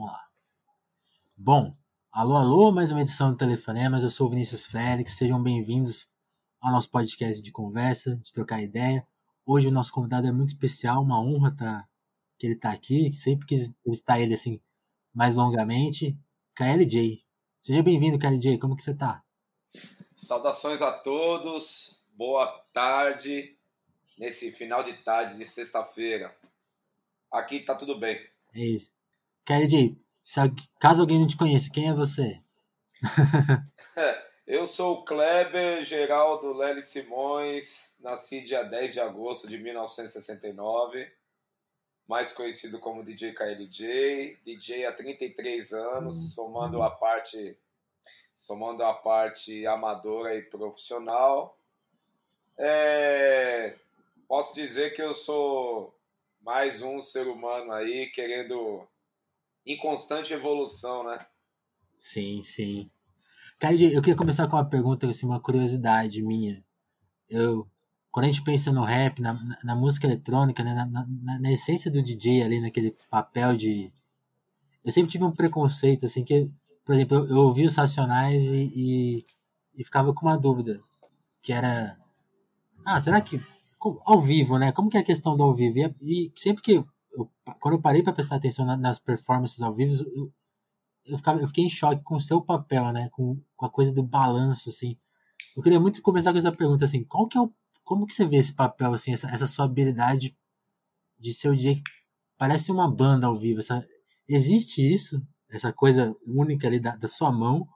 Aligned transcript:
Vamos 0.00 0.14
lá. 0.14 0.30
Bom, 1.36 1.76
alô, 2.10 2.34
alô, 2.34 2.72
mais 2.72 2.90
uma 2.90 3.02
edição 3.02 3.32
do 3.32 3.36
Telefonemas. 3.36 4.02
Eu 4.02 4.08
sou 4.08 4.28
o 4.28 4.30
Vinícius 4.30 4.64
Félix. 4.64 5.12
Sejam 5.12 5.42
bem-vindos 5.42 6.08
ao 6.58 6.72
nosso 6.72 6.90
podcast 6.90 7.42
de 7.42 7.52
conversa, 7.52 8.16
de 8.16 8.32
trocar 8.32 8.62
ideia. 8.62 9.06
Hoje 9.44 9.68
o 9.68 9.70
nosso 9.70 9.92
convidado 9.92 10.26
é 10.26 10.32
muito 10.32 10.54
especial, 10.54 11.02
uma 11.02 11.20
honra 11.20 11.54
tá, 11.54 11.86
que 12.38 12.46
ele 12.46 12.54
está 12.54 12.72
aqui. 12.72 13.12
Sempre 13.12 13.46
quis 13.46 13.68
entrevistar 13.68 14.18
ele 14.18 14.32
assim 14.32 14.58
mais 15.12 15.34
longamente. 15.34 16.18
KLJ. 16.54 17.22
Seja 17.60 17.82
bem-vindo, 17.82 18.18
KLJ. 18.18 18.58
Como 18.58 18.74
que 18.74 18.82
você 18.82 18.92
está? 18.92 19.22
Saudações 20.16 20.80
a 20.80 20.92
todos. 20.92 22.02
Boa 22.16 22.46
tarde. 22.72 23.54
Nesse 24.16 24.50
final 24.50 24.82
de 24.82 24.94
tarde 25.02 25.36
de 25.36 25.44
sexta-feira. 25.44 26.34
Aqui 27.30 27.60
tá 27.60 27.74
tudo 27.74 28.00
bem. 28.00 28.18
É 28.54 28.64
isso. 28.64 28.98
KLJ, 29.50 29.98
caso 30.78 31.00
alguém 31.00 31.18
não 31.18 31.26
te 31.26 31.36
conheça, 31.36 31.72
quem 31.74 31.88
é 31.88 31.92
você? 31.92 32.40
Eu 34.46 34.64
sou 34.64 34.98
o 34.98 35.04
Kleber 35.04 35.82
Geraldo 35.82 36.52
Lely 36.52 36.80
Simões, 36.80 37.96
nasci 37.98 38.42
dia 38.42 38.62
10 38.62 38.92
de 38.92 39.00
agosto 39.00 39.48
de 39.48 39.58
1969, 39.58 41.10
mais 42.06 42.32
conhecido 42.32 42.78
como 42.78 43.02
DJ 43.02 43.32
KLJ, 43.32 44.38
DJ 44.44 44.86
há 44.86 44.92
33 44.92 45.72
anos, 45.72 46.16
hum. 46.16 46.28
somando 46.28 46.80
a 46.80 46.90
parte 46.90 47.58
somando 48.36 48.84
a 48.84 48.94
parte 48.94 49.66
amadora 49.66 50.36
e 50.36 50.42
profissional. 50.42 51.58
É, 52.56 53.74
posso 54.28 54.54
dizer 54.54 54.94
que 54.94 55.02
eu 55.02 55.12
sou 55.12 55.92
mais 56.40 56.82
um 56.82 57.02
ser 57.02 57.26
humano 57.26 57.72
aí 57.72 58.06
querendo 58.10 58.88
em 59.66 59.76
constante 59.76 60.32
evolução, 60.32 61.04
né? 61.04 61.18
Sim, 61.98 62.42
sim. 62.42 62.90
Kaide, 63.58 63.92
eu 63.92 64.00
queria 64.00 64.16
começar 64.16 64.48
com 64.48 64.56
uma 64.56 64.64
pergunta, 64.64 65.08
assim, 65.08 65.26
uma 65.26 65.40
curiosidade 65.40 66.22
minha. 66.22 66.64
Eu, 67.28 67.68
quando 68.10 68.24
a 68.24 68.28
gente 68.28 68.42
pensa 68.42 68.72
no 68.72 68.82
rap, 68.82 69.20
na, 69.20 69.38
na 69.62 69.76
música 69.76 70.06
eletrônica, 70.06 70.64
né, 70.64 70.74
na, 70.74 70.86
na, 70.86 71.38
na, 71.38 71.52
essência 71.52 71.90
do 71.90 72.02
DJ 72.02 72.42
ali, 72.42 72.60
naquele 72.60 72.96
papel 73.10 73.54
de. 73.54 73.92
Eu 74.82 74.90
sempre 74.90 75.10
tive 75.10 75.24
um 75.24 75.30
preconceito, 75.30 76.06
assim, 76.06 76.24
que, 76.24 76.50
por 76.84 76.94
exemplo, 76.94 77.18
eu, 77.18 77.28
eu 77.28 77.36
ouvi 77.36 77.64
os 77.64 77.76
Racionais 77.76 78.44
e, 78.44 78.72
e, 78.74 79.26
e 79.76 79.84
ficava 79.84 80.14
com 80.14 80.26
uma 80.26 80.38
dúvida, 80.38 80.80
que 81.42 81.52
era. 81.52 81.98
Ah, 82.84 82.98
será 82.98 83.20
que 83.20 83.38
ao 84.06 84.20
vivo, 84.20 84.58
né? 84.58 84.72
Como 84.72 84.88
que 84.88 84.96
é 84.96 85.00
a 85.00 85.04
questão 85.04 85.36
do 85.36 85.42
ao 85.42 85.54
vivo? 85.54 85.78
E, 85.78 85.92
e 86.02 86.32
sempre 86.34 86.62
que 86.62 86.84
eu, 87.12 87.30
quando 87.60 87.74
eu 87.74 87.80
parei 87.80 88.02
para 88.02 88.12
prestar 88.12 88.36
atenção 88.36 88.64
na, 88.64 88.76
nas 88.76 88.98
performances 88.98 89.60
ao 89.60 89.74
vivo, 89.74 89.92
eu, 90.14 90.32
eu, 91.06 91.16
ficava, 91.16 91.40
eu 91.40 91.48
fiquei 91.48 91.64
em 91.64 91.70
choque 91.70 92.02
com 92.02 92.16
o 92.16 92.20
seu 92.20 92.40
papel, 92.40 92.92
né? 92.92 93.08
Com, 93.12 93.40
com 93.56 93.66
a 93.66 93.70
coisa 93.70 93.92
do 93.92 94.02
balanço, 94.02 94.68
assim. 94.68 94.96
Eu 95.56 95.62
queria 95.62 95.80
muito 95.80 96.02
começar 96.02 96.32
com 96.32 96.38
essa 96.38 96.52
pergunta, 96.52 96.84
assim, 96.84 97.04
qual 97.04 97.26
que 97.26 97.36
é 97.36 97.40
o, 97.40 97.52
como 97.82 98.06
que 98.06 98.14
você 98.14 98.26
vê 98.26 98.36
esse 98.36 98.54
papel, 98.54 98.92
assim, 98.92 99.12
essa, 99.12 99.28
essa 99.28 99.46
sua 99.46 99.64
habilidade 99.64 100.36
de 101.18 101.34
ser 101.34 101.48
o 101.48 101.56
DJ 101.56 101.82
parece 102.38 102.72
uma 102.72 102.90
banda 102.90 103.26
ao 103.26 103.36
vivo, 103.36 103.60
essa, 103.60 103.86
existe 104.28 104.80
isso? 104.80 105.20
Essa 105.50 105.72
coisa 105.72 106.16
única 106.24 106.66
ali 106.66 106.78
da, 106.78 106.94
da 106.94 107.08
sua 107.08 107.32
mão? 107.32 107.66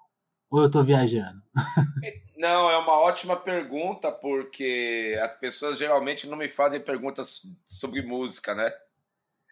Ou 0.48 0.62
eu 0.62 0.70
tô 0.70 0.82
viajando? 0.84 1.42
Não, 2.36 2.70
é 2.70 2.76
uma 2.78 2.98
ótima 3.00 3.36
pergunta, 3.36 4.12
porque 4.12 5.18
as 5.22 5.32
pessoas 5.38 5.78
geralmente 5.78 6.26
não 6.26 6.36
me 6.36 6.48
fazem 6.48 6.78
perguntas 6.78 7.40
sobre 7.66 8.02
música, 8.02 8.54
né? 8.54 8.70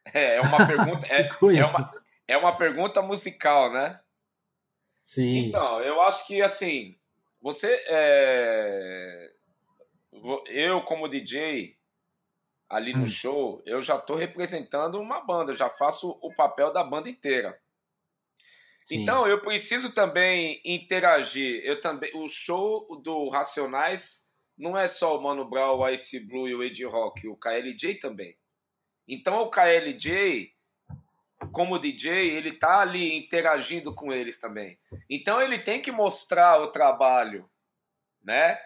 É, 0.12 0.36
é 0.36 0.40
uma 0.40 0.66
pergunta. 0.66 1.06
É, 1.06 1.28
é, 1.30 1.64
uma, 1.64 1.94
é 2.28 2.36
uma 2.36 2.56
pergunta 2.56 3.00
musical, 3.00 3.72
né? 3.72 4.00
Sim. 5.00 5.46
Então, 5.46 5.80
eu 5.80 6.00
acho 6.02 6.26
que 6.26 6.42
assim, 6.42 6.98
você. 7.40 7.84
É... 7.86 9.32
Eu, 10.46 10.82
como 10.82 11.08
DJ, 11.08 11.76
ali 12.68 12.94
no 12.94 13.04
hum. 13.04 13.08
show, 13.08 13.62
eu 13.66 13.82
já 13.82 13.96
estou 13.96 14.16
representando 14.16 15.00
uma 15.00 15.20
banda, 15.20 15.56
já 15.56 15.68
faço 15.68 16.18
o 16.22 16.34
papel 16.34 16.72
da 16.72 16.82
banda 16.82 17.08
inteira. 17.08 17.58
Sim. 18.84 19.02
Então 19.02 19.26
eu 19.26 19.40
preciso 19.40 19.92
também 19.92 20.60
interagir. 20.64 21.62
Eu 21.64 21.80
também, 21.80 22.10
o 22.16 22.28
show 22.28 23.00
do 23.02 23.28
Racionais 23.28 24.32
não 24.56 24.76
é 24.76 24.88
só 24.88 25.16
o 25.16 25.22
Mano 25.22 25.48
Brown, 25.48 25.78
o 25.78 25.88
Ice 25.88 26.20
Blue 26.26 26.48
e 26.48 26.54
o 26.54 26.62
Ed 26.62 26.84
Rock, 26.84 27.28
o 27.28 27.36
KLJ 27.36 27.96
também. 27.96 28.36
Então 29.12 29.42
o 29.42 29.50
KLJ, 29.50 30.54
como 31.52 31.78
DJ, 31.78 32.30
ele 32.30 32.52
tá 32.52 32.80
ali 32.80 33.14
interagindo 33.16 33.94
com 33.94 34.12
eles 34.12 34.38
também. 34.38 34.78
Então 35.08 35.40
ele 35.40 35.58
tem 35.58 35.82
que 35.82 35.92
mostrar 35.92 36.60
o 36.60 36.72
trabalho, 36.72 37.48
né? 38.22 38.58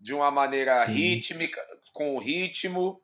De 0.00 0.14
uma 0.14 0.30
maneira 0.30 0.86
Sim. 0.86 0.92
rítmica, 0.92 1.60
com 1.92 2.18
ritmo, 2.18 3.02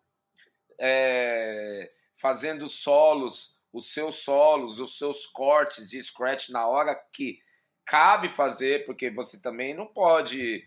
é, 0.79 1.93
fazendo 2.17 2.69
solos 2.69 3.59
os 3.73 3.93
seus 3.93 4.17
solos, 4.17 4.81
os 4.81 4.97
seus 4.97 5.27
cortes 5.27 5.89
de 5.89 6.03
scratch 6.03 6.49
na 6.49 6.67
hora 6.67 6.95
que 7.13 7.39
cabe 7.85 8.29
fazer, 8.29 8.87
porque 8.87 9.11
você 9.11 9.41
também 9.41 9.75
não 9.75 9.87
pode 9.87 10.67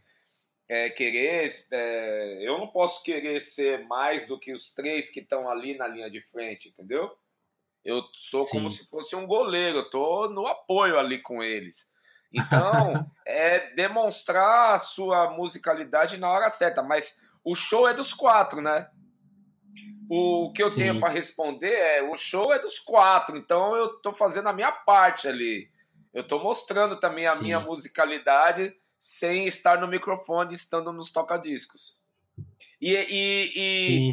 é, 0.72 0.90
querer. 0.90 1.54
É, 1.70 2.38
eu 2.48 2.58
não 2.58 2.68
posso 2.68 3.04
querer 3.04 3.42
ser 3.42 3.86
mais 3.88 4.30
do 4.30 4.40
que 4.40 4.54
os 4.54 4.74
três 4.74 5.10
que 5.10 5.20
estão 5.20 5.50
ali 5.50 5.78
na 5.78 5.86
linha 5.86 6.10
de 6.10 6.22
frente, 6.22 6.70
entendeu? 6.70 7.12
Eu 7.84 8.02
sou 8.14 8.46
Sim. 8.46 8.52
como 8.52 8.70
se 8.70 8.90
fosse 8.90 9.14
um 9.14 9.28
goleiro, 9.28 9.80
eu 9.80 9.90
tô 9.90 10.30
no 10.30 10.48
apoio 10.48 10.98
ali 10.98 11.22
com 11.22 11.44
eles. 11.44 11.92
Então, 12.32 13.06
é 13.28 13.74
demonstrar 13.76 14.74
a 14.74 14.80
sua 14.80 15.32
musicalidade 15.32 16.18
na 16.18 16.30
hora 16.30 16.50
certa, 16.50 16.82
mas 16.82 17.30
o 17.44 17.54
show 17.54 17.86
é 17.86 17.94
dos 17.94 18.14
quatro, 18.14 18.62
né? 18.62 18.90
O 20.10 20.54
que 20.54 20.64
eu 20.64 20.70
Sim. 20.70 20.84
tenho 20.84 21.00
para 21.02 21.10
responder 21.10 21.74
é: 21.74 22.02
o 22.02 22.16
show 22.16 22.54
é 22.54 22.60
dos 22.60 22.80
quatro, 22.80 23.36
então 23.36 23.76
eu 23.76 23.98
estou 23.98 24.14
fazendo 24.14 24.48
a 24.48 24.54
minha 24.54 24.72
parte 24.72 25.28
ali. 25.28 25.70
Eu 26.14 26.22
estou 26.22 26.42
mostrando 26.42 26.98
também 26.98 27.26
a 27.26 27.32
Sim. 27.32 27.44
minha 27.44 27.60
musicalidade 27.60 28.74
sem 29.02 29.48
estar 29.48 29.82
no 29.82 29.88
microfone, 29.88 30.54
estando 30.54 30.94
nos 30.94 31.12
tocadiscos. 31.12 32.00
E, 32.80 32.94
e, 32.94 34.08
e 34.08 34.10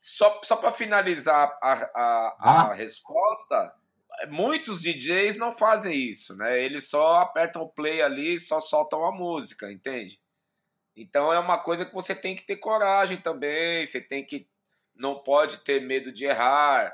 só, 0.00 0.40
só 0.42 0.56
para 0.56 0.72
finalizar 0.72 1.56
a, 1.62 1.72
a, 1.72 2.36
a 2.38 2.60
ah. 2.70 2.74
resposta, 2.74 3.72
muitos 4.28 4.82
DJs 4.82 5.36
não 5.38 5.56
fazem 5.56 6.10
isso, 6.10 6.36
né? 6.36 6.60
Eles 6.60 6.88
só 6.88 7.20
apertam 7.20 7.62
o 7.62 7.68
play 7.68 8.02
ali 8.02 8.34
e 8.34 8.40
só 8.40 8.60
soltam 8.60 9.06
a 9.06 9.12
música, 9.12 9.70
entende? 9.70 10.20
Então 10.96 11.32
é 11.32 11.38
uma 11.38 11.58
coisa 11.58 11.86
que 11.86 11.94
você 11.94 12.14
tem 12.14 12.34
que 12.34 12.42
ter 12.42 12.56
coragem 12.56 13.18
também, 13.18 13.86
você 13.86 14.00
tem 14.00 14.26
que 14.26 14.48
não 14.94 15.22
pode 15.22 15.58
ter 15.58 15.80
medo 15.80 16.12
de 16.12 16.24
errar. 16.24 16.92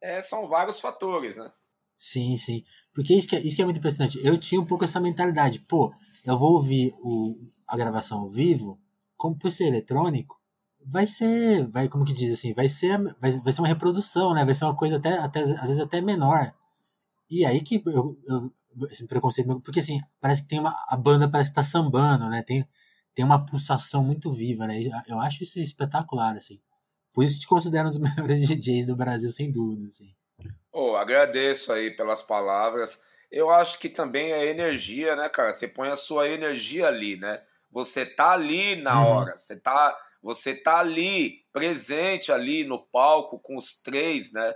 É, 0.00 0.20
são 0.20 0.48
vários 0.48 0.80
fatores, 0.80 1.36
né? 1.36 1.50
Sim, 1.96 2.36
sim. 2.36 2.64
Porque 2.92 3.14
isso 3.14 3.28
que, 3.28 3.36
é, 3.36 3.40
isso 3.40 3.54
que 3.54 3.62
é 3.62 3.64
muito 3.64 3.78
impressionante. 3.78 4.18
Eu 4.24 4.36
tinha 4.36 4.60
um 4.60 4.66
pouco 4.66 4.84
essa 4.84 5.00
mentalidade. 5.00 5.60
Pô, 5.60 5.94
eu 6.24 6.38
vou 6.38 6.52
ouvir 6.52 6.94
o, 7.00 7.36
a 7.66 7.76
gravação 7.76 8.20
ao 8.20 8.30
vivo, 8.30 8.78
como 9.16 9.36
por 9.36 9.50
ser 9.50 9.66
eletrônico, 9.66 10.40
vai 10.84 11.06
ser, 11.06 11.66
vai 11.68 11.88
como 11.88 12.04
que 12.04 12.12
diz 12.12 12.32
assim, 12.32 12.52
vai 12.52 12.68
ser, 12.68 12.98
vai, 13.20 13.30
vai 13.32 13.52
ser 13.52 13.60
uma 13.60 13.68
reprodução, 13.68 14.34
né? 14.34 14.44
Vai 14.44 14.54
ser 14.54 14.64
uma 14.64 14.76
coisa 14.76 14.96
até, 14.96 15.18
até 15.18 15.40
às 15.40 15.68
vezes 15.68 15.80
até 15.80 16.00
menor. 16.00 16.52
E 17.30 17.44
aí 17.44 17.60
que 17.60 17.82
eu, 17.86 18.18
eu 18.26 18.52
esse 18.90 19.06
preconceito, 19.06 19.60
porque 19.60 19.80
assim, 19.80 20.00
parece 20.20 20.42
que 20.42 20.48
tem 20.48 20.58
uma 20.58 20.74
a 20.88 20.96
banda 20.96 21.28
parece 21.28 21.50
que 21.50 21.56
tá 21.56 21.62
sambando, 21.62 22.28
né? 22.28 22.42
Tem 22.42 22.66
tem 23.14 23.24
uma 23.24 23.44
pulsação 23.44 24.02
muito 24.02 24.32
viva, 24.32 24.66
né? 24.66 24.80
Eu 25.06 25.20
acho 25.20 25.42
isso 25.42 25.60
espetacular 25.60 26.36
assim. 26.36 26.60
Por 27.12 27.24
isso 27.24 27.38
te 27.38 27.46
considero 27.46 27.88
um 27.88 27.90
dos 27.90 28.00
melhores 28.16 28.46
DJs 28.46 28.86
do 28.86 28.96
Brasil, 28.96 29.30
sem 29.30 29.50
dúvida. 29.52 29.86
Assim. 29.86 30.14
Oh, 30.72 30.96
agradeço 30.96 31.72
aí 31.72 31.90
pelas 31.90 32.22
palavras. 32.22 33.00
Eu 33.32 33.50
acho 33.50 33.78
que 33.78 33.88
também 33.88 34.30
é 34.30 34.44
energia, 34.44 35.16
né, 35.16 35.26
cara? 35.30 35.54
Você 35.54 35.66
põe 35.66 35.88
a 35.88 35.96
sua 35.96 36.28
energia 36.28 36.86
ali, 36.86 37.16
né? 37.16 37.42
Você 37.70 38.04
tá 38.04 38.32
ali 38.32 38.76
na 38.76 39.00
uhum. 39.00 39.06
hora, 39.06 39.38
você 39.38 39.58
tá, 39.58 39.98
você 40.22 40.54
tá 40.54 40.78
ali, 40.78 41.42
presente 41.50 42.30
ali 42.30 42.62
no 42.62 42.78
palco 42.78 43.40
com 43.40 43.56
os 43.56 43.80
três, 43.80 44.34
né? 44.34 44.52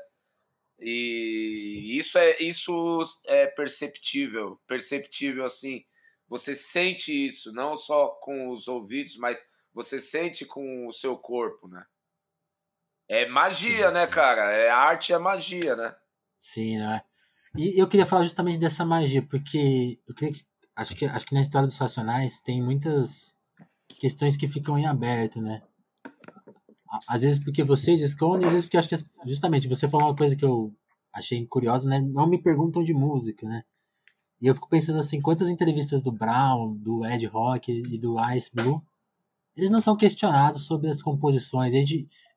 E 0.78 1.96
isso 1.98 2.18
é 2.18 2.36
isso 2.38 3.02
é 3.24 3.46
perceptível, 3.46 4.60
perceptível 4.66 5.46
assim. 5.46 5.82
Você 6.28 6.54
sente 6.54 7.26
isso 7.26 7.52
não 7.52 7.76
só 7.76 8.08
com 8.08 8.50
os 8.50 8.68
ouvidos, 8.68 9.16
mas 9.16 9.48
você 9.72 9.98
sente 9.98 10.44
com 10.44 10.86
o 10.86 10.92
seu 10.92 11.16
corpo, 11.16 11.66
né? 11.66 11.86
É 13.08 13.24
magia, 13.26 13.88
sim, 13.88 13.94
né, 13.94 14.04
sim. 14.04 14.12
cara? 14.12 14.52
É 14.52 14.68
arte 14.68 15.14
é 15.14 15.18
magia, 15.18 15.74
né? 15.74 15.96
Sim, 16.38 16.76
né? 16.76 17.02
E 17.56 17.80
eu 17.80 17.88
queria 17.88 18.06
falar 18.06 18.24
justamente 18.24 18.58
dessa 18.58 18.84
magia, 18.84 19.22
porque 19.22 19.98
eu 20.06 20.14
que, 20.14 20.30
acho 20.76 20.94
que 20.94 21.06
acho 21.06 21.26
que 21.26 21.34
na 21.34 21.40
história 21.40 21.66
dos 21.66 21.78
racionais 21.78 22.40
tem 22.40 22.62
muitas 22.62 23.34
questões 23.98 24.36
que 24.36 24.46
ficam 24.46 24.78
em 24.78 24.86
aberto, 24.86 25.40
né? 25.40 25.62
Às 27.08 27.22
vezes 27.22 27.42
porque 27.42 27.62
vocês 27.64 28.00
escondem, 28.00 28.46
às 28.46 28.52
vezes 28.52 28.66
porque 28.66 28.76
acho 28.76 28.88
que 28.88 28.96
justamente 29.26 29.68
você 29.68 29.88
falou 29.88 30.08
uma 30.08 30.16
coisa 30.16 30.36
que 30.36 30.44
eu 30.44 30.72
achei 31.12 31.44
curiosa, 31.46 31.88
né? 31.88 32.00
Não 32.00 32.28
me 32.28 32.40
perguntam 32.40 32.82
de 32.82 32.92
música, 32.92 33.46
né? 33.48 33.64
E 34.40 34.46
eu 34.46 34.54
fico 34.54 34.68
pensando 34.68 34.98
assim, 34.98 35.20
quantas 35.20 35.48
entrevistas 35.48 36.02
do 36.02 36.12
Brown, 36.12 36.76
do 36.76 37.04
Ed 37.06 37.24
Rock 37.26 37.72
e 37.72 37.98
do 37.98 38.16
Ice 38.34 38.50
Blue, 38.54 38.82
eles 39.56 39.70
não 39.70 39.80
são 39.80 39.96
questionados 39.96 40.66
sobre 40.66 40.88
as 40.90 41.00
composições. 41.00 41.72
E, 41.72 41.78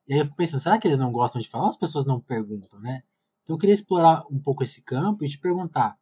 aí 0.10 0.20
eu 0.20 0.24
fico 0.26 0.38
pensando, 0.38 0.62
será 0.62 0.78
que 0.78 0.88
eles 0.88 0.98
não 0.98 1.12
gostam 1.12 1.42
de 1.42 1.50
falar? 1.50 1.68
As 1.68 1.78
pessoas 1.78 2.06
não 2.06 2.22
perguntam, 2.22 2.80
né? 2.80 3.04
Então 3.50 3.56
eu 3.56 3.60
queria 3.60 3.74
explorar 3.74 4.24
um 4.30 4.40
pouco 4.40 4.64
esse 4.64 4.80
campo 4.84 5.26
e 5.26 5.28
te 5.28 5.40
perguntar, 5.40 5.98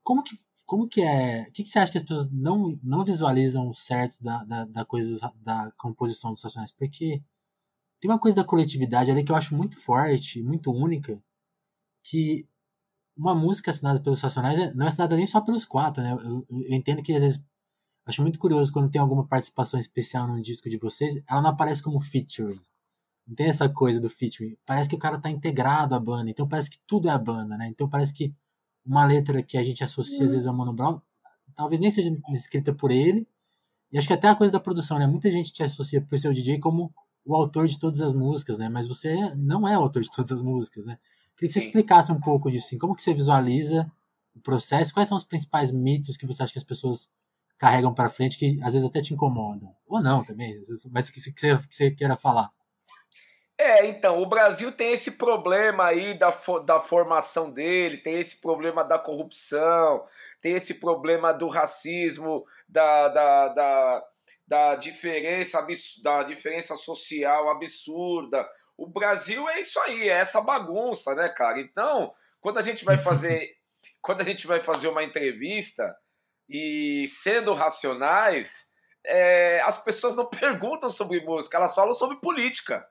como 0.00 0.22
que, 0.22 0.36
como 0.64 0.86
que 0.86 1.02
é, 1.02 1.42
o 1.48 1.52
que, 1.52 1.64
que 1.64 1.68
você 1.68 1.80
acha 1.80 1.90
que 1.90 1.98
as 1.98 2.04
pessoas 2.04 2.30
não, 2.30 2.78
não 2.84 3.04
visualizam 3.04 3.72
certo 3.72 4.22
da, 4.22 4.44
da, 4.44 4.64
da 4.66 4.84
coisa, 4.84 5.18
da 5.40 5.72
composição 5.72 6.32
dos 6.32 6.40
Racionais? 6.40 6.70
Porque 6.70 7.20
tem 7.98 8.08
uma 8.08 8.18
coisa 8.18 8.36
da 8.36 8.44
coletividade 8.44 9.10
ali 9.10 9.24
que 9.24 9.32
eu 9.32 9.36
acho 9.36 9.56
muito 9.56 9.76
forte, 9.76 10.40
muito 10.40 10.70
única, 10.70 11.20
que 12.04 12.46
uma 13.16 13.34
música 13.34 13.72
assinada 13.72 14.00
pelos 14.00 14.20
Racionais 14.20 14.56
é, 14.56 14.72
não 14.72 14.84
é 14.84 14.88
assinada 14.88 15.16
nem 15.16 15.26
só 15.26 15.40
pelos 15.40 15.66
quatro, 15.66 16.00
né? 16.00 16.12
Eu, 16.12 16.46
eu, 16.48 16.76
entendo 16.76 17.02
que 17.02 17.12
às 17.12 17.22
vezes 17.22 17.44
acho 18.06 18.22
muito 18.22 18.38
curioso 18.38 18.72
quando 18.72 18.88
tem 18.88 19.00
alguma 19.00 19.26
participação 19.26 19.80
especial 19.80 20.28
no 20.28 20.40
disco 20.40 20.70
de 20.70 20.78
vocês, 20.78 21.20
ela 21.28 21.42
não 21.42 21.50
aparece 21.50 21.82
como 21.82 21.98
featuring. 21.98 22.60
Não 23.26 23.34
tem 23.34 23.46
essa 23.46 23.68
coisa 23.68 24.00
do 24.00 24.10
featuring. 24.10 24.56
Parece 24.66 24.88
que 24.88 24.94
o 24.94 24.98
cara 24.98 25.18
tá 25.18 25.30
integrado 25.30 25.94
à 25.94 26.00
banda, 26.00 26.30
então 26.30 26.46
parece 26.48 26.70
que 26.70 26.78
tudo 26.86 27.08
é 27.08 27.12
a 27.12 27.18
banda, 27.18 27.56
né? 27.56 27.68
Então 27.68 27.88
parece 27.88 28.12
que 28.12 28.34
uma 28.84 29.04
letra 29.04 29.42
que 29.42 29.56
a 29.56 29.62
gente 29.62 29.84
associa 29.84 30.24
às 30.24 30.32
vezes 30.32 30.46
a 30.46 30.52
Mano 30.52 30.72
Brown, 30.72 31.00
talvez 31.54 31.80
nem 31.80 31.90
seja 31.90 32.10
escrita 32.30 32.74
por 32.74 32.90
ele. 32.90 33.26
E 33.92 33.98
acho 33.98 34.06
que 34.06 34.14
até 34.14 34.28
a 34.28 34.34
coisa 34.34 34.52
da 34.52 34.58
produção, 34.58 34.98
né? 34.98 35.06
Muita 35.06 35.30
gente 35.30 35.52
te 35.52 35.62
associa 35.62 36.00
por 36.00 36.18
seu 36.18 36.32
DJ 36.32 36.58
como 36.58 36.92
o 37.24 37.36
autor 37.36 37.66
de 37.68 37.78
todas 37.78 38.00
as 38.00 38.12
músicas, 38.12 38.58
né? 38.58 38.68
Mas 38.68 38.88
você 38.88 39.34
não 39.36 39.68
é 39.68 39.78
o 39.78 39.82
autor 39.82 40.02
de 40.02 40.10
todas 40.10 40.32
as 40.32 40.42
músicas, 40.42 40.84
né? 40.84 40.98
Queria 41.36 41.48
que 41.48 41.52
você 41.52 41.60
Sim. 41.60 41.66
explicasse 41.66 42.10
um 42.10 42.20
pouco 42.20 42.50
disso, 42.50 42.66
assim, 42.66 42.78
como 42.78 42.94
que 42.94 43.02
você 43.02 43.14
visualiza 43.14 43.90
o 44.34 44.40
processo, 44.40 44.92
quais 44.92 45.08
são 45.08 45.16
os 45.16 45.24
principais 45.24 45.70
mitos 45.70 46.16
que 46.16 46.26
você 46.26 46.42
acha 46.42 46.52
que 46.52 46.58
as 46.58 46.64
pessoas 46.64 47.10
carregam 47.58 47.94
para 47.94 48.10
frente 48.10 48.38
que 48.38 48.58
às 48.62 48.74
vezes 48.74 48.88
até 48.88 49.00
te 49.00 49.14
incomodam, 49.14 49.72
ou 49.86 50.02
não 50.02 50.24
também, 50.24 50.60
mas 50.90 51.10
que, 51.10 51.20
que, 51.20 51.40
você, 51.40 51.56
que 51.58 51.76
você 51.76 51.90
queira 51.90 52.16
falar. 52.16 52.50
É, 53.58 53.86
então, 53.86 54.20
o 54.20 54.26
Brasil 54.26 54.72
tem 54.72 54.92
esse 54.92 55.12
problema 55.12 55.86
aí 55.86 56.18
da, 56.18 56.34
da 56.64 56.80
formação 56.80 57.50
dele, 57.50 57.98
tem 57.98 58.18
esse 58.18 58.40
problema 58.40 58.82
da 58.82 58.98
corrupção, 58.98 60.04
tem 60.40 60.54
esse 60.54 60.74
problema 60.74 61.32
do 61.32 61.48
racismo, 61.48 62.44
da, 62.68 63.08
da, 63.08 63.48
da, 63.48 64.04
da 64.48 64.74
diferença, 64.76 65.64
da 66.02 66.22
diferença 66.24 66.74
social 66.76 67.50
absurda, 67.50 68.48
o 68.76 68.86
Brasil 68.88 69.48
é 69.48 69.60
isso 69.60 69.78
aí, 69.80 70.08
é 70.08 70.14
essa 70.14 70.40
bagunça, 70.40 71.14
né, 71.14 71.28
cara? 71.28 71.60
Então, 71.60 72.12
quando 72.40 72.58
a 72.58 72.62
gente 72.62 72.84
vai 72.84 72.98
fazer, 72.98 73.56
quando 74.00 74.22
a 74.22 74.24
gente 74.24 74.46
vai 74.46 74.60
fazer 74.60 74.88
uma 74.88 75.04
entrevista 75.04 75.96
e 76.48 77.06
sendo 77.08 77.54
racionais, 77.54 78.72
é, 79.04 79.60
as 79.60 79.82
pessoas 79.82 80.16
não 80.16 80.26
perguntam 80.30 80.90
sobre 80.90 81.20
música, 81.20 81.58
elas 81.58 81.74
falam 81.74 81.94
sobre 81.94 82.16
política, 82.16 82.84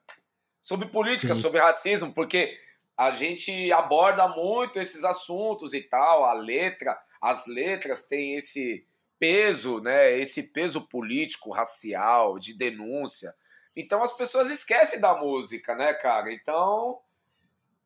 sobre 0.61 0.87
política, 0.87 1.35
Sim. 1.35 1.41
sobre 1.41 1.59
racismo, 1.59 2.13
porque 2.13 2.57
a 2.97 3.11
gente 3.11 3.71
aborda 3.71 4.27
muito 4.27 4.79
esses 4.79 5.03
assuntos 5.03 5.73
e 5.73 5.81
tal, 5.81 6.23
a 6.23 6.33
letra, 6.33 6.97
as 7.21 7.47
letras 7.47 8.07
têm 8.07 8.35
esse 8.35 8.85
peso, 9.17 9.79
né? 9.79 10.17
Esse 10.17 10.43
peso 10.43 10.81
político, 10.81 11.51
racial, 11.51 12.39
de 12.39 12.57
denúncia. 12.57 13.33
Então 13.75 14.03
as 14.03 14.15
pessoas 14.15 14.49
esquecem 14.49 14.99
da 14.99 15.15
música, 15.15 15.75
né, 15.75 15.93
cara? 15.93 16.33
Então 16.33 16.99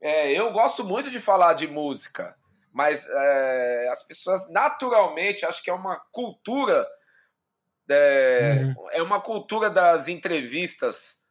é, 0.01 0.31
eu 0.31 0.51
gosto 0.51 0.83
muito 0.83 1.10
de 1.12 1.19
falar 1.19 1.54
de 1.54 1.68
música, 1.68 2.36
mas 2.71 3.07
é, 3.10 3.89
as 3.92 4.04
pessoas 4.04 4.51
naturalmente 4.51 5.45
acho 5.45 5.63
que 5.63 5.69
é 5.69 5.74
uma 5.74 6.00
cultura 6.12 6.88
é, 7.88 8.74
uhum. 8.78 8.92
é 8.92 9.01
uma 9.01 9.21
cultura 9.21 9.69
das 9.69 10.07
entrevistas 10.07 11.24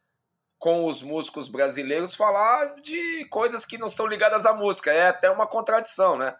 com 0.65 0.87
os 0.87 1.03
músicos 1.03 1.47
brasileiros 1.47 2.15
falar 2.15 2.81
de 2.81 3.23
coisas 3.25 3.67
que 3.67 3.77
não 3.77 3.87
são 3.87 4.07
ligadas 4.07 4.47
à 4.47 4.51
música. 4.51 4.91
É 4.91 5.09
até 5.09 5.29
uma 5.29 5.45
contradição, 5.45 6.17
né? 6.17 6.35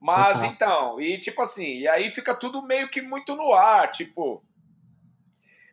Mas 0.00 0.42
então, 0.42 1.00
e 1.00 1.20
tipo 1.20 1.40
assim, 1.40 1.78
e 1.78 1.86
aí 1.86 2.10
fica 2.10 2.34
tudo 2.34 2.66
meio 2.66 2.90
que 2.90 3.00
muito 3.00 3.36
no 3.36 3.54
ar, 3.54 3.88
tipo, 3.92 4.44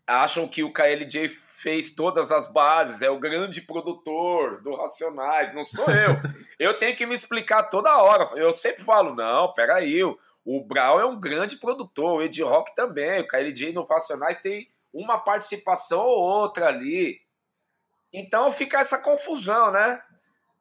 acham 0.05 0.47
que 0.47 0.63
o 0.63 0.71
KLJ 0.71 1.27
fez 1.27 1.95
todas 1.95 2.31
as 2.31 2.53
bases, 2.53 3.01
é 3.01 3.09
o 3.09 3.17
grande 3.17 3.61
produtor 3.61 4.61
do 4.61 4.75
Racionais, 4.75 5.51
não 5.51 5.63
sou 5.63 5.85
eu. 5.89 6.17
eu 6.59 6.77
tenho 6.77 6.95
que 6.95 7.07
me 7.07 7.15
explicar 7.15 7.63
toda 7.63 7.97
hora. 7.97 8.29
Eu 8.35 8.53
sempre 8.53 8.83
falo, 8.83 9.15
não, 9.15 9.51
peraí, 9.55 10.03
o, 10.03 10.15
o 10.45 10.63
Brau 10.63 10.99
é 10.99 11.05
um 11.05 11.19
grande 11.19 11.55
produtor, 11.55 12.19
o 12.19 12.21
Ed 12.21 12.43
Rock 12.43 12.75
também, 12.75 13.21
o 13.21 13.27
KLJ 13.27 13.73
no 13.73 13.85
Racionais 13.85 14.39
tem 14.39 14.69
uma 14.93 15.17
participação 15.17 16.05
ou 16.05 16.21
outra 16.21 16.67
ali. 16.67 17.27
Então 18.11 18.51
fica 18.51 18.79
essa 18.79 18.97
confusão, 18.97 19.71
né? 19.71 20.01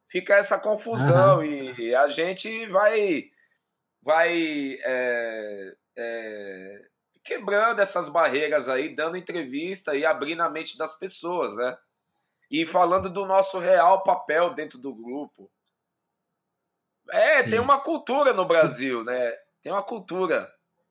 Fica 0.09 0.35
essa 0.35 0.57
confusão 0.59 1.39
uhum. 1.39 1.43
e 1.43 1.95
a 1.95 2.07
gente 2.07 2.65
vai 2.67 3.29
vai 4.01 4.77
é, 4.83 5.75
é, 5.95 6.85
quebrando 7.23 7.79
essas 7.79 8.09
barreiras 8.09 8.69
aí, 8.69 8.95
dando 8.95 9.17
entrevista 9.17 9.95
e 9.95 10.05
abrindo 10.05 10.41
a 10.41 10.49
mente 10.49 10.77
das 10.77 10.97
pessoas, 10.97 11.55
né? 11.55 11.77
E 12.49 12.65
falando 12.65 13.09
do 13.09 13.25
nosso 13.25 13.59
real 13.59 14.03
papel 14.03 14.53
dentro 14.53 14.79
do 14.79 14.95
grupo. 14.95 15.51
É, 17.11 17.43
Sim. 17.43 17.51
tem 17.51 17.59
uma 17.59 17.79
cultura 17.79 18.33
no 18.33 18.47
Brasil, 18.47 19.03
né? 19.03 19.31
Tem 19.61 19.71
uma 19.71 19.83
cultura. 19.83 20.49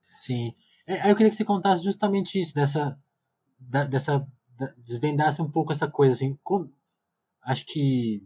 Sim. 0.09 0.55
É, 0.87 1.11
eu 1.11 1.17
queria 1.17 1.31
que 1.31 1.37
você 1.37 1.45
contasse 1.45 1.83
justamente 1.83 2.41
isso, 2.41 2.55
dessa. 2.55 2.97
Dessa 3.61 4.25
desvendasse 4.77 5.41
um 5.43 5.51
pouco 5.51 5.73
essa 5.73 5.89
coisa, 5.89 6.15
assim. 6.15 6.39
Como, 6.43 6.69
acho 7.43 7.65
que 7.67 8.23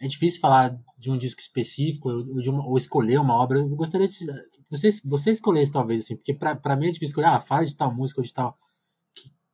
é 0.00 0.06
difícil 0.06 0.40
falar 0.40 0.78
de 0.98 1.10
um 1.10 1.16
disco 1.16 1.40
específico 1.40 2.10
ou, 2.10 2.40
de 2.40 2.50
uma, 2.50 2.66
ou 2.66 2.76
escolher 2.76 3.18
uma 3.18 3.34
obra. 3.34 3.58
Eu 3.58 3.68
gostaria 3.68 4.08
de 4.08 4.18
você, 4.70 4.88
você 5.04 5.30
escolhesse, 5.30 5.72
talvez, 5.72 6.02
assim, 6.02 6.16
porque 6.16 6.34
para 6.34 6.76
mim 6.76 6.88
é 6.88 6.90
difícil 6.90 7.08
escolher, 7.08 7.28
ah, 7.28 7.40
fala 7.40 7.64
de 7.64 7.76
tal 7.76 7.94
música 7.94 8.20
ou 8.20 8.24
de 8.24 8.32
tal. 8.32 8.58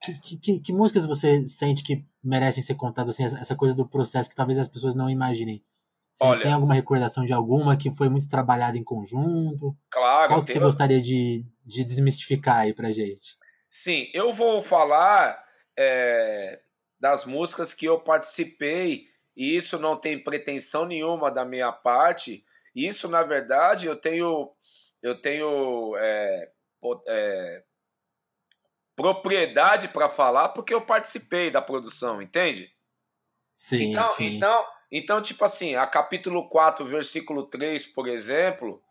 Que, 0.02 0.14
que, 0.14 0.38
que, 0.38 0.60
que, 0.60 0.72
músicas 0.72 1.04
você 1.04 1.46
sente 1.46 1.82
que 1.82 2.04
merecem 2.24 2.62
ser 2.62 2.74
contadas, 2.74 3.10
assim, 3.10 3.24
essa 3.24 3.54
coisa 3.54 3.74
do 3.74 3.86
processo 3.86 4.30
que 4.30 4.34
talvez 4.34 4.58
as 4.58 4.68
pessoas 4.68 4.94
não 4.94 5.10
imaginem? 5.10 5.62
Você 6.14 6.24
Olha, 6.24 6.42
tem 6.42 6.52
alguma 6.52 6.74
recordação 6.74 7.24
de 7.24 7.32
alguma 7.32 7.76
que 7.76 7.92
foi 7.92 8.08
muito 8.08 8.28
trabalhada 8.28 8.76
em 8.76 8.84
conjunto? 8.84 9.76
Claro. 9.90 10.28
Qual 10.28 10.44
que 10.44 10.52
você 10.52 10.58
gostaria 10.58 11.00
de, 11.00 11.44
de 11.64 11.84
desmistificar 11.84 12.58
aí 12.58 12.74
pra 12.74 12.92
gente? 12.92 13.38
Sim, 13.70 14.08
eu 14.12 14.32
vou 14.32 14.60
falar 14.62 15.42
é, 15.76 16.60
das 16.98 17.24
músicas 17.24 17.72
que 17.72 17.86
eu 17.86 18.00
participei 18.00 19.08
e 19.36 19.56
isso 19.56 19.78
não 19.78 19.96
tem 19.96 20.22
pretensão 20.22 20.84
nenhuma 20.84 21.30
da 21.30 21.44
minha 21.44 21.72
parte. 21.72 22.44
Isso, 22.74 23.08
na 23.08 23.22
verdade, 23.22 23.86
eu 23.86 23.96
tenho, 23.96 24.52
eu 25.02 25.20
tenho 25.20 25.96
é, 25.96 26.50
é, 27.08 27.62
propriedade 28.94 29.88
para 29.88 30.08
falar 30.08 30.50
porque 30.50 30.74
eu 30.74 30.82
participei 30.82 31.50
da 31.50 31.62
produção, 31.62 32.20
entende? 32.20 32.70
Sim, 33.56 33.92
então, 33.92 34.08
sim. 34.08 34.36
Então, 34.36 34.66
então, 34.92 35.22
tipo 35.22 35.44
assim, 35.44 35.74
a 35.76 35.86
capítulo 35.86 36.48
4, 36.48 36.84
versículo 36.84 37.46
3, 37.46 37.86
por 37.86 38.08
exemplo, 38.08 38.82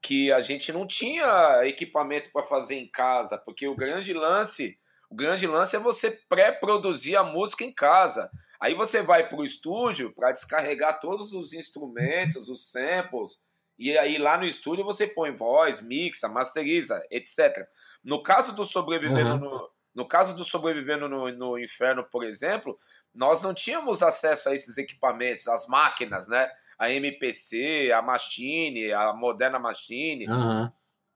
que 0.00 0.32
a 0.32 0.40
gente 0.40 0.72
não 0.72 0.86
tinha 0.86 1.60
equipamento 1.64 2.30
para 2.32 2.42
fazer 2.42 2.76
em 2.76 2.88
casa, 2.88 3.36
porque 3.36 3.68
o 3.68 3.74
grande 3.74 4.12
lance, 4.12 4.78
o 5.10 5.14
grande 5.14 5.46
lance 5.46 5.76
é 5.76 5.78
você 5.78 6.10
pré-produzir 6.28 7.16
a 7.16 7.22
música 7.22 7.64
em 7.64 7.72
casa. 7.72 8.30
Aí 8.60 8.74
você 8.74 9.02
vai 9.02 9.28
para 9.28 9.38
o 9.38 9.44
estúdio 9.44 10.12
para 10.14 10.32
descarregar 10.32 11.00
todos 11.00 11.32
os 11.32 11.52
instrumentos, 11.52 12.48
os 12.48 12.70
samples, 12.70 13.40
e 13.78 13.96
aí 13.98 14.16
lá 14.16 14.38
no 14.38 14.46
estúdio 14.46 14.84
você 14.84 15.06
põe 15.06 15.30
voz, 15.30 15.82
mixa, 15.82 16.28
masteriza, 16.28 17.04
etc. 17.10 17.66
No 18.02 18.22
caso 18.22 18.54
do 18.54 18.64
Sobrevivendo 18.64 19.32
uhum. 19.32 19.38
no, 19.38 19.70
no 19.94 20.06
caso 20.06 20.34
do 20.34 20.44
Sobrevivendo 20.44 21.08
no, 21.08 21.30
no 21.32 21.58
Inferno, 21.58 22.04
por 22.04 22.24
exemplo, 22.24 22.78
nós 23.14 23.42
não 23.42 23.54
tínhamos 23.54 24.02
acesso 24.02 24.48
a 24.48 24.54
esses 24.54 24.76
equipamentos, 24.78 25.48
as 25.48 25.66
máquinas, 25.66 26.28
né? 26.28 26.50
A 26.78 26.90
MPC, 26.90 27.90
a 27.94 28.02
Machine, 28.02 28.92
a 28.92 29.14
Moderna 29.14 29.58
Machine, 29.58 30.28
uhum. 30.28 30.70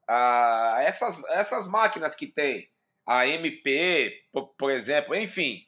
a, 0.09 0.77
essas, 0.81 1.23
essas 1.29 1.67
máquinas 1.67 2.15
que 2.15 2.27
tem, 2.27 2.71
a 3.11 3.27
MP, 3.27 4.25
por, 4.33 4.49
por 4.57 4.71
exemplo, 4.71 5.17
enfim, 5.17 5.67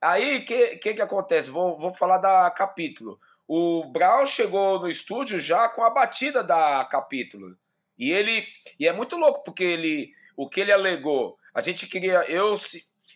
Aí, 0.00 0.38
o 0.38 0.44
que, 0.44 0.76
que, 0.76 0.94
que 0.94 1.02
acontece? 1.02 1.50
Vou, 1.50 1.78
vou 1.78 1.92
falar 1.92 2.18
da 2.18 2.50
capítulo. 2.50 3.20
O 3.46 3.84
Brown 3.84 4.26
chegou 4.26 4.78
no 4.78 4.88
estúdio 4.88 5.40
já 5.40 5.68
com 5.68 5.82
a 5.82 5.90
batida 5.90 6.42
da 6.44 6.84
capítulo. 6.84 7.56
E 7.98 8.12
ele. 8.12 8.46
E 8.78 8.86
é 8.86 8.92
muito 8.92 9.16
louco, 9.16 9.42
porque 9.42 9.64
ele. 9.64 10.12
O 10.36 10.48
que 10.48 10.60
ele 10.60 10.72
alegou? 10.72 11.36
A 11.52 11.60
gente 11.60 11.86
queria. 11.86 12.24
Eu, 12.30 12.54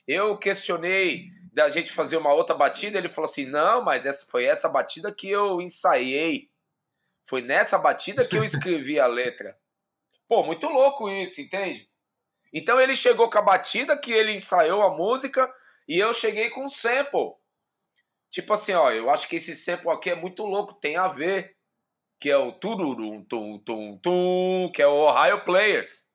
eu 0.09 0.37
questionei 0.38 1.28
da 1.52 1.68
gente 1.68 1.92
fazer 1.92 2.16
uma 2.16 2.32
outra 2.32 2.56
batida, 2.56 2.99
ele 2.99 3.09
falou 3.09 3.30
assim: 3.30 3.47
"Não, 3.47 3.85
mas 3.85 4.04
essa 4.06 4.26
foi 4.28 4.44
essa 4.44 4.68
batida 4.68 5.14
que 5.14 5.30
eu 5.30 5.61
ensaiei. 5.61 6.50
Foi 7.28 7.42
nessa 7.42 7.78
batida 7.78 8.26
que 8.26 8.37
eu 8.37 8.42
escrevi 8.44 8.99
a 8.99 9.06
letra". 9.06 9.56
Pô, 10.26 10.42
muito 10.42 10.66
louco 10.68 11.09
isso, 11.11 11.40
entende? 11.40 11.88
Então 12.52 12.80
ele 12.80 12.94
chegou 12.94 13.30
com 13.30 13.38
a 13.38 13.42
batida 13.42 13.99
que 13.99 14.12
ele 14.12 14.35
ensaiou 14.35 14.82
a 14.82 14.94
música 14.94 15.52
e 15.88 15.99
eu 15.99 16.12
cheguei 16.12 16.50
com 16.50 16.66
um 16.66 16.71
sample. 16.71 17.35
Tipo 18.30 18.52
assim, 18.52 18.73
ó, 18.73 18.90
eu 18.90 19.11
acho 19.11 19.28
que 19.28 19.37
esse 19.37 19.56
sample 19.56 19.90
aqui 19.90 20.11
é 20.11 20.14
muito 20.14 20.44
louco, 20.44 20.75
tem 20.75 20.97
a 20.97 21.09
ver. 21.09 21.56
Que 22.21 22.30
é 22.30 22.37
o 22.37 22.52
tururum, 22.52 23.25
tum, 23.25 23.59
tum, 23.59 23.99
tum, 23.99 24.71
que 24.73 24.80
é 24.80 24.87
o 24.87 25.09
Ohio 25.09 25.44
Players. 25.44 26.06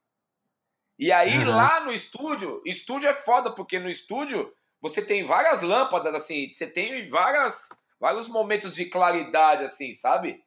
E 0.97 1.11
aí 1.11 1.37
uhum. 1.37 1.49
lá 1.49 1.81
no 1.81 1.91
estúdio, 1.91 2.61
estúdio 2.65 3.09
é 3.09 3.13
foda, 3.13 3.53
porque 3.53 3.77
no 3.77 3.89
estúdio 3.89 4.51
você 4.81 5.01
tem 5.01 5.25
várias 5.25 5.61
lâmpadas, 5.61 6.13
assim, 6.15 6.51
você 6.53 6.65
tem 6.65 7.07
várias, 7.09 7.69
vários 7.99 8.27
momentos 8.27 8.73
de 8.73 8.85
claridade, 8.85 9.63
assim, 9.63 9.91
sabe? 9.91 10.43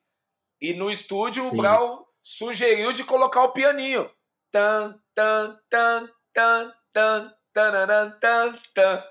E 0.61 0.73
no 0.73 0.91
estúdio 0.91 1.43
Sim. 1.43 1.49
o 1.51 1.57
Brown 1.57 2.05
sugeriu 2.23 2.93
de 2.93 3.05
colocar 3.05 3.45
o 3.45 3.53
pianinho. 3.53 4.11
Tan, 4.53 5.01
tan, 5.15 5.59
tan, 5.69 6.09
tan, 6.33 6.73
tan, 6.93 7.35
tan, 7.53 8.19
tan, 8.21 8.59
tan. 8.75 9.05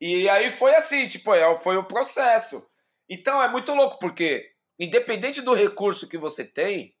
E 0.00 0.28
aí 0.28 0.50
foi 0.50 0.74
assim, 0.74 1.08
tipo, 1.08 1.34
é, 1.34 1.58
foi 1.58 1.76
o 1.76 1.84
processo. 1.84 2.68
Então 3.08 3.42
é 3.42 3.48
muito 3.48 3.74
louco, 3.74 3.98
porque 3.98 4.52
independente 4.78 5.42
do 5.42 5.54
recurso 5.54 6.08
que 6.08 6.18
você 6.18 6.44
tem, 6.44 6.94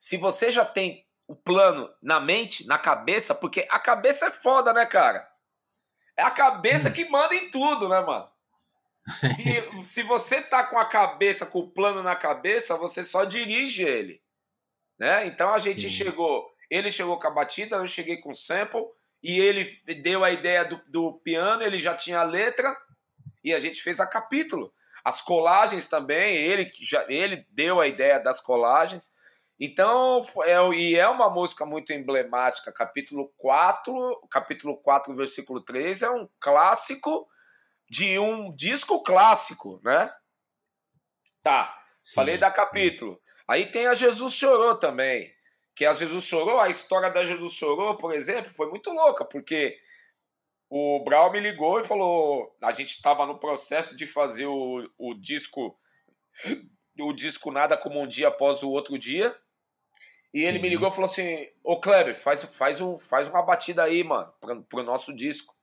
se 0.00 0.16
você 0.16 0.50
já 0.50 0.64
tem 0.64 1.06
o 1.28 1.36
plano 1.36 1.88
na 2.02 2.18
mente, 2.18 2.66
na 2.66 2.78
cabeça, 2.78 3.34
porque 3.34 3.66
a 3.70 3.78
cabeça 3.78 4.26
é 4.26 4.30
foda, 4.30 4.72
né, 4.72 4.84
cara? 4.86 5.28
É 6.16 6.22
a 6.22 6.30
cabeça 6.30 6.90
que 6.90 7.08
manda 7.08 7.34
em 7.34 7.50
tudo, 7.50 7.88
né, 7.88 8.00
mano? 8.00 8.28
Se, 9.10 9.84
se 9.84 10.02
você 10.02 10.42
tá 10.42 10.62
com 10.62 10.78
a 10.78 10.84
cabeça, 10.84 11.46
com 11.46 11.60
o 11.60 11.70
plano 11.70 12.02
na 12.02 12.14
cabeça, 12.14 12.76
você 12.76 13.02
só 13.02 13.24
dirige 13.24 13.82
ele. 13.82 14.22
Né? 15.00 15.26
Então 15.26 15.54
a 15.54 15.58
gente 15.58 15.80
Sim. 15.80 15.90
chegou, 15.90 16.46
ele 16.68 16.90
chegou 16.90 17.18
com 17.18 17.26
a 17.26 17.30
batida, 17.30 17.76
eu 17.76 17.86
cheguei 17.86 18.18
com 18.18 18.32
o 18.32 18.34
sample, 18.34 18.84
e 19.22 19.40
ele 19.40 19.64
deu 20.02 20.22
a 20.22 20.30
ideia 20.30 20.62
do, 20.62 20.78
do 20.86 21.14
piano, 21.24 21.62
ele 21.62 21.78
já 21.78 21.96
tinha 21.96 22.20
a 22.20 22.24
letra, 22.24 22.76
e 23.42 23.54
a 23.54 23.58
gente 23.58 23.82
fez 23.82 23.98
a 23.98 24.06
capítulo. 24.06 24.70
As 25.02 25.22
colagens 25.22 25.88
também, 25.88 26.36
ele, 26.36 26.70
já, 26.82 27.06
ele 27.08 27.46
deu 27.48 27.80
a 27.80 27.88
ideia 27.88 28.18
das 28.18 28.42
colagens. 28.42 29.14
Então, 29.58 30.20
é, 30.44 30.58
e 30.74 30.96
é 30.96 31.08
uma 31.08 31.30
música 31.30 31.64
muito 31.64 31.94
emblemática. 31.94 32.70
Capítulo 32.70 33.32
4, 33.38 34.28
capítulo 34.30 34.76
4, 34.76 35.16
versículo 35.16 35.62
3, 35.62 36.02
é 36.02 36.10
um 36.10 36.28
clássico 36.38 37.26
de 37.88 38.18
um 38.18 38.54
disco 38.54 39.02
clássico, 39.02 39.80
né? 39.82 40.12
Tá, 41.42 41.74
sim, 42.02 42.16
falei 42.16 42.36
da 42.36 42.50
capítulo. 42.50 43.14
Sim. 43.14 43.29
Aí 43.50 43.66
tem 43.66 43.88
a 43.88 43.94
Jesus 43.94 44.34
Chorou 44.34 44.76
também. 44.76 45.34
Que 45.74 45.84
a 45.84 45.92
Jesus 45.92 46.24
Chorou, 46.24 46.60
a 46.60 46.68
história 46.68 47.10
da 47.10 47.24
Jesus 47.24 47.52
Chorou, 47.52 47.96
por 47.96 48.14
exemplo, 48.14 48.52
foi 48.52 48.70
muito 48.70 48.92
louca, 48.92 49.24
porque 49.24 49.76
o 50.68 51.02
Brau 51.02 51.32
me 51.32 51.40
ligou 51.40 51.80
e 51.80 51.84
falou: 51.84 52.56
a 52.62 52.72
gente 52.72 52.90
estava 52.90 53.26
no 53.26 53.40
processo 53.40 53.96
de 53.96 54.06
fazer 54.06 54.46
o, 54.46 54.88
o 54.96 55.14
disco 55.14 55.76
o 57.00 57.12
disco 57.12 57.50
Nada 57.50 57.76
Como 57.76 58.00
Um 58.00 58.06
Dia 58.06 58.28
Após 58.28 58.62
o 58.62 58.70
Outro 58.70 58.96
Dia. 58.96 59.36
E 60.32 60.40
Sim. 60.42 60.46
ele 60.46 60.58
me 60.60 60.68
ligou 60.68 60.88
e 60.88 60.92
falou 60.92 61.10
assim: 61.10 61.48
Ô 61.64 61.80
Kleber, 61.80 62.16
faz, 62.16 62.44
faz, 62.44 62.80
um, 62.80 63.00
faz 63.00 63.26
uma 63.26 63.42
batida 63.42 63.82
aí, 63.82 64.04
mano, 64.04 64.32
pro, 64.40 64.62
pro 64.62 64.82
nosso 64.84 65.12
disco. 65.12 65.56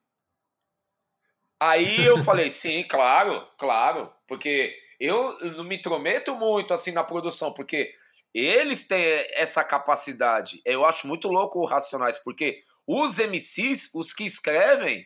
Aí 1.57 2.03
eu 2.03 2.17
falei: 2.21 2.51
sim, 2.51 2.83
claro, 2.83 3.47
claro, 3.57 4.13
porque 4.27 4.77
eu 4.99 5.37
não 5.55 5.63
me 5.63 5.77
intrometo 5.77 6.35
muito 6.35 6.73
assim 6.73 6.91
na 6.91 7.03
produção, 7.03 7.53
porque 7.53 7.93
eles 8.33 8.87
têm 8.87 9.25
essa 9.31 9.63
capacidade. 9.63 10.61
Eu 10.65 10.85
acho 10.85 11.07
muito 11.07 11.27
louco 11.27 11.59
o 11.59 11.65
Racionais, 11.65 12.17
porque 12.17 12.63
os 12.85 13.17
MCs, 13.17 13.91
os 13.93 14.13
que 14.13 14.25
escrevem, 14.25 15.05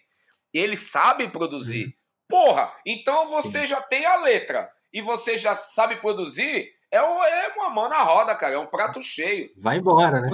eles 0.54 0.92
sabem 0.92 1.30
produzir. 1.30 1.86
Uhum. 1.86 1.94
Porra, 2.28 2.74
então 2.86 3.30
você 3.30 3.62
Sim. 3.62 3.66
já 3.66 3.82
tem 3.82 4.06
a 4.06 4.18
letra 4.18 4.72
e 4.94 5.02
você 5.02 5.38
já 5.38 5.56
sabe 5.56 5.98
produzir, 5.98 6.72
é, 6.90 6.98
é 6.98 7.54
uma 7.56 7.70
mão 7.70 7.90
na 7.90 8.04
roda, 8.04 8.36
cara, 8.36 8.56
é 8.56 8.60
um 8.60 8.68
prato 8.68 9.02
cheio. 9.02 9.52
Vai 9.58 9.78
embora, 9.78 10.22
né? 10.22 10.30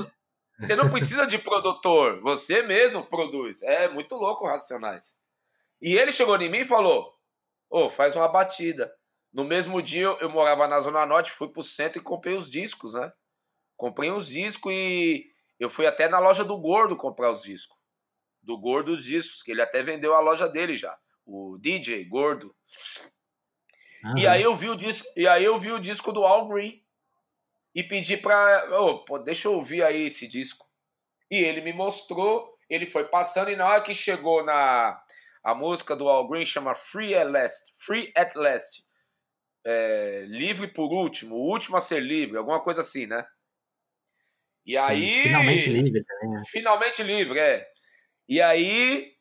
Você 0.60 0.76
não 0.76 0.90
precisa 0.90 1.26
de 1.28 1.38
produtor, 1.38 2.20
você 2.22 2.64
mesmo 2.64 3.04
produz. 3.04 3.62
É 3.62 3.88
muito 3.88 4.16
louco 4.16 4.44
o 4.44 4.48
Racionais. 4.48 5.18
E 5.80 5.96
ele 5.96 6.12
chegou 6.12 6.36
em 6.42 6.50
mim 6.50 6.60
e 6.60 6.66
falou: 6.66 7.14
Ô, 7.70 7.86
oh, 7.86 7.90
faz 7.90 8.16
uma 8.16 8.28
batida. 8.28 8.92
No 9.32 9.44
mesmo 9.44 9.82
dia 9.82 10.06
eu 10.20 10.30
morava 10.30 10.68
na 10.68 10.80
Zona 10.80 11.06
Norte, 11.06 11.32
fui 11.32 11.50
pro 11.50 11.64
centro 11.64 12.00
e 12.00 12.04
comprei 12.04 12.36
os 12.36 12.50
discos, 12.50 12.94
né? 12.94 13.12
Comprei 13.76 14.12
os 14.12 14.28
discos 14.28 14.74
e 14.74 15.26
eu 15.60 15.70
fui 15.70 15.86
até 15.86 16.08
na 16.08 16.20
loja 16.20 16.44
do 16.44 16.58
Gordo 16.58 16.96
comprar 16.96 17.32
os 17.32 17.44
discos. 17.44 17.78
Do 18.42 18.58
Gordo 18.58 18.94
os 18.94 19.06
discos, 19.06 19.44
que 19.44 19.52
ele 19.52 19.62
até 19.62 19.84
vendeu 19.84 20.16
a 20.16 20.20
loja 20.20 20.48
dele 20.48 20.76
já. 20.76 20.98
O 21.26 21.58
DJ 21.60 22.06
Gordo. 22.06 22.56
E 24.16 24.26
aí 24.26 24.42
eu 24.42 24.56
vi 24.56 24.70
o 24.70 24.76
disco, 24.76 25.08
e 25.16 25.28
aí 25.28 25.44
eu 25.44 25.60
vi 25.60 25.72
o 25.72 25.80
disco 25.80 26.12
do 26.12 26.26
Al 26.26 26.48
Green 26.48 26.82
e 27.76 27.84
pedi 27.84 28.16
pra, 28.16 28.70
oh, 28.80 29.04
pô, 29.04 29.20
deixa 29.20 29.48
eu 29.48 29.54
ouvir 29.54 29.84
aí 29.84 30.06
esse 30.06 30.28
disco. 30.28 30.66
E 31.30 31.38
ele 31.38 31.62
me 31.62 31.74
mostrou, 31.74 32.58
ele 32.70 32.86
foi 32.86 33.04
passando 33.04 33.52
e 33.52 33.56
na 33.56 33.68
hora 33.68 33.82
que 33.82 33.94
chegou 33.94 34.44
na 34.44 35.02
a 35.44 35.54
música 35.54 35.96
do 35.96 36.10
Al 36.10 36.28
Green 36.28 36.46
chama 36.46 36.74
Free 36.74 37.16
at 37.16 37.30
Last, 37.30 37.74
Free 37.78 38.12
at 38.16 38.34
Last 38.36 38.87
é, 39.70 40.26
livre 40.30 40.70
por 40.70 40.94
último, 40.94 41.36
o 41.36 41.50
último 41.50 41.76
a 41.76 41.82
ser 41.82 42.00
livre, 42.00 42.38
alguma 42.38 42.62
coisa 42.62 42.80
assim, 42.80 43.06
né? 43.06 43.28
E 44.66 44.80
Sim, 44.80 44.86
aí. 44.86 45.24
Finalmente 45.24 45.70
livre 45.70 46.04
também. 46.06 46.30
Né? 46.30 46.44
Finalmente 46.48 47.04
livre, 47.04 47.38
é. 47.38 47.68
E 48.30 48.42
aí. 48.42 49.14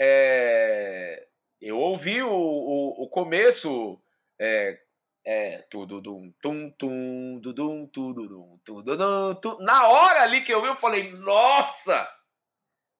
É, 0.00 1.26
eu 1.60 1.76
ouvi 1.76 2.22
o, 2.22 2.30
o, 2.30 3.02
o 3.02 3.08
começo. 3.08 4.00
É, 4.40 4.78
é, 5.24 5.58
tudo 5.68 6.00
dum, 6.00 6.32
tum, 6.40 6.70
tum, 6.70 7.40
dudum, 7.40 7.86
tudo 7.88 8.60
tudo 8.64 9.34
tum. 9.40 9.58
Na 9.58 9.88
hora 9.88 10.22
ali 10.22 10.42
que 10.42 10.54
eu 10.54 10.62
vi, 10.62 10.68
eu 10.68 10.76
falei, 10.76 11.12
nossa! 11.12 12.08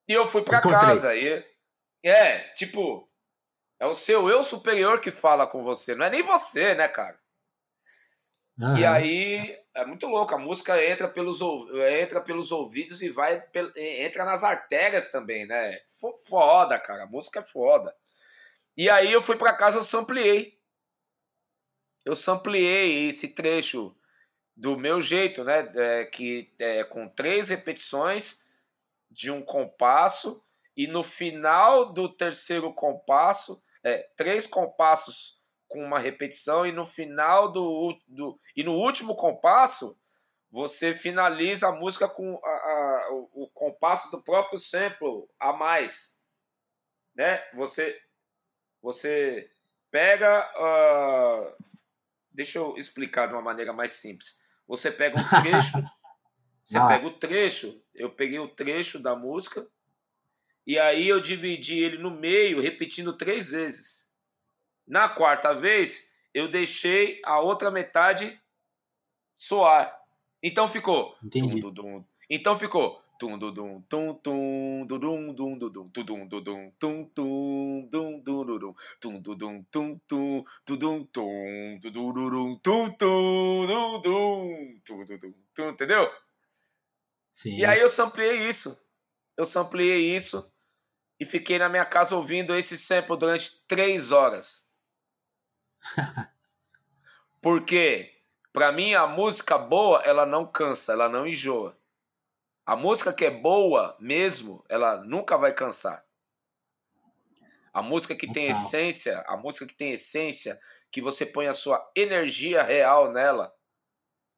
E 0.09 0.13
eu 0.13 0.27
fui 0.27 0.43
pra 0.43 0.59
Encontrei. 0.59 0.81
casa. 0.81 1.15
E, 1.15 1.45
é, 2.05 2.41
tipo, 2.55 3.08
é 3.79 3.87
o 3.87 3.95
seu 3.95 4.29
eu 4.29 4.43
superior 4.43 5.01
que 5.01 5.11
fala 5.11 5.47
com 5.47 5.63
você, 5.63 5.95
não 5.95 6.07
é 6.07 6.11
nem 6.11 6.23
você, 6.23 6.75
né, 6.75 6.89
cara? 6.89 7.19
Uhum. 8.59 8.77
E 8.77 8.85
aí 8.85 9.57
é 9.73 9.87
muito 9.87 10.09
louco, 10.09 10.35
a 10.35 10.39
música 10.39 10.85
entra 10.85 11.07
pelos, 11.07 11.41
entra 12.01 12.21
pelos 12.21 12.51
ouvidos 12.51 13.03
e 13.03 13.09
vai 13.09 13.43
entra 13.77 14.25
nas 14.25 14.43
artérias 14.43 15.13
também, 15.13 15.47
né? 15.47 15.79
Foda, 16.27 16.79
cara, 16.79 17.05
a 17.05 17.07
música 17.07 17.41
é 17.41 17.45
foda. 17.45 17.95
E 18.77 18.91
aí 18.91 19.13
eu 19.13 19.23
fui 19.23 19.37
para 19.37 19.57
casa, 19.57 19.79
eu 19.79 19.85
sampliei. 19.85 20.59
Eu 22.05 22.17
sampliei 22.17 23.09
esse 23.09 23.29
trecho 23.29 23.95
do 24.57 24.77
meu 24.77 25.01
jeito, 25.01 25.45
né? 25.45 25.71
É, 25.77 26.05
que 26.07 26.53
é 26.59 26.83
com 26.83 27.09
três 27.09 27.49
repetições 27.49 28.45
de 29.09 29.31
um 29.31 29.41
compasso 29.41 30.45
e 30.77 30.89
no 30.89 31.05
final 31.05 31.93
do 31.93 32.09
terceiro 32.09 32.73
compasso 32.73 33.63
é, 33.89 34.11
três 34.17 34.47
compassos 34.47 35.41
com 35.67 35.83
uma 35.83 35.99
repetição 35.99 36.67
e 36.67 36.73
no 36.73 36.85
final 36.85 37.51
do, 37.51 37.99
do 38.07 38.39
e 38.55 38.63
no 38.63 38.75
último 38.75 39.15
compasso 39.15 39.99
você 40.51 40.95
finaliza 40.95 41.69
a 41.69 41.73
música 41.73 42.09
com 42.09 42.41
a, 42.43 42.49
a, 42.49 43.09
o, 43.13 43.45
o, 43.45 43.51
compasso 43.51 44.11
do 44.11 44.23
próprio 44.23 44.59
sample 44.59 45.27
a 45.39 45.53
mais, 45.53 46.19
né? 47.15 47.43
Você 47.55 47.99
você 48.81 49.51
pega, 49.91 50.49
uh, 50.57 51.65
deixa 52.31 52.59
eu 52.59 52.77
explicar 52.77 53.27
de 53.27 53.35
uma 53.35 53.43
maneira 53.43 53.73
mais 53.73 53.93
simples. 53.93 54.39
Você 54.67 54.91
pega 54.91 55.19
um 55.19 55.25
trecho, 55.43 55.73
você 56.63 56.79
ah. 56.79 56.87
pega 56.87 57.07
o 57.07 57.19
trecho, 57.19 57.83
eu 57.95 58.11
peguei 58.11 58.39
o 58.39 58.49
trecho 58.55 59.03
da 59.03 59.17
música 59.17 59.67
e 60.69 60.79
aí 60.79 61.09
eu 61.09 61.19
dividi 61.19 61.79
ele 61.79 61.97
no 61.97 62.11
meio, 62.11 62.61
repetindo 62.61 63.17
três 63.17 63.53
vezes. 63.53 64.07
Na 64.87 65.09
quarta 65.09 65.55
vez, 65.55 66.13
eu 66.35 66.47
deixei 66.47 67.23
a 67.25 67.41
outra 67.41 67.71
metade 67.71 68.39
soar. 69.35 69.99
Então 70.43 70.69
ficou. 70.69 71.17
Entendi. 71.25 71.63
Tum, 71.63 71.73
dum, 71.73 72.05
então 72.29 72.59
ficou. 72.59 73.01
Tum 73.19 73.39
dum 73.39 73.83
tum 73.89 74.15
tum 74.23 74.87
dum 74.87 75.33
dum 75.33 75.59
dum 75.59 75.89
tudum 75.89 76.29
dum 76.29 76.71
tum 76.79 77.11
tum 77.15 77.89
dum 77.91 78.21
dum 78.21 78.45
dum 78.45 78.75
tum 79.01 79.21
dum 79.21 79.65
tum 79.65 79.99
tum 80.07 80.45
tudum 80.67 81.05
tum 81.07 81.81
dum 81.81 82.57
tum 82.63 82.91
tum 82.91 83.67
dum 83.67 84.01
dum 84.03 84.81
tum 84.85 85.33
tum 85.55 85.71
entendeu? 85.71 86.13
Sim. 87.33 87.57
E 87.57 87.65
aí 87.65 87.81
eu 87.81 87.89
sampliei 87.89 88.47
isso. 88.47 88.79
Eu 89.35 89.47
sampliei 89.47 90.15
isso 90.15 90.58
e 91.19 91.25
fiquei 91.25 91.59
na 91.59 91.69
minha 91.69 91.85
casa 91.85 92.15
ouvindo 92.15 92.57
esse 92.57 92.79
sample 92.79 93.17
durante 93.17 93.65
três 93.67 94.13
horas. 94.13 94.63
Porque, 97.41 98.15
para 98.53 98.73
mim, 98.73 98.95
a 98.95 99.07
música 99.07 99.57
boa, 99.57 100.03
ela 100.05 100.27
não 100.27 100.47
cansa, 100.47 100.93
ela 100.93 101.09
não 101.09 101.27
enjoa. 101.27 101.77
A 102.67 102.77
música 102.77 103.13
que 103.13 103.25
é 103.25 103.31
boa 103.31 103.97
mesmo, 103.99 104.65
ela 104.69 104.99
nunca 104.99 105.37
vai 105.37 105.53
cansar. 105.53 106.05
A 107.73 107.81
música 107.81 108.15
que 108.15 108.31
tem 108.31 108.51
essência, 108.51 109.25
a 109.27 109.37
música 109.37 109.67
que 109.67 109.75
tem 109.75 109.93
essência, 109.93 110.59
que 110.91 111.01
você 111.01 111.25
põe 111.25 111.47
a 111.47 111.53
sua 111.53 111.91
energia 111.95 112.63
real 112.63 113.13
nela, 113.13 113.55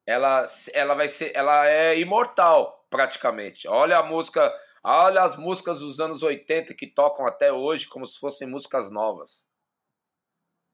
ela, 0.05 0.45
ela 0.73 0.93
vai 0.93 1.07
ser, 1.07 1.31
ela 1.35 1.67
é 1.67 1.97
imortal 1.97 2.85
praticamente. 2.89 3.67
Olha 3.67 3.97
a 3.97 4.03
música, 4.03 4.53
olha 4.83 5.23
as 5.23 5.37
músicas 5.37 5.79
dos 5.79 5.99
anos 5.99 6.23
80 6.23 6.73
que 6.73 6.87
tocam 6.87 7.25
até 7.25 7.51
hoje 7.51 7.87
como 7.87 8.05
se 8.05 8.19
fossem 8.19 8.47
músicas 8.47 8.91
novas. 8.91 9.45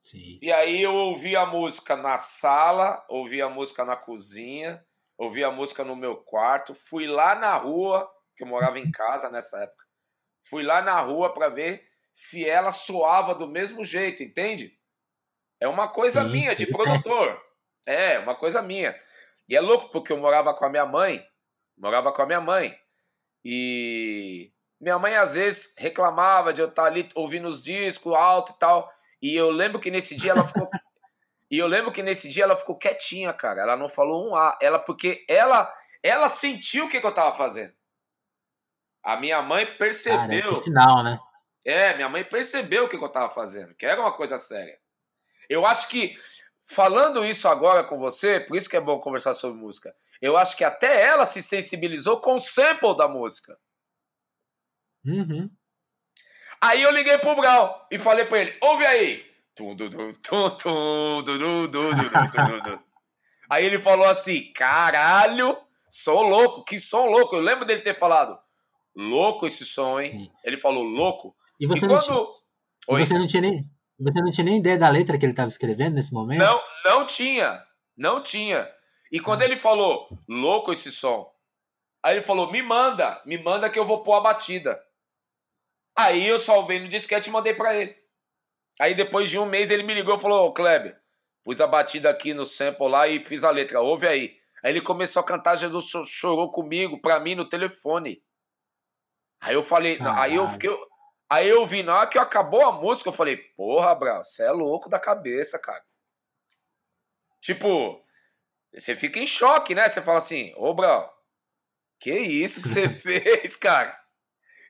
Sim. 0.02 0.40
E 0.42 0.52
aí 0.52 0.82
eu 0.82 0.94
ouvi 0.94 1.36
a 1.36 1.46
música 1.46 1.96
na 1.96 2.18
sala, 2.18 3.06
ouvi 3.10 3.42
a 3.42 3.50
música 3.50 3.84
na 3.84 3.98
cozinha, 3.98 4.82
ouvi 5.18 5.44
a 5.44 5.52
música 5.52 5.84
no 5.84 5.96
meu 5.96 6.16
quarto, 6.16 6.74
fui 6.74 7.06
lá 7.08 7.36
na 7.36 7.56
rua, 7.58 8.10
que 8.36 8.44
eu 8.44 8.48
morava 8.48 8.80
em 8.80 8.90
casa 8.90 9.30
nessa 9.30 9.64
época. 9.64 9.84
Fui 10.50 10.64
lá 10.64 10.82
na 10.82 11.00
rua 11.02 11.34
para 11.34 11.50
ver 11.50 11.86
se 12.14 12.48
ela 12.48 12.72
soava 12.72 13.36
do 13.36 13.48
mesmo 13.48 13.84
jeito, 13.84 14.24
entende? 14.24 14.80
É 15.60 15.68
uma 15.68 15.90
coisa 15.90 16.24
Sim, 16.24 16.30
minha 16.30 16.56
de 16.56 16.68
produtor. 16.68 17.42
É, 17.86 18.20
uma 18.20 18.36
coisa 18.36 18.62
minha. 18.62 18.98
E 19.50 19.56
é 19.56 19.62
louco 19.62 19.92
porque 19.92 20.12
eu 20.12 20.18
morava 20.18 20.54
com 20.54 20.66
a 20.66 20.70
minha 20.70 20.86
mãe, 20.86 21.26
morava 21.78 22.12
com 22.14 22.22
a 22.22 22.26
minha 22.26 22.42
mãe. 22.42 22.78
E 23.50 24.51
minha 24.77 25.00
mãe 25.00 25.16
às 25.16 25.36
vezes 25.36 25.74
reclamava 25.77 26.51
de 26.51 26.60
eu 26.60 26.68
estar 26.68 26.84
ali 26.84 27.08
ouvindo 27.16 27.48
os 27.48 27.62
discos 27.62 28.13
alto 28.13 28.51
e 28.51 28.60
tal. 28.60 28.92
E 29.22 29.34
eu 29.34 29.50
lembro 29.50 29.80
que 29.80 29.89
nesse 29.89 30.18
dia 30.18 30.32
ela 30.32 30.44
ficou 30.44 30.70
E 31.50 31.58
eu 31.58 31.66
lembro 31.66 31.94
que 31.94 32.04
nesse 32.04 32.27
dia 32.27 32.44
ela 32.44 32.58
ficou 32.58 32.77
quietinha, 32.77 33.32
cara. 33.32 33.62
Ela 33.62 33.77
não 33.77 33.88
falou 33.88 34.30
um 34.30 34.36
A. 34.36 34.60
Ela 34.62 34.80
porque 34.80 35.25
ela 35.30 35.74
ela 36.04 36.27
sentiu 36.27 36.88
o 36.88 36.89
que, 36.89 37.00
que 37.00 37.08
eu 37.08 37.13
tava 37.13 37.38
fazendo. 37.38 37.74
A 39.01 39.16
minha 39.16 39.42
mãe 39.42 39.66
percebeu. 39.77 40.18
Cara, 40.18 40.48
que 40.48 40.56
sinal, 40.56 41.01
né? 41.01 41.18
É, 41.63 41.96
minha 41.96 42.10
mãe 42.10 42.25
percebeu 42.25 42.84
o 42.84 42.89
que 42.89 42.98
eu 42.98 43.06
estava 43.06 43.34
fazendo, 43.34 43.74
que 43.75 43.86
era 43.86 44.01
uma 44.01 44.12
coisa 44.12 44.38
séria. 44.38 44.77
Eu 45.50 45.66
acho 45.66 45.88
que, 45.88 46.18
falando 46.66 47.24
isso 47.24 47.48
agora 47.48 47.84
com 47.86 47.98
você, 47.98 48.42
por 48.42 48.58
isso 48.58 48.70
que 48.70 48.75
é 48.75 48.82
bom 48.82 49.00
conversar 49.00 49.34
sobre 49.34 49.58
música, 49.58 49.94
eu 50.22 50.38
acho 50.38 50.56
que 50.56 50.64
até 50.64 51.06
ela 51.06 51.26
se 51.26 51.42
sensibilizou 51.42 52.20
com 52.20 52.36
o 52.36 52.40
sample 52.40 52.96
da 52.98 53.08
música. 53.08 53.58
Uhum. 55.06 55.50
Aí 56.62 56.82
eu 56.82 56.92
liguei 56.92 57.18
pro 57.20 57.36
Brau 57.36 57.88
e 57.92 57.98
falei 57.98 58.26
pra 58.26 58.40
ele: 58.40 58.58
ouve 58.62 58.86
aí. 58.86 59.26
Aí 63.50 63.66
ele 63.66 63.80
falou 63.80 64.06
assim: 64.06 64.52
caralho, 64.54 65.58
sou 65.90 66.22
louco, 66.22 66.64
que 66.64 66.80
som 66.80 67.06
louco. 67.06 67.36
Eu 67.36 67.42
lembro 67.42 67.66
dele 67.66 67.82
ter 67.82 67.98
falado: 67.98 68.38
louco 68.96 69.48
esse 69.48 69.66
som, 69.66 70.00
hein? 70.00 70.12
Sim. 70.12 70.32
Ele 70.44 70.60
falou 70.60 70.84
louco. 70.84 71.36
E 71.60 71.66
você, 71.66 71.86
e 71.86 71.88
não, 71.88 71.96
quando... 71.96 72.32
tinha, 72.88 73.06
você 73.06 73.14
não 73.14 73.28
tinha 73.28 73.42
nem. 73.42 73.70
Você 74.00 74.22
não 74.22 74.32
tinha 74.32 74.46
nem 74.46 74.60
ideia 74.60 74.78
da 74.78 74.90
letra 74.90 75.18
que 75.18 75.26
ele 75.26 75.34
estava 75.34 75.48
escrevendo 75.48 75.96
nesse 75.96 76.14
momento? 76.14 76.40
Não, 76.40 76.62
não 76.86 77.08
tinha. 77.08 77.64
Não 77.98 78.22
tinha. 78.22 78.70
E 79.12 79.20
quando 79.20 79.42
ele 79.42 79.56
falou, 79.56 80.10
louco 80.28 80.72
esse 80.72 80.92
som, 80.92 81.34
aí 82.04 82.16
ele 82.16 82.26
falou, 82.26 82.52
me 82.52 82.62
manda, 82.62 83.22
me 83.26 83.38
manda 83.38 83.70
que 83.70 83.80
eu 83.80 83.86
vou 83.86 84.04
pôr 84.04 84.16
a 84.16 84.22
batida. 84.22 84.82
Aí 85.96 86.28
eu 86.28 86.40
salvei 86.40 86.80
no 86.80 86.90
disquete 86.90 87.30
e 87.30 87.32
mandei 87.32 87.54
para 87.54 87.76
ele. 87.76 87.96
Aí 88.80 88.94
depois 88.94 89.30
de 89.30 89.40
um 89.40 89.46
mês 89.46 89.72
ele 89.72 89.84
me 89.84 89.94
ligou 89.94 90.16
e 90.16 90.22
falou, 90.22 90.48
ô 90.48 90.54
Kleber, 90.54 91.00
pus 91.44 91.60
a 91.60 91.68
batida 91.68 92.10
aqui 92.10 92.34
no 92.34 92.46
sample 92.46 92.88
lá 92.88 93.08
e 93.08 93.24
fiz 93.24 93.44
a 93.44 93.50
letra, 93.50 93.82
ouve 93.82 94.08
aí. 94.08 94.38
Aí 94.64 94.72
ele 94.72 94.82
começou 94.82 95.22
a 95.22 95.25
cantar 95.25 95.55
Jesus 95.55 95.86
chorou 96.08 96.51
comigo, 96.51 97.01
pra 97.01 97.20
mim, 97.20 97.36
no 97.36 97.48
telefone. 97.48 98.22
Aí 99.40 99.53
eu 99.53 99.64
falei, 99.64 99.98
aí 100.01 100.36
eu 100.36 100.48
fiquei, 100.48 100.70
Aí 101.29 101.50
eu 101.50 101.66
vi, 101.66 101.84
na 101.84 101.98
hora 101.98 102.08
que 102.08 102.18
acabou 102.18 102.66
a 102.66 102.72
música, 102.72 103.10
eu 103.10 103.14
falei, 103.14 103.36
porra, 103.36 103.94
Brau, 103.94 104.24
você 104.24 104.44
é 104.44 104.51
louco 104.51 104.90
da 104.90 104.98
cabeça, 104.98 105.60
cara. 105.60 105.84
Tipo, 107.42 108.01
você 108.79 108.96
fica 108.96 109.20
em 109.20 109.27
choque, 109.27 109.74
né? 109.74 109.87
Você 109.90 110.01
fala 110.01 110.18
assim, 110.18 110.53
ô, 110.55 110.74
Brau, 110.74 111.11
que 112.00 112.11
isso 112.11 112.61
que 112.61 112.70
você 112.70 112.90
fez, 113.01 113.55
cara? 113.55 113.98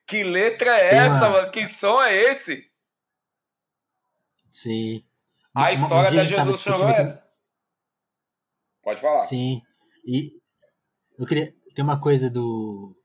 Que 0.07 0.23
letra 0.23 0.79
é 0.79 0.95
essa, 0.95 1.29
mano? 1.29 1.51
Que 1.51 1.67
som 1.67 2.01
é 2.01 2.15
esse? 2.31 2.65
Sim. 4.49 5.03
A 5.53 5.73
história 5.73 6.11
um 6.11 6.15
da 6.15 6.23
Jesus 6.23 6.61
chorou 6.61 6.89
é 6.89 7.01
essa. 7.01 7.27
Pode 8.81 9.01
falar. 9.01 9.19
Sim. 9.19 9.61
E 10.05 10.31
eu 11.19 11.25
queria. 11.25 11.53
Tem 11.75 11.83
uma 11.83 11.99
coisa 11.99 12.29
do 12.29 12.95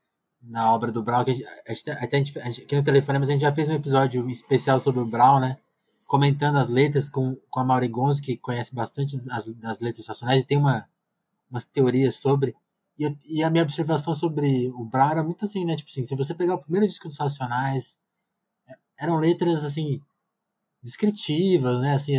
na 0.41 0.73
obra 0.73 0.91
do 0.91 1.01
Brown, 1.01 1.23
que 1.23 1.31
a 1.31 1.33
gente, 1.33 1.89
até 1.89 2.17
a 2.17 2.19
gente, 2.19 2.37
aqui 2.37 2.75
no 2.75 2.83
telefone, 2.83 3.19
mas 3.19 3.29
a 3.29 3.31
gente 3.31 3.41
já 3.41 3.53
fez 3.53 3.69
um 3.69 3.73
episódio 3.73 4.29
especial 4.29 4.77
sobre 4.77 5.01
o 5.01 5.05
Brown, 5.05 5.39
né? 5.39 5.57
Comentando 6.05 6.57
as 6.57 6.67
letras 6.67 7.09
com, 7.09 7.35
com 7.49 7.59
a 7.61 7.63
Mauri 7.63 7.87
Gonzo, 7.87 8.21
que 8.21 8.37
conhece 8.37 8.75
bastante 8.75 9.21
as, 9.31 9.45
das 9.55 9.79
letras 9.79 10.07
nacionais 10.07 10.43
e 10.43 10.45
tem 10.45 10.57
uma, 10.57 10.87
umas 11.53 11.65
teorias 11.65 12.15
sobre. 12.15 12.55
E, 12.97 13.15
e, 13.25 13.43
a 13.43 13.49
minha 13.49 13.63
observação 13.63 14.13
sobre 14.13 14.69
o 14.69 14.85
Brown 14.85 15.11
era 15.11 15.23
muito 15.23 15.45
assim, 15.45 15.65
né? 15.65 15.75
Tipo 15.75 15.89
assim, 15.89 16.03
se 16.03 16.15
você 16.15 16.33
pegar 16.33 16.55
o 16.55 16.61
primeiro 16.61 16.87
disco 16.87 17.07
dos 17.07 17.17
Racionais, 17.17 17.99
é, 18.67 18.73
eram 18.99 19.17
letras, 19.17 19.63
assim, 19.63 20.01
descritivas, 20.81 21.81
né? 21.81 21.93
Assim, 21.93 22.17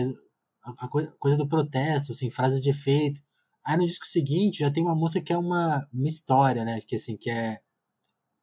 a, 0.62 0.70
a 0.84 0.88
coisa 1.18 1.36
do 1.36 1.48
protesto, 1.48 2.12
assim, 2.12 2.30
frases 2.30 2.60
de 2.60 2.70
efeito. 2.70 3.22
Aí 3.64 3.76
no 3.76 3.86
disco 3.86 4.06
seguinte 4.06 4.58
já 4.58 4.70
tem 4.70 4.82
uma 4.82 4.94
música 4.94 5.24
que 5.24 5.32
é 5.32 5.38
uma, 5.38 5.88
uma 5.92 6.08
história, 6.08 6.64
né? 6.64 6.80
Que 6.80 6.96
assim, 6.96 7.16
que 7.16 7.30
é 7.30 7.60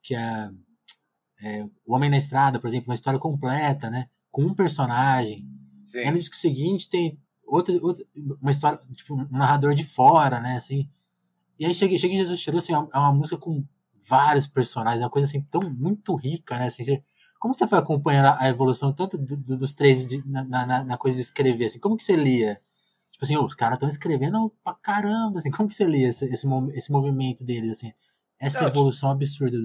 que 0.02 0.16
é, 0.16 0.50
é, 1.42 1.64
O 1.86 1.94
Homem 1.96 2.10
na 2.10 2.18
Estrada, 2.18 2.60
por 2.60 2.68
exemplo, 2.68 2.90
uma 2.90 2.96
história 2.96 3.20
completa, 3.20 3.90
né? 3.90 4.10
Com 4.32 4.44
um 4.44 4.56
personagem. 4.56 5.48
Sim. 5.84 6.00
Aí 6.00 6.12
no 6.12 6.18
disco 6.18 6.36
seguinte 6.36 6.90
tem 6.90 7.20
outra, 7.52 7.78
outra 7.82 8.06
uma 8.42 8.52
história, 8.52 8.80
tipo, 8.96 9.14
um 9.14 9.28
narrador 9.30 9.74
de 9.74 9.84
fora, 9.84 10.40
né? 10.40 10.56
Assim. 10.56 10.90
E 11.60 11.66
aí 11.66 11.76
chega, 11.76 11.98
chega 11.98 12.14
em 12.14 12.18
Jesus 12.18 12.40
Chorou, 12.40 12.60
assim, 12.60 12.74
é, 12.74 12.78
é 12.78 12.98
uma 12.98 13.14
música 13.14 13.38
com 13.38 13.64
vários 14.02 14.48
personagens, 14.48 15.02
é 15.02 15.04
uma 15.04 15.12
coisa 15.12 15.28
assim 15.28 15.42
tão 15.42 15.62
muito 15.70 16.16
rica, 16.16 16.58
né? 16.58 16.68
Assim, 16.68 16.84
você, 16.84 17.04
como 17.40 17.54
você 17.54 17.68
foi 17.68 17.78
acompanhando 17.78 18.36
a 18.40 18.48
evolução 18.48 18.94
tanto 18.94 19.18
do, 19.18 19.38
do, 19.38 19.58
dos 19.58 19.74
três 19.74 20.06
de, 20.06 20.26
na, 20.28 20.44
na, 20.44 20.84
na, 20.84 20.98
coisa 20.98 21.16
de 21.16 21.22
escrever? 21.22 21.66
Assim, 21.66 21.80
como 21.80 21.98
que 21.98 22.04
você 22.04 22.16
lia? 22.16 22.60
Tipo 23.12 23.26
assim, 23.26 23.36
oh, 23.38 23.44
os 23.44 23.54
caras 23.54 23.76
estão 23.76 23.90
escrevendo 23.90 24.52
pra 24.64 24.74
caramba, 24.74 25.40
assim, 25.40 25.52
como 25.52 25.70
que 25.70 25.76
você 25.76 25.86
lia 25.86 26.08
esse, 26.08 26.26
esse, 26.26 26.48
esse 26.74 26.92
movimento 26.92 27.44
deles, 27.44 27.72
assim? 27.72 27.94
Essa 28.40 28.62
Não, 28.62 28.70
evolução 28.70 29.12
absurda 29.12 29.58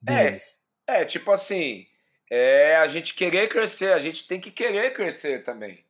deles. 0.00 0.58
É, 0.86 1.02
é 1.02 1.04
tipo 1.04 1.30
assim, 1.30 1.84
é 2.30 2.76
a 2.76 2.88
gente 2.88 3.14
querer 3.14 3.48
crescer, 3.48 3.92
a 3.92 3.98
gente 3.98 4.26
tem 4.26 4.40
que 4.40 4.50
querer 4.50 4.94
crescer 4.94 5.42
também. 5.42 5.84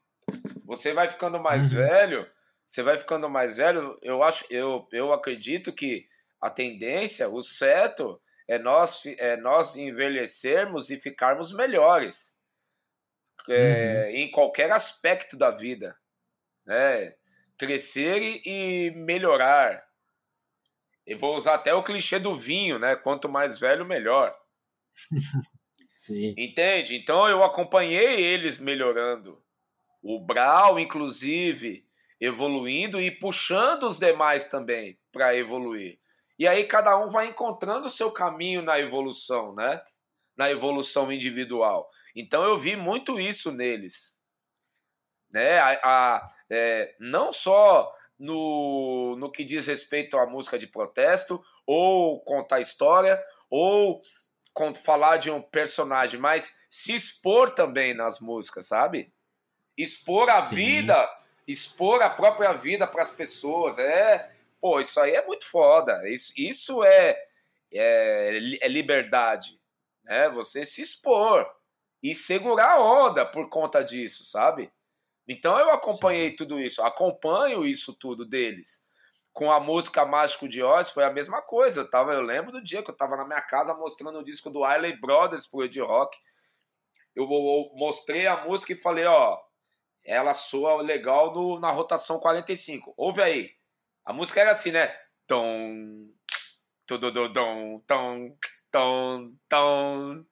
Você 0.65 0.93
vai 0.93 1.09
ficando 1.09 1.39
mais 1.39 1.71
uhum. 1.71 1.79
velho, 1.79 2.31
você 2.67 2.83
vai 2.83 2.97
ficando 2.97 3.29
mais 3.29 3.59
velho, 3.59 3.99
eu 4.03 4.23
acho, 4.23 4.45
eu, 4.51 4.89
eu 4.91 5.13
acredito 5.13 5.73
que 5.73 6.09
a 6.41 6.51
tendência, 6.51 7.29
o 7.29 7.43
certo 7.43 8.21
é 8.49 8.59
nós, 8.59 9.05
é 9.07 9.37
nós 9.37 9.77
envelhecermos 9.77 10.91
e 10.91 10.99
ficarmos 10.99 11.53
melhores. 11.53 12.35
É, 13.49 14.09
uhum. 14.09 14.17
Em 14.17 14.31
qualquer 14.31 14.71
aspecto 14.73 15.37
da 15.37 15.51
vida. 15.51 15.97
Né? 16.65 17.15
Crescer 17.59 18.23
e, 18.23 18.43
e 18.45 18.91
melhorar. 18.93 19.85
E 21.07 21.15
vou 21.15 21.37
usar 21.37 21.55
até 21.55 21.75
o 21.75 21.83
clichê 21.83 22.19
do 22.19 22.35
vinho, 22.35 22.79
né? 22.79 22.97
Quanto 22.97 23.29
mais 23.29 23.59
velho, 23.59 23.85
melhor. 23.85 24.35
Sim. 25.95 26.35
Entende? 26.37 26.97
Então 26.97 27.29
eu 27.29 27.43
acompanhei 27.43 28.25
eles 28.25 28.59
melhorando. 28.59 29.44
O 30.05 30.21
Brau, 30.21 30.79
inclusive, 30.79 31.87
evoluindo 32.21 33.01
e 33.01 33.11
puxando 33.11 33.85
os 33.85 33.99
demais 33.99 34.51
também 34.51 34.99
para 35.11 35.35
evoluir. 35.35 35.99
E 36.39 36.47
aí 36.47 36.65
cada 36.65 36.95
um 36.99 37.09
vai 37.09 37.29
encontrando 37.29 37.87
o 37.87 37.91
seu 37.91 38.13
caminho 38.13 38.61
na 38.61 38.79
evolução, 38.79 39.55
né? 39.55 39.83
Na 40.37 40.51
evolução 40.51 41.11
individual. 41.11 41.89
Então 42.15 42.45
eu 42.45 42.59
vi 42.59 42.77
muito 42.77 43.19
isso 43.19 43.51
neles. 43.51 44.21
Né? 45.31 45.59
A, 45.59 45.81
a 45.83 46.31
é, 46.51 46.95
não 47.01 47.33
só 47.33 47.91
no, 48.19 49.17
no 49.19 49.33
que 49.33 49.43
diz 49.43 49.67
respeito 49.67 50.19
à 50.19 50.27
música 50.27 50.59
de 50.59 50.67
protesto, 50.67 51.43
ou 51.67 52.21
contar 52.25 52.61
história, 52.61 53.19
ou 53.49 54.03
falar 54.85 55.17
de 55.17 55.31
um 55.31 55.41
personagem, 55.41 56.21
mas 56.21 56.67
se 56.71 56.95
expor 56.95 57.53
também 57.55 57.95
nas 57.95 58.21
músicas, 58.21 58.69
sabe? 58.69 59.13
Expor 59.77 60.31
a 60.31 60.41
Sim. 60.41 60.55
vida, 60.57 61.19
expor 61.47 62.03
a 62.03 62.11
própria 62.11 62.53
vida 62.53 62.87
para 62.87 63.03
as 63.03 63.11
pessoas. 63.11 63.79
É, 63.79 64.31
pô, 64.61 64.81
isso 64.81 64.99
aí 65.01 65.15
é 65.15 65.27
muito 65.27 65.47
foda. 65.47 66.09
Isso, 66.09 66.33
isso 66.37 66.85
é, 66.85 67.19
é, 67.73 68.59
é 68.61 68.69
liberdade, 68.69 69.61
né? 70.05 70.29
Você 70.31 70.65
se 70.65 70.83
expor. 70.83 71.47
e 72.03 72.15
segurar 72.15 72.73
a 72.73 72.83
onda 72.83 73.25
por 73.25 73.49
conta 73.49 73.83
disso, 73.83 74.25
sabe? 74.27 74.71
Então 75.27 75.59
eu 75.59 75.71
acompanhei 75.71 76.31
Sim. 76.31 76.37
tudo 76.37 76.61
isso, 76.61 76.83
acompanho 76.83 77.67
isso 77.67 77.99
tudo 77.99 78.27
deles. 78.27 78.85
Com 79.33 79.51
a 79.51 79.59
música 79.59 80.05
Mágico 80.05 80.47
de 80.49 80.63
Oz 80.63 80.91
foi 80.91 81.03
a 81.03 81.11
mesma 81.11 81.43
coisa. 81.43 81.81
Eu, 81.81 81.91
tava, 81.91 82.13
eu 82.13 82.21
lembro 82.21 82.53
do 82.53 82.63
dia 82.63 82.83
que 82.83 82.91
eu 82.91 82.97
tava 82.97 83.17
na 83.17 83.25
minha 83.25 83.41
casa 83.41 83.75
mostrando 83.75 84.19
o 84.19 84.25
disco 84.25 84.51
do 84.51 84.65
Isley 84.71 85.01
Brothers 85.01 85.47
pro 85.47 85.65
Ed 85.65 85.81
Rock. 85.81 86.17
Eu, 87.17 87.25
eu, 87.25 87.71
mostrei 87.75 88.27
a 88.27 88.45
música 88.45 88.75
e 88.75 88.77
falei, 88.77 89.07
ó, 89.07 89.41
ela 90.05 90.35
soa 90.35 90.83
legal 90.83 91.33
no, 91.33 91.59
na 91.59 91.71
rotação 91.71 92.19
45. 92.19 92.95
Ouve 92.97 93.23
aí. 93.23 93.51
A 94.05 94.13
música 94.13 94.41
era 94.41 94.51
assim, 94.53 94.71
né? 94.71 94.95
Tom, 95.27 96.09
tudo 96.87 97.11
tom, 97.33 98.37
tom, 98.71 99.33
tom. 99.49 100.25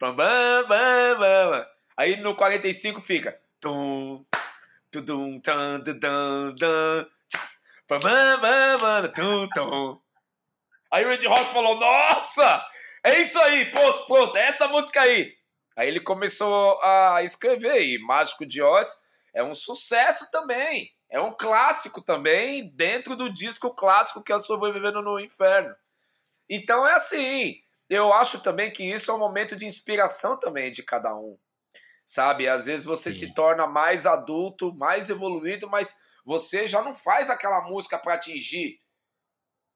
Bam, 0.00 0.14
bam, 0.16 0.66
bam, 0.66 1.18
bam. 1.18 1.66
Aí 1.96 2.16
no 2.16 2.34
45 2.34 3.00
fica 3.00 3.38
tum, 3.62 4.26
tudum, 4.90 5.38
tan, 5.40 5.78
dan, 5.80 6.52
dan, 6.58 7.06
bam, 7.88 8.00
bam, 8.00 8.78
bam, 8.80 9.48
tum. 9.54 10.00
Aí 10.90 11.04
o 11.04 11.12
Ed 11.12 11.26
Rock 11.26 11.52
falou: 11.52 11.78
Nossa, 11.78 12.66
é 13.04 13.20
isso 13.20 13.40
aí, 13.40 13.66
pronto, 13.66 14.06
pronto, 14.06 14.36
é 14.36 14.48
essa 14.48 14.66
música 14.66 15.02
aí. 15.02 15.32
Aí 15.76 15.88
ele 15.88 16.00
começou 16.00 16.80
a 16.82 17.22
escrever 17.22 17.82
e 17.82 17.98
Mágico 17.98 18.44
de 18.44 18.62
Oz 18.62 19.02
é 19.34 19.42
um 19.42 19.54
sucesso 19.54 20.30
também. 20.30 20.90
É 21.10 21.20
um 21.20 21.32
clássico 21.32 22.02
também 22.02 22.70
dentro 22.74 23.16
do 23.16 23.32
disco 23.32 23.74
clássico 23.74 24.22
que 24.22 24.32
é 24.32 24.38
Sobrevivendo 24.38 25.02
no 25.02 25.18
Inferno. 25.20 25.74
Então 26.48 26.86
é 26.86 26.94
assim, 26.94 27.56
eu 27.88 28.12
acho 28.12 28.40
também 28.40 28.70
que 28.70 28.84
isso 28.84 29.10
é 29.10 29.14
um 29.14 29.18
momento 29.18 29.56
de 29.56 29.66
inspiração 29.66 30.38
também 30.38 30.70
de 30.70 30.82
cada 30.82 31.14
um. 31.14 31.38
Sabe? 32.06 32.48
Às 32.48 32.66
vezes 32.66 32.84
você 32.84 33.12
Sim. 33.12 33.20
se 33.20 33.34
torna 33.34 33.66
mais 33.66 34.06
adulto, 34.06 34.74
mais 34.74 35.08
evoluído, 35.08 35.68
mas 35.68 35.94
você 36.24 36.66
já 36.66 36.82
não 36.82 36.94
faz 36.94 37.30
aquela 37.30 37.62
música 37.62 37.98
para 37.98 38.14
atingir 38.14 38.78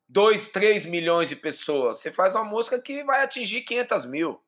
2, 0.08 0.50
3 0.50 0.84
milhões 0.86 1.28
de 1.28 1.36
pessoas. 1.36 1.98
Você 1.98 2.12
faz 2.12 2.34
uma 2.34 2.44
música 2.44 2.80
que 2.80 3.02
vai 3.04 3.22
atingir 3.22 3.62
500 3.62 4.04
mil 4.06 4.45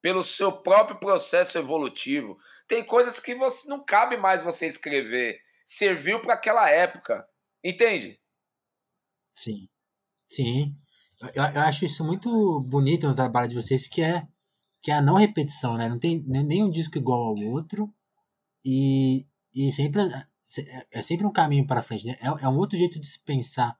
pelo 0.00 0.22
seu 0.22 0.52
próprio 0.52 0.98
processo 0.98 1.58
evolutivo. 1.58 2.38
Tem 2.66 2.84
coisas 2.84 3.20
que 3.20 3.34
você 3.34 3.68
não 3.68 3.84
cabe 3.84 4.16
mais 4.16 4.42
você 4.42 4.66
escrever. 4.66 5.40
Serviu 5.66 6.20
para 6.20 6.34
aquela 6.34 6.68
época. 6.70 7.26
Entende? 7.64 8.20
Sim. 9.34 9.68
Sim. 10.28 10.76
Eu, 11.34 11.44
eu, 11.44 11.60
acho 11.62 11.84
isso 11.84 12.04
muito 12.04 12.60
bonito 12.60 13.06
no 13.08 13.14
trabalho 13.14 13.48
de 13.48 13.56
vocês, 13.56 13.86
que 13.86 14.02
é, 14.02 14.26
que 14.82 14.90
é 14.90 14.94
a 14.94 15.02
não 15.02 15.16
repetição, 15.16 15.76
né? 15.76 15.88
Não 15.88 15.98
tem 15.98 16.22
nenhum 16.26 16.70
disco 16.70 16.98
igual 16.98 17.20
ao 17.20 17.36
outro. 17.36 17.92
E, 18.64 19.26
e 19.54 19.72
sempre 19.72 20.02
é, 20.02 20.26
é 20.92 21.02
sempre 21.02 21.26
um 21.26 21.32
caminho 21.32 21.66
para 21.66 21.82
frente, 21.82 22.06
né? 22.06 22.16
É, 22.20 22.44
é 22.44 22.48
um 22.48 22.56
outro 22.56 22.78
jeito 22.78 23.00
de 23.00 23.06
se 23.06 23.18
pensar 23.24 23.78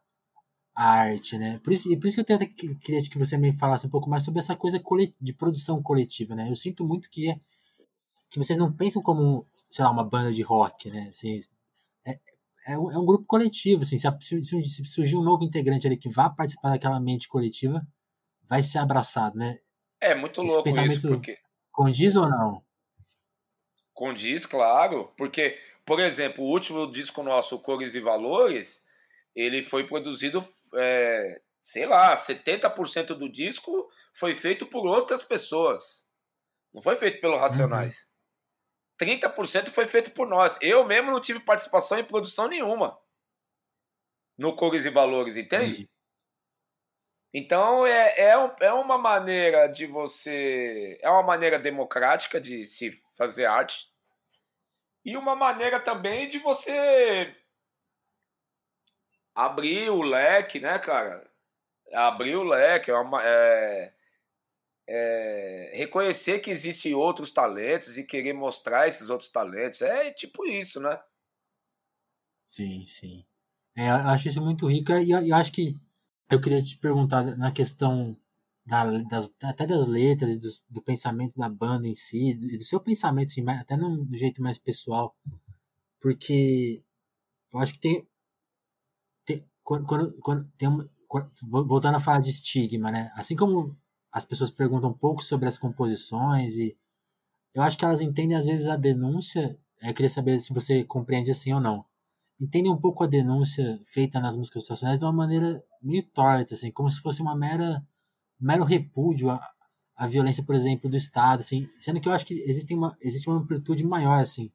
a 0.79 0.91
arte, 0.91 1.37
né? 1.37 1.61
Por 1.64 1.73
isso, 1.73 1.93
e 1.93 1.97
por 1.97 2.07
isso 2.07 2.25
que 2.25 2.33
eu 2.33 2.37
até 2.37 2.47
queria 2.47 3.03
que 3.03 3.19
você 3.19 3.37
me 3.37 3.53
falasse 3.53 3.85
um 3.85 3.91
pouco 3.91 4.09
mais 4.09 4.23
sobre 4.23 4.38
essa 4.38 4.55
coisa 4.55 4.81
de 5.21 5.35
produção 5.35 5.83
coletiva, 5.83 6.37
né? 6.37 6.49
Eu 6.49 6.55
sinto 6.55 6.87
muito 6.87 7.11
que, 7.11 7.31
é, 7.31 7.41
que 8.31 8.38
vocês 8.38 8.57
não 8.57 8.73
pensam 8.73 9.03
como, 9.03 9.45
sei 9.69 9.85
lá, 9.85 9.91
uma 9.91 10.05
banda 10.05 10.33
de 10.33 10.41
rock, 10.41 10.88
né? 10.88 11.09
Assim, 11.09 11.41
é, 12.07 12.17
é, 12.69 12.79
um, 12.79 12.93
é 12.93 12.97
um 12.97 13.05
grupo 13.05 13.25
coletivo, 13.27 13.83
assim, 13.83 13.99
se, 13.99 14.09
se, 14.21 14.64
se, 14.64 14.85
surgir 14.85 15.17
um 15.17 15.23
novo 15.25 15.43
integrante 15.43 15.85
ali 15.85 15.97
que 15.97 16.09
vá 16.09 16.31
participar 16.31 16.71
daquela 16.71 17.01
mente 17.01 17.27
coletiva, 17.27 17.85
vai 18.49 18.62
ser 18.62 18.79
abraçado, 18.79 19.37
né? 19.37 19.59
É 20.01 20.14
muito 20.14 20.41
Esse 20.45 20.55
louco 20.55 20.69
isso, 20.69 21.09
porque... 21.09 21.38
Condiz 21.73 22.14
ou 22.14 22.29
não? 22.29 22.62
Condiz, 23.93 24.47
claro, 24.47 25.12
porque, 25.17 25.59
por 25.85 25.99
exemplo, 25.99 26.45
o 26.45 26.49
último 26.49 26.88
disco 26.88 27.21
nosso, 27.25 27.59
Cores 27.59 27.97
e 27.97 28.01
Valores, 28.01 28.85
ele 29.35 29.64
foi 29.64 29.85
produzido 29.85 30.47
é, 30.74 31.40
sei 31.61 31.87
lá, 31.87 32.16
70% 32.16 33.09
do 33.09 33.31
disco 33.31 33.90
foi 34.12 34.35
feito 34.35 34.66
por 34.66 34.87
outras 34.87 35.22
pessoas. 35.22 36.07
Não 36.72 36.83
foi 36.83 36.96
feito 36.96 37.20
pelos 37.20 37.40
Racionais. 37.40 38.09
Uhum. 39.00 39.07
30% 39.07 39.68
foi 39.68 39.87
feito 39.87 40.11
por 40.11 40.26
nós. 40.26 40.59
Eu 40.61 40.85
mesmo 40.85 41.11
não 41.11 41.20
tive 41.20 41.40
participação 41.40 41.98
em 41.98 42.04
produção 42.04 42.48
nenhuma 42.48 42.98
no 44.37 44.54
Cores 44.54 44.85
e 44.85 44.90
Valores, 44.90 45.37
entende? 45.37 45.83
Uhum. 45.83 45.88
Então 47.35 47.87
é, 47.87 48.14
é, 48.18 48.33
é 48.61 48.72
uma 48.72 48.96
maneira 48.96 49.66
de 49.66 49.87
você. 49.87 50.98
É 51.02 51.11
uma 51.11 51.22
maneira 51.22 51.59
democrática 51.59 52.40
de 52.40 52.66
se 52.66 53.02
fazer 53.16 53.46
arte. 53.46 53.92
E 55.04 55.16
uma 55.16 55.35
maneira 55.35 55.81
também 55.81 56.28
de 56.28 56.38
você 56.38 57.35
abrir 59.38 59.88
o 59.88 60.03
leque, 60.03 60.59
né, 60.59 60.81
cara? 60.81 61.24
Abrir 61.92 62.35
o 62.35 62.42
leque, 62.42 62.90
é 62.90 62.94
uma, 62.98 63.22
é, 63.24 63.94
é, 64.88 65.70
reconhecer 65.74 66.40
que 66.40 66.51
existem 66.51 66.92
outros 66.92 67.31
talentos 67.31 67.96
e 67.96 68.05
querer 68.05 68.33
mostrar 68.33 68.88
esses 68.88 69.09
outros 69.09 69.31
talentos. 69.31 69.81
É 69.81 70.11
tipo 70.11 70.44
isso, 70.44 70.81
né? 70.81 71.01
Sim, 72.44 72.85
sim. 72.85 73.24
É, 73.77 73.88
acho 73.88 74.27
isso 74.27 74.42
muito 74.42 74.66
rico 74.66 74.90
e 74.90 75.12
eu, 75.12 75.37
acho 75.37 75.53
que 75.53 75.77
eu 76.29 76.40
queria 76.40 76.61
te 76.61 76.77
perguntar 76.77 77.22
na 77.37 77.53
questão 77.53 78.16
da, 78.66 78.85
das, 79.03 79.33
até 79.40 79.64
das 79.64 79.87
letras 79.87 80.35
e 80.35 80.38
do, 80.40 80.48
do, 80.68 80.83
pensamento 80.83 81.38
da 81.38 81.48
banda 81.48 81.87
em 81.87 81.94
si, 81.94 82.35
do, 82.35 82.59
do 82.59 82.64
seu 82.64 82.81
pensamento, 82.81 83.29
assim, 83.31 83.48
até 83.48 83.77
no, 83.77 84.05
do 84.05 84.16
jeito 84.16 84.42
mais 84.42 84.59
pessoal, 84.59 85.16
porque 86.01 86.83
eu 87.53 87.61
acho 87.61 87.74
que 87.74 87.81
tem 87.81 88.09
quando, 89.68 89.85
quando, 89.85 90.22
quando 90.22 90.48
tem 90.57 90.66
uma, 90.66 90.88
quando, 91.07 91.28
voltando 91.66 91.96
a 91.96 92.00
falar 92.00 92.20
de 92.20 92.31
estigma, 92.31 92.90
né? 92.90 93.12
Assim 93.14 93.37
como 93.37 93.76
as 94.11 94.24
pessoas 94.24 94.50
perguntam 94.50 94.88
um 94.88 94.94
pouco 94.94 95.22
sobre 95.22 95.46
as 95.46 95.59
composições 95.59 96.57
e 96.57 96.74
eu 97.54 97.62
acho 97.62 97.76
que 97.76 97.85
elas 97.85 98.00
entendem 98.00 98.35
às 98.35 98.46
vezes 98.46 98.66
a 98.66 98.76
denúncia. 98.76 99.59
Eu 99.83 99.92
queria 99.92 100.09
saber 100.09 100.40
se 100.40 100.54
você 100.54 100.85
compreende 100.85 101.31
assim 101.31 101.52
ou 101.52 101.61
não. 101.61 101.85
Entendem 102.40 102.72
um 102.72 102.81
pouco 102.81 103.04
a 103.04 103.07
denúncia 103.07 103.78
feita 103.85 104.18
nas 104.20 104.37
músicas 104.37 104.66
nacionais 104.66 104.98
de 104.98 105.04
uma 105.04 105.12
maneira 105.12 105.62
meio 105.83 106.02
torta, 106.02 106.54
assim, 106.54 106.70
como 106.72 106.90
se 106.90 107.02
fosse 107.02 107.20
uma 107.20 107.37
mera 107.37 107.87
mero 108.40 108.64
repúdio 108.64 109.31
à, 109.31 109.40
à 109.96 110.07
violência, 110.07 110.44
por 110.44 110.54
exemplo, 110.54 110.88
do 110.88 110.96
Estado, 110.96 111.40
assim, 111.40 111.68
sendo 111.78 112.00
que 112.00 112.09
eu 112.09 112.12
acho 112.12 112.24
que 112.24 112.35
existe 112.35 112.72
uma, 112.72 112.96
existe 113.02 113.28
uma 113.28 113.38
amplitude 113.38 113.85
maior, 113.85 114.20
assim. 114.20 114.50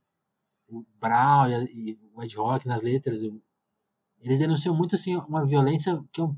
O 0.68 0.84
Brown 1.00 1.50
e, 1.50 1.92
e 1.92 2.00
o 2.16 2.24
Ed 2.24 2.36
Rock 2.36 2.68
nas 2.68 2.82
letras, 2.82 3.22
eles 4.24 4.40
denunciam 4.40 4.76
muito 4.76 4.96
assim 4.96 5.16
uma 5.16 5.46
violência 5.46 6.04
que 6.12 6.22
eu 6.22 6.36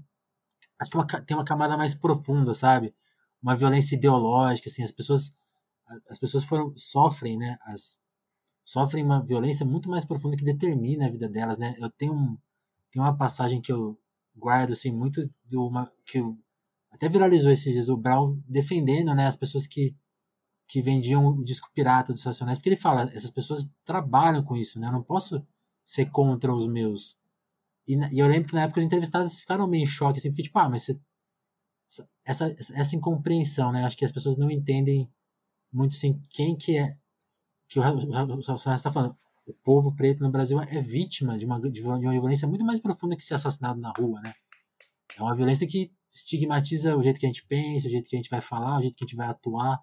acho 0.80 0.92
que 0.92 0.98
uma, 0.98 1.06
tem 1.06 1.38
uma 1.38 1.46
camada 1.46 1.78
mais 1.78 1.96
profunda, 1.96 2.54
sabe? 2.54 2.94
Uma 3.42 3.56
violência 3.56 3.96
ideológica, 3.96 4.70
assim, 4.70 4.84
as 4.84 4.92
pessoas 4.92 5.36
as 6.10 6.18
pessoas 6.18 6.44
foram 6.46 6.74
sofrem, 6.76 7.38
né? 7.38 7.58
As 7.62 8.02
sofrem 8.64 9.04
uma 9.04 9.24
violência 9.24 9.66
muito 9.66 9.90
mais 9.90 10.04
profunda 10.04 10.36
que 10.36 10.44
determina 10.44 11.06
a 11.06 11.10
vida 11.10 11.30
delas, 11.30 11.58
né? 11.58 11.76
Eu 11.78 11.90
tenho 11.92 12.14
um, 12.14 12.38
tem 12.92 13.02
uma 13.02 13.16
passagem 13.16 13.62
que 13.62 13.72
eu 13.72 13.98
guardo 14.36 14.74
assim 14.74 14.92
muito 14.92 15.30
do 15.46 15.68
uma 15.68 15.92
que 16.06 16.20
eu, 16.20 16.38
até 16.92 17.08
viralizou 17.08 17.52
esses 17.52 17.74
dias 17.74 17.90
o 17.90 17.98
Brown 17.98 18.42
defendendo, 18.48 19.14
né, 19.14 19.28
as 19.28 19.36
pessoas 19.36 19.68
que 19.68 19.96
que 20.68 20.82
vendiam 20.82 21.28
o 21.28 21.44
disco 21.44 21.70
pirata 21.74 22.12
dos 22.12 22.24
Racionais, 22.24 22.58
porque 22.58 22.70
ele 22.70 22.76
fala, 22.76 23.04
essas 23.14 23.30
pessoas 23.30 23.72
trabalham 23.84 24.44
com 24.44 24.56
isso, 24.56 24.80
né? 24.80 24.88
Eu 24.88 24.94
não 24.94 25.04
posso 25.04 25.46
ser 25.84 26.08
contra 26.08 26.52
os 26.54 26.66
meus 26.68 27.20
e, 27.88 27.96
e, 27.96 28.20
eu 28.20 28.28
lembro 28.28 28.50
que 28.50 28.56
na 28.56 28.64
época 28.64 28.80
os 28.80 28.86
entrevistados 28.86 29.40
ficaram 29.40 29.68
meio 29.68 29.84
em 29.84 29.88
choque, 29.88 30.20
assim, 30.20 30.30
porque, 30.30 30.44
tipo, 30.44 30.58
ah, 30.60 30.70
mas 30.70 30.84
você, 30.84 31.00
essa, 32.24 32.48
essa 32.74 32.96
incompreensão, 32.96 33.72
né? 33.72 33.84
Acho 33.84 33.98
que 33.98 34.06
as 34.06 34.12
pessoas 34.12 34.38
não 34.38 34.50
entendem 34.50 35.10
muito, 35.72 35.94
assim, 35.94 36.20
quem 36.32 36.56
que 36.56 36.78
é. 36.78 36.98
Que 37.68 37.80
o 37.80 37.82
Racionais 37.82 38.80
está 38.80 38.92
falando. 38.92 39.16
O 39.48 39.54
povo 39.54 39.96
preto 39.96 40.24
no 40.24 40.32
Brasil 40.32 40.60
é 40.60 40.82
vítima 40.82 41.38
de 41.38 41.46
uma, 41.46 41.60
de 41.60 41.82
uma 41.82 42.00
violência 42.00 42.48
muito 42.48 42.66
mais 42.66 42.80
profunda 42.80 43.16
que 43.16 43.24
ser 43.24 43.36
assassinado 43.36 43.80
na 43.80 43.92
rua, 43.92 44.20
né? 44.22 44.34
É 45.18 45.22
uma 45.22 45.36
violência 45.36 45.68
que 45.68 45.92
estigmatiza 46.10 46.96
o 46.96 47.04
jeito 47.04 47.20
que 47.20 47.26
a 47.26 47.30
gente 47.30 47.46
pensa, 47.46 47.88
o 47.88 47.92
jeito 47.92 48.10
que 48.10 48.16
a 48.16 48.20
gente 48.20 48.30
vai 48.30 48.42
falar, 48.42 48.80
o 48.80 48.82
jeito 48.82 48.96
que 48.96 49.04
a 49.04 49.08
gente 49.08 49.16
vai 49.16 49.28
atuar. 49.28 49.76
O 49.76 49.82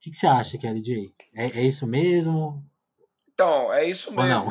que, 0.00 0.10
que 0.10 0.16
você 0.16 0.26
acha, 0.26 0.58
Kelly 0.58 0.82
J? 0.82 1.14
É, 1.34 1.60
é 1.60 1.62
isso 1.62 1.86
mesmo? 1.86 2.62
Então, 3.32 3.72
é 3.72 3.88
isso 3.88 4.12
mesmo. 4.12 4.50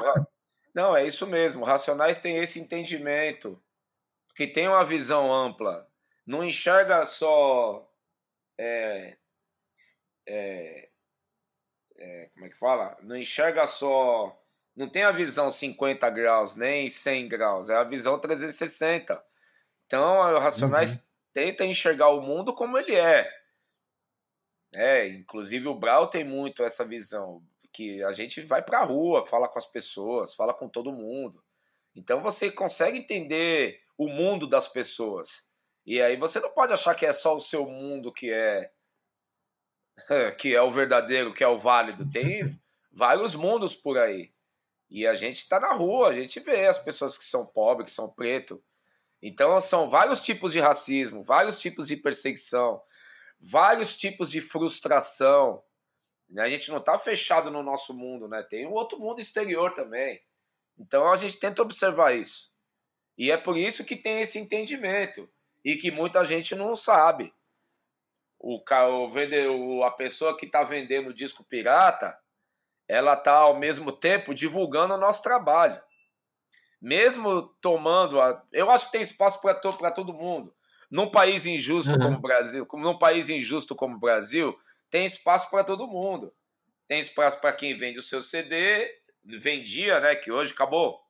Não? 0.74 0.96
É 0.96 1.06
isso 1.06 1.28
mesmo. 1.28 1.66
Racionais 1.66 2.18
tem 2.18 2.38
esse 2.38 2.60
entendimento, 2.60 3.62
que 4.36 4.48
tem 4.48 4.68
uma 4.68 4.84
visão 4.84 5.32
ampla. 5.32 5.88
Não 6.26 6.44
enxerga 6.44 7.04
só. 7.04 7.90
É, 8.58 9.18
é, 10.26 10.90
é, 11.98 12.30
como 12.34 12.46
é 12.46 12.50
que 12.50 12.58
fala? 12.58 12.98
Não 13.02 13.16
enxerga 13.16 13.68
só. 13.68 14.40
Não 14.76 14.90
tem 14.90 15.04
a 15.04 15.12
visão 15.12 15.52
50 15.52 16.10
graus, 16.10 16.56
nem 16.56 16.90
100 16.90 17.28
graus. 17.28 17.70
É 17.70 17.76
a 17.76 17.84
visão 17.84 18.20
360. 18.20 19.24
Então, 19.86 20.18
o 20.18 20.40
Racionais 20.40 20.96
uhum. 20.96 21.02
tenta 21.34 21.66
enxergar 21.66 22.10
o 22.10 22.22
mundo 22.22 22.54
como 22.54 22.78
ele 22.78 22.96
é. 22.96 23.32
É, 24.74 25.08
inclusive 25.08 25.68
o 25.68 25.76
Brau 25.76 26.10
tem 26.10 26.24
muito 26.24 26.64
essa 26.64 26.84
visão 26.84 27.44
que 27.74 28.04
a 28.04 28.14
gente 28.14 28.42
vai 28.42 28.62
para 28.62 28.80
a 28.80 28.86
rua, 28.86 29.26
fala 29.26 29.50
com 29.50 29.58
as 29.58 29.66
pessoas, 29.66 30.36
fala 30.36 30.54
com 30.54 30.70
todo 30.70 30.94
mundo. 30.94 31.44
Então 31.96 32.22
você 32.22 32.52
consegue 32.52 32.98
entender 32.98 33.82
o 33.98 34.08
mundo 34.08 34.48
das 34.48 34.68
pessoas. 34.68 35.48
E 35.86 36.02
aí 36.02 36.16
você 36.16 36.40
não 36.40 36.52
pode 36.52 36.72
achar 36.72 36.96
que 36.96 37.06
é 37.06 37.12
só 37.12 37.36
o 37.36 37.42
seu 37.42 37.66
mundo 37.66 38.14
que 38.14 38.32
é 38.32 38.72
que 40.40 40.56
é 40.56 40.62
o 40.62 40.72
verdadeiro, 40.72 41.34
que 41.34 41.44
é 41.44 41.48
o 41.48 41.58
válido. 41.58 42.10
Tem 42.10 42.58
vários 42.92 43.36
mundos 43.36 43.76
por 43.76 43.98
aí. 43.98 44.32
E 44.90 45.08
a 45.08 45.16
gente 45.16 45.38
está 45.38 45.60
na 45.60 45.74
rua, 45.74 46.10
a 46.10 46.14
gente 46.14 46.40
vê 46.40 46.68
as 46.68 46.78
pessoas 46.78 47.18
que 47.18 47.26
são 47.26 47.46
pobres, 47.46 47.90
que 47.90 47.96
são 47.96 48.10
preto. 48.10 48.64
Então 49.22 49.60
são 49.60 49.90
vários 49.90 50.22
tipos 50.22 50.52
de 50.54 50.60
racismo, 50.60 51.24
vários 51.24 51.60
tipos 51.60 51.88
de 51.88 51.96
perseguição, 51.96 52.82
vários 53.40 53.98
tipos 53.98 54.30
de 54.30 54.42
frustração. 54.42 55.64
A 56.38 56.50
gente 56.50 56.69
não 56.72 56.78
está 56.78 56.98
fechado 56.98 57.52
no 57.52 57.62
nosso 57.62 57.93
mundo, 57.93 58.28
né? 58.28 58.41
Tem 58.43 58.65
um 58.65 58.74
outro 58.74 59.00
mundo 59.00 59.22
exterior 59.22 59.74
também. 59.74 60.22
Então 60.78 61.12
a 61.12 61.15
gente 61.15 61.39
tenta 61.39 61.62
observar 61.62 62.15
isso. 62.15 62.52
E 63.17 63.30
é 63.32 63.38
por 63.38 63.58
isso 63.58 63.86
que 63.86 63.96
tem 63.96 64.22
esse 64.22 64.39
entendimento 64.39 65.30
e 65.63 65.76
que 65.76 65.91
muita 65.91 66.24
gente 66.24 66.56
não 66.56 66.76
sabe. 66.76 67.34
O, 68.39 68.62
o 68.62 69.84
a 69.84 69.91
pessoa 69.91 70.36
que 70.36 70.46
está 70.46 70.63
vendendo 70.63 71.13
disco 71.13 71.43
pirata, 71.46 72.17
ela 72.88 73.13
está 73.13 73.34
ao 73.34 73.58
mesmo 73.58 73.91
tempo 73.91 74.34
divulgando 74.34 74.96
o 74.96 75.00
nosso 75.00 75.24
trabalho. 75.24 75.82
Mesmo 76.82 77.43
tomando. 77.62 78.19
A, 78.19 78.43
eu 78.52 78.69
acho 78.69 78.88
que 78.88 78.93
tem 78.93 79.02
espaço 79.02 79.41
para 79.41 79.56
to, 79.56 79.72
todo 79.96 80.13
mundo. 80.13 80.54
Num 80.91 81.10
país 81.10 81.46
injusto 81.46 81.91
uhum. 81.91 82.00
como 82.00 82.17
o 82.17 82.22
Brasil, 82.22 82.65
como 82.65 82.84
num 82.84 82.98
país 82.98 83.30
injusto 83.30 83.76
como 83.76 83.96
o 83.96 84.00
Brasil, 84.00 84.58
tem 84.93 85.06
espaço 85.06 85.49
para 85.49 85.63
todo 85.63 85.88
mundo. 85.88 86.32
Tem 86.88 86.99
espaço 86.99 87.41
para 87.41 87.51
quem 87.51 87.75
vende 87.75 87.97
o 87.97 88.03
seu 88.03 88.21
CD, 88.21 88.88
vendia, 89.23 89.99
né? 89.99 90.15
Que 90.15 90.32
hoje 90.32 90.53
acabou. 90.53 91.01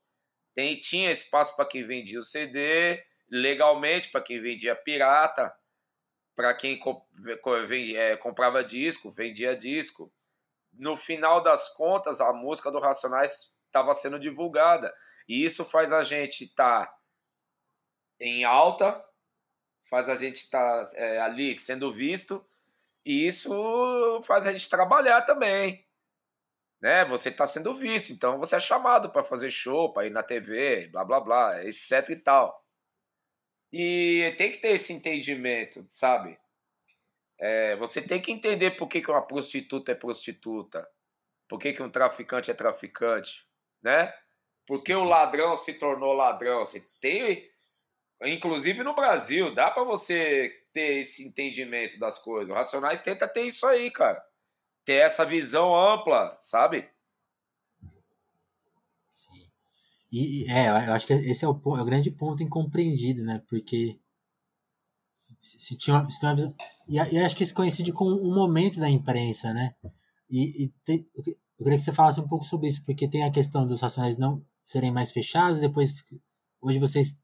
Tem, 0.55 0.79
tinha 0.79 1.11
espaço 1.11 1.53
para 1.53 1.65
quem 1.65 1.85
vendia 1.85 2.17
o 2.17 2.23
CD 2.23 3.03
legalmente, 3.29 4.09
para 4.09 4.21
quem 4.21 4.39
vendia 4.39 4.73
pirata, 4.73 5.53
para 6.33 6.53
quem 6.53 6.79
é, 7.97 8.15
comprava 8.15 8.63
disco, 8.63 9.11
vendia 9.11 9.53
disco. 9.53 10.09
No 10.71 10.95
final 10.95 11.43
das 11.43 11.67
contas, 11.75 12.21
a 12.21 12.31
música 12.31 12.71
do 12.71 12.79
Racionais 12.79 13.53
estava 13.65 13.93
sendo 13.93 14.17
divulgada. 14.17 14.95
E 15.27 15.43
isso 15.43 15.65
faz 15.65 15.91
a 15.91 16.03
gente 16.03 16.45
estar 16.45 16.85
tá 16.85 16.97
em 18.17 18.45
alta, 18.45 19.03
faz 19.89 20.07
a 20.07 20.15
gente 20.15 20.37
estar 20.37 20.85
tá, 20.85 20.91
é, 20.95 21.19
ali 21.19 21.53
sendo 21.57 21.91
visto, 21.91 22.47
e 23.05 23.27
isso 23.27 24.21
faz 24.23 24.45
a 24.45 24.51
gente 24.51 24.69
trabalhar 24.69 25.21
também 25.21 25.85
né? 26.83 27.05
Você 27.05 27.29
está 27.29 27.47
sendo 27.47 27.73
visto, 27.73 28.11
então 28.11 28.37
você 28.37 28.57
é 28.57 28.59
chamado 28.59 29.09
para 29.09 29.23
fazer 29.23 29.49
show, 29.49 29.93
para 29.93 30.05
ir 30.05 30.09
na 30.09 30.21
TV, 30.21 30.89
blá 30.89 31.05
blá 31.05 31.21
blá, 31.21 31.63
etc 31.63 32.09
e 32.09 32.15
tal. 32.17 32.61
E 33.71 34.35
tem 34.37 34.51
que 34.51 34.57
ter 34.57 34.73
esse 34.73 34.91
entendimento, 34.91 35.85
sabe? 35.87 36.37
É, 37.39 37.77
você 37.77 38.01
tem 38.01 38.21
que 38.21 38.33
entender 38.33 38.71
por 38.71 38.89
que, 38.89 39.01
que 39.01 39.09
uma 39.09 39.25
prostituta 39.25 39.93
é 39.93 39.95
prostituta, 39.95 40.85
por 41.47 41.57
que, 41.57 41.71
que 41.71 41.81
um 41.81 41.89
traficante 41.89 42.51
é 42.51 42.53
traficante, 42.53 43.47
né? 43.81 44.13
Por 44.67 44.83
que 44.83 44.93
o 44.93 45.05
ladrão 45.05 45.55
se 45.55 45.75
tornou 45.75 46.13
ladrão. 46.13 46.65
Você 46.65 46.81
tem, 46.99 47.49
inclusive 48.25 48.83
no 48.83 48.95
Brasil, 48.95 49.53
dá 49.53 49.71
para 49.71 49.83
você 49.83 50.51
ter 50.71 50.99
esse 50.99 51.25
entendimento 51.25 51.99
das 51.99 52.19
coisas. 52.19 52.49
O 52.49 52.53
Racionais 52.53 53.01
tenta 53.01 53.27
ter 53.27 53.43
isso 53.43 53.65
aí, 53.65 53.91
cara 53.91 54.23
ter 54.86 55.05
essa 55.05 55.25
visão 55.25 55.73
ampla, 55.75 56.38
sabe? 56.41 56.89
Sim. 59.13 59.47
E 60.12 60.45
é, 60.51 60.67
eu 60.67 60.93
acho 60.93 61.07
que 61.07 61.13
esse 61.13 61.43
é 61.43 61.47
o, 61.47 61.51
é 61.51 61.81
o 61.81 61.86
grande 61.86 62.12
ponto 62.12 62.43
incompreendido, 62.43 63.23
né? 63.23 63.41
Porque 63.47 63.99
se 65.41 65.77
tinha 65.77 66.07
se 66.09 66.19
tinha 66.19 66.29
uma 66.29 66.36
visão, 66.36 66.55
e, 66.88 66.95
e, 66.97 67.19
acho 67.19 67.36
que 67.36 67.43
isso 67.43 67.53
coincide 67.53 67.91
com 67.91 68.05
um 68.05 68.33
momento 68.33 68.79
da 68.79 68.89
imprensa, 68.89 69.53
né? 69.53 69.75
E, 70.29 70.65
e 70.65 70.69
tem, 70.83 71.05
eu 71.15 71.23
queria 71.57 71.77
que 71.77 71.83
você 71.83 71.91
falasse 71.91 72.19
um 72.19 72.27
pouco 72.27 72.45
sobre 72.45 72.67
isso, 72.67 72.83
porque 72.86 73.07
tem 73.07 73.23
a 73.23 73.31
questão 73.31 73.65
dos 73.65 73.81
racionais 73.81 74.17
não 74.17 74.45
serem 74.63 74.91
mais 74.91 75.12
fechados, 75.12 75.59
depois 75.59 76.03
hoje 76.62 76.79
vocês 76.79 77.19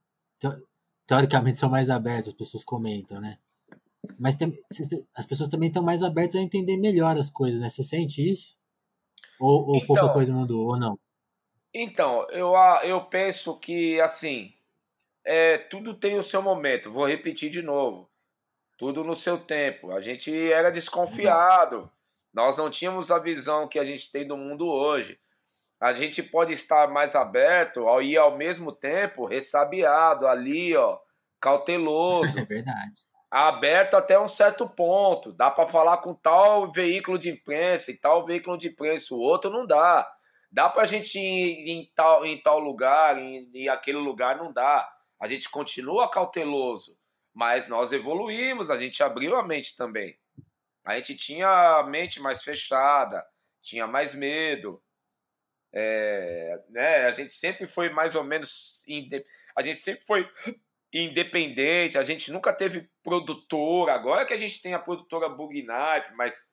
teoricamente 1.10 1.58
são 1.58 1.72
mais 1.72 1.90
abertos, 1.90 2.28
as 2.28 2.36
pessoas 2.36 2.64
comentam, 2.64 3.20
né? 3.20 3.40
Mas 4.20 4.36
tem, 4.36 4.56
as 5.16 5.26
pessoas 5.26 5.50
também 5.50 5.70
estão 5.70 5.82
mais 5.82 6.04
abertas 6.04 6.36
a 6.36 6.40
entender 6.40 6.78
melhor 6.78 7.18
as 7.18 7.32
coisas, 7.32 7.60
né? 7.60 7.68
Você 7.68 7.82
sente 7.82 8.30
isso? 8.30 8.60
Ou, 9.40 9.70
ou 9.70 9.76
então, 9.78 9.88
pouca 9.88 10.14
coisa 10.14 10.32
mudou, 10.32 10.68
ou 10.68 10.78
não? 10.78 11.00
Então, 11.74 12.30
eu, 12.30 12.54
eu 12.84 13.02
penso 13.06 13.58
que, 13.58 14.00
assim, 14.00 14.54
é, 15.26 15.58
tudo 15.58 15.96
tem 15.96 16.16
o 16.16 16.24
seu 16.24 16.44
momento. 16.44 16.92
Vou 16.92 17.08
repetir 17.08 17.50
de 17.50 17.64
novo. 17.64 18.08
Tudo 18.78 19.04
no 19.04 19.16
seu 19.16 19.40
tempo. 19.40 19.92
A 19.92 20.02
gente 20.02 20.32
era 20.52 20.70
desconfiado. 20.70 21.90
Nós 22.32 22.56
não 22.56 22.70
tínhamos 22.70 23.10
a 23.10 23.18
visão 23.18 23.68
que 23.68 23.80
a 23.80 23.86
gente 23.86 24.12
tem 24.12 24.28
do 24.28 24.38
mundo 24.38 24.68
hoje. 24.68 25.20
A 25.80 25.94
gente 25.94 26.22
pode 26.22 26.54
estar 26.54 26.90
mais 26.90 27.16
aberto 27.16 27.86
e, 28.02 28.18
ao 28.18 28.38
mesmo 28.38 28.72
tempo, 28.72 29.26
ressabiado 29.26 30.28
ali, 30.28 30.76
ó, 30.76 30.98
cauteloso. 31.40 32.38
É 32.40 32.46
verdade 32.46 33.10
aberto 33.30 33.96
até 33.96 34.20
um 34.20 34.28
certo 34.28 34.68
ponto. 34.68 35.32
Dá 35.32 35.52
para 35.52 35.68
falar 35.70 35.98
com 35.98 36.14
tal 36.14 36.72
veículo 36.72 37.20
de 37.20 37.30
imprensa 37.30 37.92
e 37.92 37.98
tal 37.98 38.26
veículo 38.26 38.58
de 38.58 38.70
imprensa, 38.70 39.14
o 39.14 39.20
outro 39.20 39.50
não 39.50 39.66
dá. 39.66 40.10
Dá 40.52 40.68
para 40.68 40.82
a 40.82 40.86
gente 40.86 41.20
ir 41.20 41.70
em 41.70 41.92
tal, 41.96 42.26
em 42.26 42.42
tal 42.42 42.60
lugar, 42.60 43.20
em, 43.20 43.50
em 43.54 43.70
aquele 43.70 44.00
lugar 44.00 44.38
não 44.38 44.52
dá. 44.52 44.90
A 45.20 45.28
gente 45.28 45.50
continua 45.50 46.10
cauteloso, 46.10 46.98
mas 47.34 47.68
nós 47.68 47.92
evoluímos, 47.92 48.72
a 48.72 48.78
gente 48.78 49.04
abriu 49.04 49.36
a 49.36 49.46
mente 49.46 49.76
também. 49.76 50.18
A 50.84 50.96
gente 50.96 51.16
tinha 51.16 51.48
a 51.78 51.84
mente 51.84 52.20
mais 52.20 52.42
fechada, 52.42 53.24
tinha 53.62 53.86
mais 53.86 54.16
medo. 54.16 54.82
É, 55.72 56.60
né, 56.70 57.06
a 57.06 57.12
gente 57.12 57.32
sempre 57.32 57.68
foi 57.68 57.90
mais 57.90 58.16
ou 58.16 58.24
menos. 58.24 58.84
A 59.56 59.62
gente 59.62 59.80
sempre 59.80 60.04
foi 60.06 60.30
independente, 60.92 61.98
a 61.98 62.04
gente 62.04 62.32
nunca 62.32 62.52
teve 62.52 62.90
produtora, 63.04 63.94
agora 63.94 64.26
que 64.26 64.34
a 64.34 64.40
gente 64.40 64.62
tem 64.62 64.74
a 64.74 64.80
produtora 64.80 65.30
Bug 65.30 65.64
mas 66.16 66.52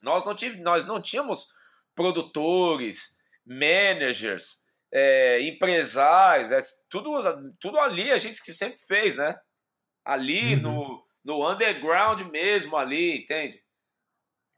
nós 0.00 0.24
não, 0.24 0.34
tive, 0.34 0.60
nós 0.60 0.86
não 0.86 1.02
tínhamos 1.02 1.48
produtores, 1.94 3.18
managers, 3.44 4.58
é, 4.92 5.40
empresários, 5.42 6.52
é, 6.52 6.60
tudo, 6.88 7.20
tudo 7.58 7.78
ali 7.78 8.10
a 8.12 8.18
gente 8.18 8.42
que 8.42 8.52
sempre 8.52 8.78
fez, 8.86 9.16
né? 9.16 9.36
Ali 10.04 10.54
uhum. 10.54 10.60
no, 10.60 11.06
no 11.24 11.50
underground 11.50 12.20
mesmo, 12.30 12.76
ali, 12.76 13.18
entende? 13.18 13.60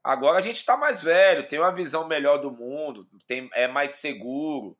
Agora 0.02 0.38
a 0.38 0.42
gente 0.42 0.56
está 0.56 0.76
mais 0.76 1.02
velho, 1.02 1.46
tem 1.46 1.58
uma 1.58 1.74
visão 1.74 2.08
melhor 2.08 2.38
do 2.38 2.50
mundo, 2.50 3.06
tem, 3.26 3.50
é 3.52 3.68
mais 3.68 3.92
seguro, 3.92 4.76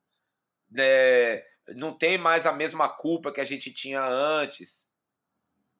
né? 0.71 1.43
não 1.77 1.93
tem 1.97 2.19
mais 2.19 2.47
a 2.47 2.53
mesma 2.53 2.89
culpa 2.89 3.33
que 3.33 3.41
a 3.41 3.45
gente 3.45 3.73
tinha 3.73 4.03
antes. 4.03 4.89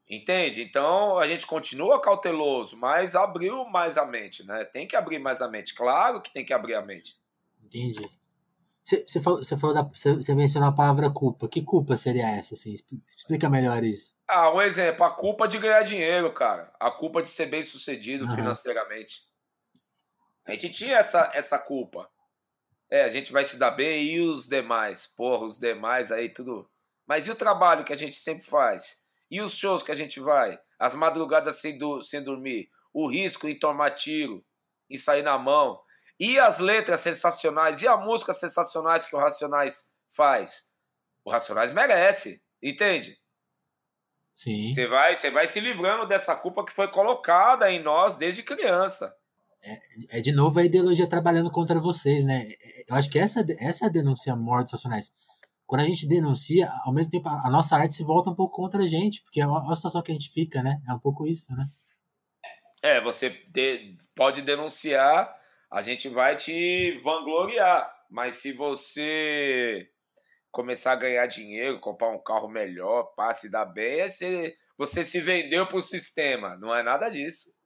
Entende? 0.09 0.62
Então 0.62 1.18
a 1.18 1.29
gente 1.29 1.46
continua 1.46 2.00
cauteloso, 2.00 2.76
mas 2.76 3.14
abriu 3.14 3.64
mais 3.66 3.96
a 3.96 4.05
mente, 4.05 4.44
né? 4.44 4.64
Tem 4.64 4.87
que 4.87 4.96
abrir 4.96 5.20
mais 5.20 5.40
a 5.40 5.48
mente. 5.48 5.74
Claro 5.74 6.20
que 6.20 6.33
tem 6.33 6.44
que 6.44 6.53
abrir 6.53 6.74
a 6.74 6.83
mente. 6.83 7.16
Entendi. 7.62 8.11
Você 8.83 9.20
falou, 9.20 9.44
você 9.44 9.57
falou 9.57 9.74
da, 9.74 9.83
você 9.83 10.35
mencionou 10.35 10.68
a 10.68 10.74
palavra 10.74 11.09
culpa. 11.11 11.46
Que 11.48 11.62
culpa 11.62 11.96
seria 11.96 12.29
essa? 12.29 12.55
Assim? 12.55 12.74
Explica 13.07 13.48
melhor 13.48 13.85
isso. 13.85 14.16
Ah, 14.26 14.53
um 14.53 14.61
exemplo. 14.61 15.05
A 15.05 15.11
culpa 15.11 15.46
de 15.46 15.59
ganhar 15.59 15.85
dinheiro, 15.85 16.33
cara. 16.33 16.72
A 16.81 16.90
culpa 16.90 17.22
de 17.22 17.31
ser 17.31 17.46
bem 17.46 17.62
sucedido 17.62 18.24
uhum. 18.24 18.35
financeiramente. 18.35 19.29
A 20.46 20.53
gente 20.53 20.70
tinha 20.70 20.98
essa, 20.98 21.31
essa 21.35 21.59
culpa. 21.59 22.11
É, 22.90 23.05
a 23.05 23.09
gente 23.09 23.31
vai 23.31 23.44
se 23.44 23.57
dar 23.57 23.70
bem 23.70 24.05
e 24.05 24.20
os 24.20 24.48
demais? 24.48 25.07
Porra, 25.07 25.46
os 25.46 25.59
demais 25.59 26.11
aí 26.11 26.29
tudo. 26.29 26.68
Mas 27.07 27.26
e 27.26 27.31
o 27.31 27.37
trabalho 27.37 27.85
que 27.85 27.92
a 27.92 27.96
gente 27.96 28.16
sempre 28.16 28.44
faz? 28.44 29.03
E 29.31 29.40
os 29.40 29.55
shows 29.55 29.83
que 29.83 29.92
a 29.92 29.94
gente 29.94 30.18
vai? 30.18 30.59
As 30.79 30.94
madrugadas 30.94 31.61
sem, 31.61 31.79
do, 31.79 32.03
sem 32.03 32.22
dormir? 32.22 32.68
O 32.92 33.09
risco 33.09 33.48
em 33.48 33.59
tomar 33.59 33.92
tiro, 33.92 34.44
em 34.88 34.96
sair 34.96 35.22
na 35.22 35.38
mão? 35.38 35.81
E 36.18 36.38
as 36.38 36.59
letras 36.59 37.00
sensacionais? 37.00 37.81
E 37.83 37.88
a 37.88 37.96
música 37.96 38.33
sensacionais 38.33 39.07
que 39.07 39.14
o 39.14 39.18
Racionais 39.18 39.92
faz? 40.11 40.72
O 41.24 41.31
Racionais 41.31 41.72
merece, 41.72 42.42
entende? 42.61 43.18
Sim. 44.35 44.74
Você 44.74 44.87
vai, 44.87 45.14
você 45.14 45.31
vai 45.31 45.46
se 45.46 45.61
livrando 45.61 46.07
dessa 46.07 46.35
culpa 46.35 46.64
que 46.64 46.72
foi 46.72 46.88
colocada 46.88 47.70
em 47.70 47.83
nós 47.83 48.16
desde 48.16 48.42
criança. 48.42 49.14
É, 49.62 50.18
é, 50.18 50.20
de 50.20 50.32
novo 50.32 50.58
a 50.58 50.64
ideologia 50.64 51.08
trabalhando 51.08 51.50
contra 51.50 51.78
vocês, 51.78 52.24
né? 52.24 52.46
Eu 52.88 52.96
acho 52.96 53.10
que 53.10 53.18
essa, 53.18 53.44
essa 53.58 53.84
é 53.84 53.88
a 53.88 53.92
denúncia 53.92 54.34
maior 54.34 54.62
dos 54.62 54.72
racionais. 54.72 55.12
Quando 55.66 55.82
a 55.82 55.86
gente 55.86 56.08
denuncia, 56.08 56.68
ao 56.84 56.92
mesmo 56.92 57.12
tempo 57.12 57.28
a, 57.28 57.48
nossa 57.50 57.76
arte 57.76 57.94
se 57.94 58.02
volta 58.02 58.30
um 58.30 58.34
pouco 58.34 58.56
contra 58.56 58.82
a 58.82 58.86
gente, 58.88 59.22
porque 59.22 59.40
é 59.40 59.44
a, 59.44 59.76
situação 59.76 60.02
que 60.02 60.10
a 60.10 60.14
gente 60.14 60.30
fica, 60.32 60.62
né? 60.62 60.80
É 60.88 60.92
um 60.92 60.98
pouco 60.98 61.26
isso, 61.26 61.54
né? 61.54 61.68
É, 62.82 63.00
você 63.00 63.30
de, 63.48 63.96
pode 64.14 64.40
denunciar, 64.42 65.32
a 65.70 65.82
gente 65.82 66.08
vai 66.08 66.36
te 66.36 66.98
vangloriar. 67.04 67.94
Mas 68.10 68.34
se 68.34 68.52
você 68.52 69.88
começar 70.50 70.92
a 70.92 70.96
ganhar 70.96 71.26
dinheiro, 71.26 71.78
comprar 71.78 72.10
um 72.10 72.22
carro 72.22 72.48
melhor, 72.48 73.14
passe 73.14 73.50
dar 73.50 73.66
bem, 73.66 74.08
você, 74.08 74.56
você 74.76 75.04
se 75.04 75.20
vendeu 75.20 75.66
para 75.66 75.76
o 75.76 75.82
sistema. 75.82 76.56
Não 76.56 76.74
é 76.74 76.82
nada 76.82 77.08
disso. 77.08 77.59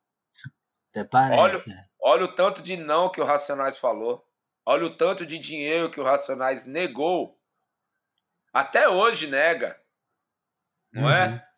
Até 0.94 1.02
parece. 1.02 1.70
Olha, 1.70 1.88
olha 2.00 2.24
o 2.26 2.34
tanto 2.36 2.62
de 2.62 2.76
não 2.76 3.10
que 3.10 3.20
o 3.20 3.24
Racionais 3.24 3.76
falou. 3.76 4.24
Olha 4.64 4.86
o 4.86 4.96
tanto 4.96 5.26
de 5.26 5.38
dinheiro 5.38 5.90
que 5.90 6.00
o 6.00 6.04
Racionais 6.04 6.66
negou. 6.66 7.36
Até 8.52 8.88
hoje 8.88 9.26
nega. 9.26 9.76
Não 10.92 11.10
é? 11.10 11.26
uhum. 11.26 11.34
é? 11.34 11.48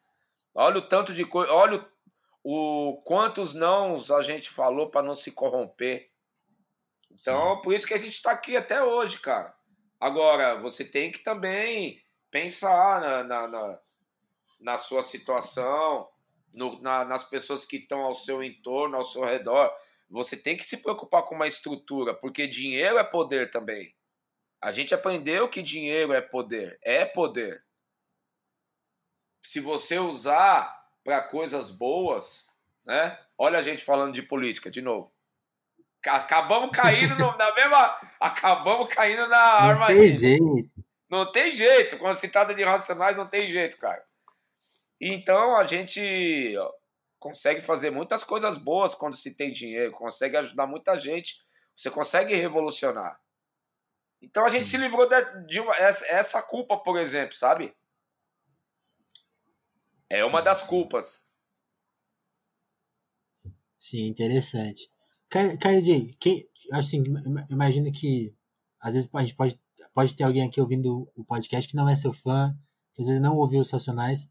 Olha 0.54 0.78
o 0.78 0.88
tanto 0.88 1.12
de 1.12 1.22
coisa. 1.26 1.52
Olha 1.52 1.86
o, 2.42 2.92
o 2.92 3.02
quantos 3.02 3.52
não 3.52 3.98
a 4.10 4.22
gente 4.22 4.48
falou 4.48 4.88
para 4.88 5.06
não 5.06 5.14
se 5.14 5.30
corromper. 5.30 6.10
Então, 7.12 7.56
Sim. 7.56 7.62
por 7.62 7.74
isso 7.74 7.86
que 7.86 7.94
a 7.94 7.98
gente 7.98 8.14
está 8.14 8.30
aqui 8.30 8.56
até 8.56 8.82
hoje, 8.82 9.18
cara. 9.20 9.54
Agora, 10.00 10.58
você 10.58 10.82
tem 10.82 11.12
que 11.12 11.18
também 11.18 12.02
pensar 12.30 13.02
na, 13.02 13.22
na, 13.22 13.48
na, 13.48 13.78
na 14.60 14.78
sua 14.78 15.02
situação, 15.02 16.08
no, 16.56 16.80
na, 16.80 17.04
nas 17.04 17.22
pessoas 17.22 17.66
que 17.66 17.76
estão 17.76 18.00
ao 18.00 18.14
seu 18.14 18.42
entorno, 18.42 18.96
ao 18.96 19.04
seu 19.04 19.22
redor. 19.24 19.70
Você 20.08 20.36
tem 20.36 20.56
que 20.56 20.64
se 20.64 20.78
preocupar 20.78 21.22
com 21.22 21.34
uma 21.34 21.46
estrutura, 21.46 22.14
porque 22.14 22.46
dinheiro 22.46 22.98
é 22.98 23.04
poder 23.04 23.50
também. 23.50 23.94
A 24.60 24.72
gente 24.72 24.94
aprendeu 24.94 25.48
que 25.48 25.62
dinheiro 25.62 26.14
é 26.14 26.20
poder. 26.20 26.78
É 26.82 27.04
poder. 27.04 27.62
Se 29.44 29.60
você 29.60 29.98
usar 29.98 30.74
para 31.04 31.22
coisas 31.22 31.70
boas, 31.70 32.48
né? 32.84 33.18
Olha 33.36 33.58
a 33.58 33.62
gente 33.62 33.84
falando 33.84 34.14
de 34.14 34.22
política 34.22 34.70
de 34.70 34.80
novo. 34.80 35.12
Acabamos 36.06 36.70
caindo 36.74 37.16
no, 37.16 37.36
na 37.36 37.54
mesma. 37.54 38.00
Acabamos 38.18 38.88
caindo 38.88 39.28
na 39.28 39.38
arma. 39.38 39.86
Não 39.88 39.94
tem 39.94 40.10
jeito. 40.10 40.70
Não 41.08 41.32
tem 41.32 41.52
jeito. 41.52 41.98
Com 41.98 42.06
a 42.06 42.14
citada 42.14 42.54
de 42.54 42.64
racionais, 42.64 43.16
não 43.16 43.26
tem 43.26 43.46
jeito, 43.46 43.76
cara. 43.76 44.02
Então 45.00 45.56
a 45.56 45.66
gente 45.66 46.54
consegue 47.18 47.60
fazer 47.60 47.90
muitas 47.90 48.22
coisas 48.22 48.56
boas 48.56 48.94
quando 48.94 49.16
se 49.16 49.36
tem 49.36 49.52
dinheiro, 49.52 49.92
consegue 49.92 50.36
ajudar 50.36 50.66
muita 50.66 50.98
gente, 50.98 51.44
você 51.76 51.90
consegue 51.90 52.34
revolucionar. 52.34 53.20
Então 54.22 54.44
a 54.44 54.48
gente 54.48 54.64
Sim. 54.64 54.72
se 54.72 54.76
livrou 54.78 55.08
de, 55.08 55.46
de 55.46 55.60
uma, 55.60 55.74
essa, 55.76 56.06
essa, 56.06 56.42
culpa, 56.42 56.76
por 56.78 56.98
exemplo, 56.98 57.36
sabe? 57.36 57.74
É 60.08 60.24
uma 60.24 60.40
das 60.40 60.66
culpas. 60.66 61.28
Sim, 63.78 64.06
interessante. 64.06 64.90
KJ, 65.28 66.16
quem, 66.18 66.48
assim, 66.72 67.02
imagino 67.50 67.92
que 67.92 68.34
às 68.80 68.94
vezes 68.94 69.10
a 69.12 69.20
gente 69.20 69.34
pode, 69.34 69.60
pode 69.92 70.16
ter 70.16 70.24
alguém 70.24 70.46
aqui 70.46 70.60
ouvindo 70.60 71.10
o 71.14 71.24
podcast 71.24 71.68
que 71.68 71.76
não 71.76 71.88
é 71.88 71.94
seu 71.94 72.12
fã, 72.12 72.56
que 72.94 73.02
às 73.02 73.08
vezes 73.08 73.20
não 73.20 73.36
ouviu 73.36 73.60
os 73.60 73.70
Racionais 73.70 74.30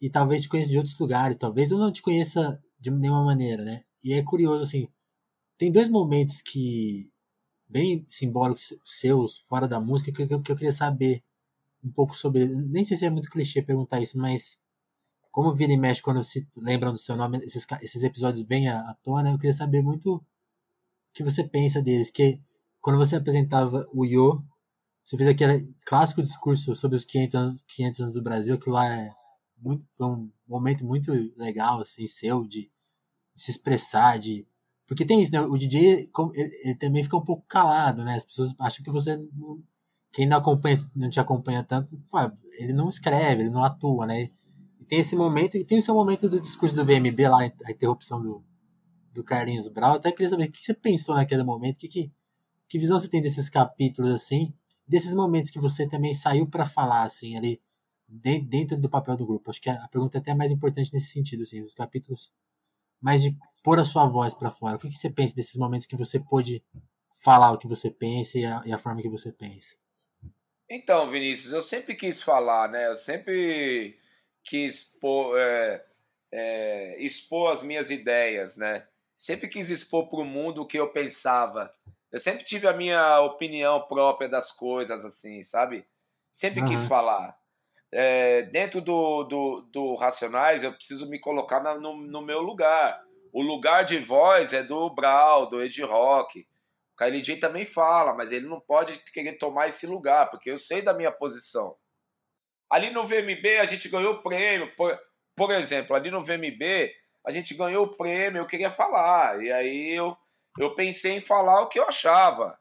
e 0.00 0.08
talvez 0.08 0.42
te 0.42 0.48
conheça 0.48 0.70
de 0.70 0.78
outros 0.78 0.98
lugares, 0.98 1.36
talvez 1.36 1.70
eu 1.70 1.78
não 1.78 1.92
te 1.92 2.02
conheça 2.02 2.62
de 2.78 2.90
nenhuma 2.90 3.24
maneira, 3.24 3.64
né? 3.64 3.84
E 4.02 4.14
é 4.14 4.22
curioso, 4.22 4.64
assim, 4.64 4.88
tem 5.58 5.70
dois 5.70 5.88
momentos 5.88 6.40
que, 6.40 7.10
bem 7.68 8.06
simbólicos 8.08 8.74
seus, 8.84 9.38
fora 9.38 9.68
da 9.68 9.78
música, 9.78 10.10
que, 10.10 10.26
que, 10.26 10.40
que 10.40 10.52
eu 10.52 10.56
queria 10.56 10.72
saber 10.72 11.22
um 11.84 11.90
pouco 11.90 12.16
sobre. 12.16 12.46
Nem 12.46 12.84
sei 12.84 12.96
se 12.96 13.06
é 13.06 13.10
muito 13.10 13.30
clichê 13.30 13.62
perguntar 13.62 14.00
isso, 14.00 14.18
mas 14.18 14.58
como 15.30 15.54
vira 15.54 15.72
e 15.72 15.76
mexe 15.76 16.02
quando 16.02 16.22
se 16.22 16.46
lembram 16.56 16.92
do 16.92 16.98
seu 16.98 17.16
nome, 17.16 17.38
esses, 17.38 17.66
esses 17.82 18.02
episódios 18.02 18.46
vêm 18.46 18.68
à, 18.68 18.80
à 18.90 18.94
tona, 18.94 19.30
eu 19.30 19.38
queria 19.38 19.52
saber 19.52 19.82
muito 19.82 20.16
o 20.16 20.22
que 21.12 21.22
você 21.22 21.44
pensa 21.44 21.82
deles. 21.82 22.10
Que 22.10 22.40
quando 22.80 22.98
você 22.98 23.16
apresentava 23.16 23.88
o 23.92 24.04
Yo, 24.04 24.42
você 25.04 25.16
fez 25.16 25.28
aquele 25.28 25.74
clássico 25.84 26.22
discurso 26.22 26.74
sobre 26.74 26.96
os 26.96 27.04
500 27.04 27.34
anos, 27.34 27.62
500 27.64 28.00
anos 28.00 28.14
do 28.14 28.22
Brasil, 28.22 28.58
que 28.58 28.70
lá 28.70 28.86
é 28.86 29.14
muito, 29.60 29.84
foi 29.92 30.06
um 30.06 30.30
momento 30.48 30.84
muito 30.84 31.12
legal, 31.36 31.80
assim, 31.80 32.06
seu, 32.06 32.44
de, 32.44 32.70
de 33.34 33.42
se 33.42 33.50
expressar, 33.50 34.18
de. 34.18 34.46
Porque 34.86 35.04
tem 35.04 35.22
isso, 35.22 35.32
né? 35.32 35.40
O 35.40 35.56
DJ 35.56 36.10
ele, 36.34 36.60
ele, 36.64 36.74
também 36.76 37.02
fica 37.02 37.16
um 37.16 37.24
pouco 37.24 37.44
calado, 37.46 38.04
né? 38.04 38.16
As 38.16 38.24
pessoas 38.24 38.54
acham 38.58 38.84
que 38.84 38.90
você. 38.90 39.16
Não, 39.16 39.62
quem 40.12 40.26
não 40.26 40.38
acompanha, 40.38 40.84
não 40.96 41.08
te 41.08 41.20
acompanha 41.20 41.62
tanto, 41.62 41.96
ele 42.58 42.72
não 42.72 42.88
escreve, 42.88 43.42
ele 43.42 43.50
não 43.50 43.62
atua, 43.62 44.06
né? 44.06 44.30
tem 44.90 44.98
esse 44.98 45.14
momento, 45.14 45.56
e 45.56 45.64
tem 45.64 45.78
o 45.78 45.82
seu 45.82 45.94
momento 45.94 46.28
do 46.28 46.40
discurso 46.40 46.74
do 46.74 46.84
VMB 46.84 47.28
lá, 47.28 47.42
a 47.42 47.70
interrupção 47.70 48.20
do, 48.20 48.44
do 49.14 49.22
Carlinhos 49.22 49.68
Brau. 49.68 49.94
Até 49.94 50.10
queria 50.10 50.28
saber 50.28 50.48
o 50.48 50.50
que 50.50 50.64
você 50.64 50.74
pensou 50.74 51.14
naquele 51.14 51.44
momento, 51.44 51.78
que, 51.78 51.86
que, 51.86 52.12
que 52.68 52.76
visão 52.76 52.98
você 52.98 53.08
tem 53.08 53.22
desses 53.22 53.48
capítulos, 53.48 54.10
assim, 54.10 54.52
desses 54.88 55.14
momentos 55.14 55.52
que 55.52 55.60
você 55.60 55.88
também 55.88 56.12
saiu 56.12 56.44
para 56.44 56.66
falar, 56.66 57.04
assim, 57.04 57.36
ali, 57.36 57.62
dentro 58.10 58.76
do 58.76 58.90
papel 58.90 59.16
do 59.16 59.26
grupo. 59.26 59.50
Acho 59.50 59.60
que 59.60 59.70
a 59.70 59.88
pergunta 59.88 60.18
é 60.18 60.20
até 60.20 60.34
mais 60.34 60.50
importante 60.50 60.92
nesse 60.92 61.12
sentido, 61.12 61.42
assim, 61.42 61.62
os 61.62 61.74
capítulos 61.74 62.34
mais 63.00 63.22
de 63.22 63.36
pôr 63.62 63.78
a 63.78 63.84
sua 63.84 64.06
voz 64.06 64.34
para 64.34 64.50
fora. 64.50 64.76
O 64.76 64.78
que, 64.78 64.88
que 64.88 64.96
você 64.96 65.08
pensa 65.08 65.34
desses 65.34 65.56
momentos 65.56 65.86
que 65.86 65.96
você 65.96 66.18
pôde 66.18 66.62
falar 67.22 67.52
o 67.52 67.58
que 67.58 67.68
você 67.68 67.90
pensa 67.90 68.38
e 68.38 68.44
a, 68.44 68.62
e 68.64 68.72
a 68.72 68.78
forma 68.78 69.00
que 69.00 69.08
você 69.08 69.30
pensa? 69.30 69.76
Então, 70.68 71.10
Vinícius, 71.10 71.52
eu 71.52 71.62
sempre 71.62 71.94
quis 71.94 72.22
falar, 72.22 72.68
né? 72.68 72.88
Eu 72.88 72.96
sempre 72.96 73.98
quis 74.44 74.82
expor, 74.82 75.36
é, 75.38 75.84
é, 76.32 77.02
expor 77.02 77.52
as 77.52 77.62
minhas 77.62 77.90
ideias, 77.90 78.56
né? 78.56 78.86
Sempre 79.16 79.48
quis 79.48 79.68
expor 79.68 80.08
para 80.08 80.20
o 80.20 80.24
mundo 80.24 80.62
o 80.62 80.66
que 80.66 80.78
eu 80.78 80.90
pensava. 80.90 81.72
Eu 82.10 82.18
sempre 82.18 82.44
tive 82.44 82.66
a 82.66 82.72
minha 82.72 83.20
opinião 83.20 83.80
própria 83.82 84.28
das 84.28 84.50
coisas, 84.50 85.04
assim, 85.04 85.42
sabe? 85.42 85.84
Sempre 86.32 86.60
uhum. 86.60 86.68
quis 86.68 86.84
falar. 86.86 87.39
É, 87.92 88.42
dentro 88.42 88.80
do, 88.80 89.24
do, 89.24 89.68
do, 89.72 89.94
Racionais, 89.96 90.62
eu 90.62 90.72
preciso 90.72 91.08
me 91.08 91.18
colocar 91.18 91.60
na, 91.60 91.74
no, 91.74 91.96
no, 91.96 92.22
meu 92.22 92.40
lugar. 92.40 93.02
O 93.32 93.42
lugar 93.42 93.84
de 93.84 93.98
voz 93.98 94.52
é 94.52 94.62
do 94.62 94.88
Brau, 94.90 95.48
do 95.48 95.62
Ed 95.62 95.82
Rock. 95.82 96.46
O 96.92 96.96
KLJ 96.96 97.36
também 97.38 97.64
fala, 97.64 98.14
mas 98.14 98.30
ele 98.30 98.46
não 98.46 98.60
pode 98.60 98.98
querer 99.12 99.38
tomar 99.38 99.68
esse 99.68 99.86
lugar, 99.86 100.30
porque 100.30 100.50
eu 100.50 100.58
sei 100.58 100.82
da 100.82 100.94
minha 100.94 101.10
posição. 101.10 101.76
Ali 102.70 102.90
no 102.90 103.04
VMB 103.04 103.58
a 103.60 103.64
gente 103.64 103.88
ganhou 103.88 104.22
prêmio. 104.22 104.72
Por, 104.76 104.96
por 105.34 105.50
exemplo, 105.50 105.96
ali 105.96 106.10
no 106.10 106.22
VMB 106.22 106.94
a 107.26 107.32
gente 107.32 107.54
ganhou 107.54 107.86
o 107.86 107.96
prêmio, 107.96 108.40
eu 108.40 108.46
queria 108.46 108.70
falar. 108.70 109.42
E 109.42 109.50
aí 109.50 109.90
eu, 109.90 110.16
eu 110.58 110.74
pensei 110.74 111.12
em 111.12 111.20
falar 111.20 111.62
o 111.62 111.68
que 111.68 111.78
eu 111.78 111.88
achava. 111.88 112.56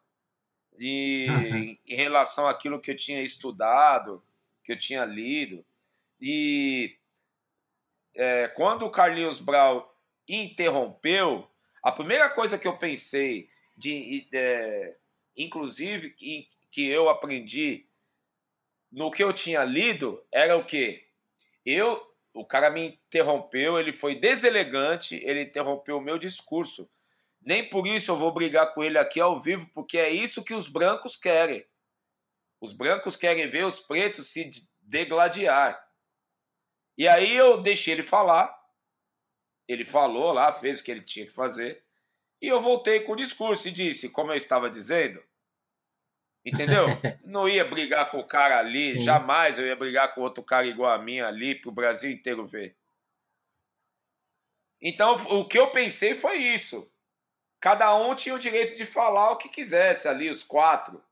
E, 0.79 1.27
em, 1.53 1.79
em 1.85 1.95
relação 1.95 2.47
àquilo 2.47 2.81
que 2.81 2.91
eu 2.91 2.95
tinha 2.95 3.21
estudado, 3.21 4.23
que 4.69 4.73
eu 4.73 4.77
tinha 4.77 5.03
lido. 5.03 5.65
E 6.21 6.95
é, 8.13 8.47
quando 8.49 8.85
o 8.85 8.91
Carlinhos 8.91 9.39
Brau 9.39 9.91
interrompeu, 10.27 11.49
a 11.81 11.91
primeira 11.91 12.29
coisa 12.29 12.55
que 12.55 12.67
eu 12.67 12.77
pensei, 12.77 13.49
de, 13.75 14.27
é, 14.31 14.95
inclusive, 15.35 16.11
que, 16.11 16.47
que 16.69 16.87
eu 16.87 17.09
aprendi 17.09 17.87
no 18.91 19.09
que 19.09 19.23
eu 19.23 19.33
tinha 19.33 19.63
lido 19.63 20.23
era 20.31 20.55
o 20.55 20.63
quê? 20.63 21.07
Eu, 21.65 21.99
o 22.31 22.45
cara 22.45 22.69
me 22.69 22.99
interrompeu, 23.07 23.79
ele 23.79 23.91
foi 23.91 24.19
deselegante, 24.19 25.15
ele 25.23 25.41
interrompeu 25.41 25.97
o 25.97 26.01
meu 26.01 26.19
discurso. 26.19 26.87
Nem 27.41 27.67
por 27.67 27.87
isso 27.87 28.11
eu 28.11 28.17
vou 28.17 28.31
brigar 28.31 28.71
com 28.75 28.83
ele 28.83 28.99
aqui 28.99 29.19
ao 29.19 29.39
vivo, 29.39 29.67
porque 29.73 29.97
é 29.97 30.11
isso 30.11 30.43
que 30.43 30.53
os 30.53 30.67
brancos 30.67 31.17
querem. 31.17 31.65
Os 32.61 32.73
brancos 32.73 33.15
querem 33.15 33.49
ver 33.49 33.65
os 33.65 33.79
pretos 33.79 34.27
se 34.27 34.49
degladiar. 34.81 35.81
E 36.97 37.07
aí 37.07 37.35
eu 37.35 37.61
deixei 37.61 37.93
ele 37.93 38.03
falar. 38.03 38.53
Ele 39.67 39.85
falou 39.85 40.33
lá, 40.33 40.51
fez 40.51 40.79
o 40.79 40.83
que 40.83 40.91
ele 40.91 41.03
tinha 41.03 41.25
que 41.25 41.31
fazer. 41.31 41.83
E 42.41 42.47
eu 42.47 42.59
voltei 42.59 43.01
com 43.01 43.13
o 43.13 43.17
discurso 43.17 43.67
e 43.67 43.71
disse, 43.71 44.09
como 44.09 44.31
eu 44.31 44.37
estava 44.37 44.69
dizendo, 44.69 45.23
Entendeu? 46.45 46.85
Não 47.23 47.47
ia 47.47 47.65
brigar 47.65 48.09
com 48.09 48.19
o 48.19 48.27
cara 48.27 48.59
ali, 48.59 48.95
Sim. 48.95 49.01
jamais 49.01 49.59
eu 49.59 49.67
ia 49.67 49.75
brigar 49.75 50.13
com 50.13 50.21
outro 50.21 50.43
cara 50.43 50.65
igual 50.65 50.91
a 50.91 50.97
mim 50.97 51.19
ali, 51.19 51.55
pro 51.55 51.71
Brasil 51.71 52.11
inteiro 52.11 52.47
ver. 52.47 52.75
Então, 54.81 55.15
o 55.29 55.45
que 55.45 55.59
eu 55.59 55.71
pensei 55.71 56.15
foi 56.15 56.37
isso. 56.37 56.91
Cada 57.59 57.93
um 57.95 58.15
tinha 58.15 58.33
o 58.33 58.39
direito 58.39 58.77
de 58.77 58.85
falar 58.85 59.31
o 59.31 59.37
que 59.37 59.49
quisesse 59.49 60.07
ali, 60.07 60.29
os 60.29 60.43
quatro. 60.43 61.03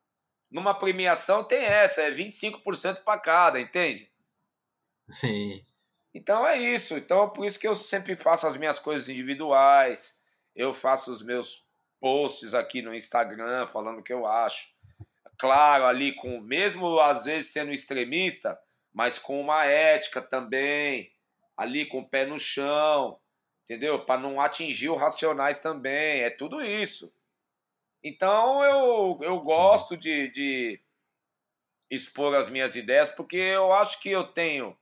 Numa 0.49 0.73
premiação 0.73 1.43
tem 1.43 1.59
essa, 1.59 2.01
é 2.01 2.11
25% 2.11 3.03
para 3.03 3.19
cada, 3.19 3.59
entende? 3.59 4.09
Sim. 5.09 5.63
Então 6.13 6.47
é 6.47 6.57
isso. 6.57 6.97
Então, 6.97 7.29
por 7.29 7.45
isso 7.45 7.59
que 7.59 7.67
eu 7.67 7.75
sempre 7.75 8.15
faço 8.15 8.47
as 8.47 8.57
minhas 8.57 8.79
coisas 8.79 9.09
individuais. 9.09 10.19
Eu 10.55 10.73
faço 10.73 11.11
os 11.11 11.21
meus 11.21 11.65
posts 11.99 12.53
aqui 12.53 12.81
no 12.81 12.95
Instagram 12.95 13.67
falando 13.67 13.99
o 13.99 14.03
que 14.03 14.13
eu 14.13 14.25
acho 14.25 14.75
claro, 15.37 15.85
ali 15.85 16.13
com, 16.13 16.39
mesmo 16.41 16.99
às 16.99 17.25
vezes 17.25 17.51
sendo 17.51 17.71
extremista, 17.71 18.59
mas 18.93 19.19
com 19.19 19.39
uma 19.39 19.65
ética 19.65 20.21
também, 20.21 21.11
ali 21.55 21.85
com 21.85 21.99
o 21.99 22.07
pé 22.07 22.25
no 22.25 22.39
chão. 22.39 23.19
entendeu? 23.65 24.03
Para 24.03 24.19
não 24.19 24.41
atingir 24.41 24.89
os 24.89 24.99
racionais 24.99 25.59
também, 25.59 26.21
é 26.21 26.29
tudo 26.29 26.61
isso. 26.61 27.13
Então 28.03 28.63
eu, 28.63 29.19
eu 29.21 29.39
gosto 29.41 29.97
de, 29.97 30.29
de 30.29 30.81
expor 31.89 32.35
as 32.35 32.49
minhas 32.49 32.75
ideias 32.75 33.09
porque 33.09 33.37
eu 33.37 33.73
acho 33.73 33.99
que 33.99 34.09
eu 34.09 34.25
tenho 34.25 34.77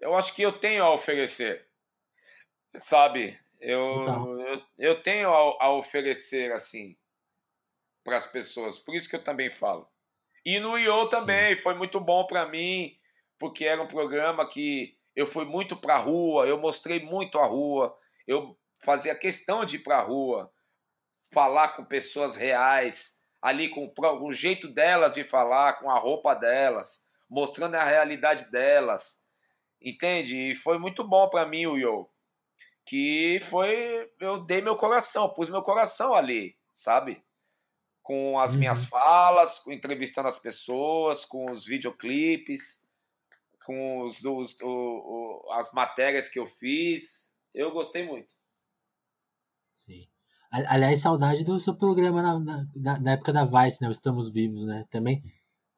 eu 0.00 0.14
acho 0.14 0.34
que 0.34 0.42
eu 0.42 0.52
tenho 0.52 0.84
a 0.84 0.92
oferecer 0.92 1.66
sabe? 2.76 3.38
Eu, 3.60 4.38
eu, 4.38 4.62
eu, 4.78 5.02
tenho 5.02 5.32
a, 5.32 5.64
a 5.64 5.72
oferecer 5.72 6.52
assim 6.52 6.96
para 8.04 8.18
as 8.18 8.26
pessoas 8.26 8.78
por 8.78 8.94
isso 8.94 9.08
que 9.08 9.16
eu 9.16 9.24
também 9.24 9.50
falo. 9.50 9.88
E 10.44 10.60
no 10.60 10.78
IO 10.78 11.08
também 11.08 11.56
Sim. 11.56 11.62
foi 11.62 11.74
muito 11.74 11.98
bom 11.98 12.26
para 12.26 12.46
mim 12.46 12.96
porque 13.38 13.64
era 13.64 13.82
um 13.82 13.88
programa 13.88 14.48
que 14.48 14.96
eu 15.14 15.26
fui 15.26 15.44
muito 15.44 15.76
para 15.76 15.96
a 15.96 16.00
rua 16.00 16.46
eu 16.46 16.58
mostrei 16.58 17.00
muito 17.00 17.38
a 17.38 17.46
rua 17.46 17.96
eu 18.26 18.56
fazia 18.84 19.14
questão 19.14 19.64
de 19.64 19.76
ir 19.76 19.78
para 19.80 19.98
a 19.98 20.02
rua 20.02 20.52
falar 21.36 21.76
com 21.76 21.84
pessoas 21.84 22.34
reais, 22.34 23.20
ali 23.42 23.68
com 23.68 23.92
o 24.00 24.32
jeito 24.32 24.66
delas 24.68 25.16
de 25.16 25.22
falar, 25.22 25.74
com 25.74 25.90
a 25.90 25.98
roupa 25.98 26.32
delas, 26.32 27.06
mostrando 27.28 27.74
a 27.74 27.84
realidade 27.84 28.50
delas. 28.50 29.22
Entende? 29.78 30.52
E 30.52 30.54
foi 30.54 30.78
muito 30.78 31.04
bom 31.04 31.28
para 31.28 31.44
mim 31.44 31.66
o 31.66 31.76
Yo. 31.76 32.08
Que 32.86 33.38
foi. 33.50 34.10
Eu 34.18 34.46
dei 34.46 34.62
meu 34.62 34.76
coração, 34.76 35.28
pus 35.28 35.50
meu 35.50 35.62
coração 35.62 36.14
ali, 36.14 36.56
sabe? 36.72 37.22
Com 38.02 38.40
as 38.40 38.52
uhum. 38.52 38.60
minhas 38.60 38.86
falas, 38.86 39.66
entrevistando 39.66 40.28
as 40.28 40.38
pessoas, 40.38 41.26
com 41.26 41.50
os 41.50 41.66
videoclipes, 41.66 42.82
com 43.66 44.00
os, 44.04 44.24
os, 44.24 44.58
o, 44.62 45.44
o, 45.44 45.52
as 45.52 45.70
matérias 45.74 46.30
que 46.30 46.38
eu 46.38 46.46
fiz. 46.46 47.30
Eu 47.52 47.72
gostei 47.72 48.06
muito. 48.06 48.32
Sim. 49.74 50.08
Aliás, 50.50 51.00
saudade 51.00 51.44
do 51.44 51.58
seu 51.58 51.74
programa 51.74 52.22
na, 52.22 52.66
na, 52.74 53.00
na, 53.00 53.12
época 53.12 53.32
da 53.32 53.44
Vice, 53.44 53.82
né? 53.82 53.90
Estamos 53.90 54.30
Vivos, 54.30 54.64
né? 54.64 54.84
Também 54.90 55.22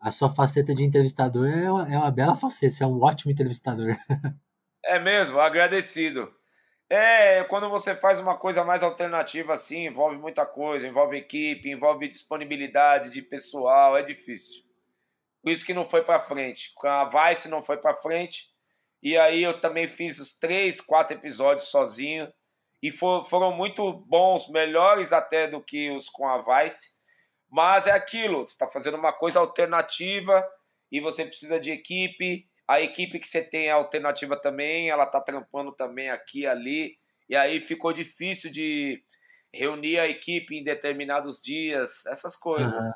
a 0.00 0.10
sua 0.10 0.30
faceta 0.30 0.74
de 0.74 0.84
entrevistador 0.84 1.48
é 1.48 1.70
uma, 1.70 1.94
é 1.94 1.98
uma 1.98 2.10
bela 2.10 2.36
faceta, 2.36 2.72
você 2.72 2.84
é 2.84 2.86
um 2.86 3.02
ótimo 3.02 3.32
entrevistador. 3.32 3.96
É 4.84 4.98
mesmo, 4.98 5.38
agradecido. 5.38 6.32
É, 6.88 7.44
quando 7.44 7.68
você 7.68 7.94
faz 7.94 8.18
uma 8.18 8.38
coisa 8.38 8.64
mais 8.64 8.82
alternativa 8.82 9.52
assim, 9.52 9.86
envolve 9.86 10.16
muita 10.16 10.46
coisa, 10.46 10.86
envolve 10.88 11.18
equipe, 11.18 11.70
envolve 11.70 12.08
disponibilidade 12.08 13.10
de 13.10 13.20
pessoal, 13.20 13.98
é 13.98 14.02
difícil. 14.02 14.62
Por 15.42 15.52
isso 15.52 15.66
que 15.66 15.74
não 15.74 15.86
foi 15.86 16.02
para 16.02 16.20
frente. 16.20 16.72
Com 16.74 16.86
a 16.88 17.04
Vice 17.04 17.48
não 17.48 17.62
foi 17.62 17.76
para 17.76 17.98
frente. 17.98 18.44
E 19.02 19.18
aí 19.18 19.42
eu 19.42 19.60
também 19.60 19.86
fiz 19.86 20.18
os 20.18 20.38
três, 20.38 20.80
quatro 20.80 21.14
episódios 21.14 21.68
sozinho 21.68 22.32
e 22.82 22.90
for, 22.90 23.24
foram 23.28 23.52
muito 23.52 23.92
bons, 23.92 24.48
melhores 24.48 25.12
até 25.12 25.48
do 25.48 25.60
que 25.60 25.90
os 25.90 26.08
com 26.08 26.28
a 26.28 26.38
Vice. 26.38 26.98
Mas 27.50 27.86
é 27.86 27.92
aquilo, 27.92 28.46
você 28.46 28.52
está 28.52 28.68
fazendo 28.68 28.96
uma 28.96 29.12
coisa 29.12 29.40
alternativa 29.40 30.46
e 30.92 31.00
você 31.00 31.24
precisa 31.24 31.58
de 31.58 31.72
equipe. 31.72 32.46
A 32.66 32.80
equipe 32.80 33.18
que 33.18 33.26
você 33.26 33.42
tem 33.42 33.66
é 33.66 33.70
alternativa 33.70 34.40
também, 34.40 34.90
ela 34.90 35.04
está 35.04 35.20
trampando 35.20 35.72
também 35.72 36.10
aqui 36.10 36.46
ali. 36.46 36.98
E 37.28 37.34
aí 37.34 37.60
ficou 37.60 37.92
difícil 37.92 38.50
de 38.50 39.02
reunir 39.52 39.98
a 39.98 40.06
equipe 40.06 40.56
em 40.56 40.62
determinados 40.62 41.42
dias, 41.42 42.04
essas 42.06 42.36
coisas. 42.36 42.72
Uhum. 42.72 42.92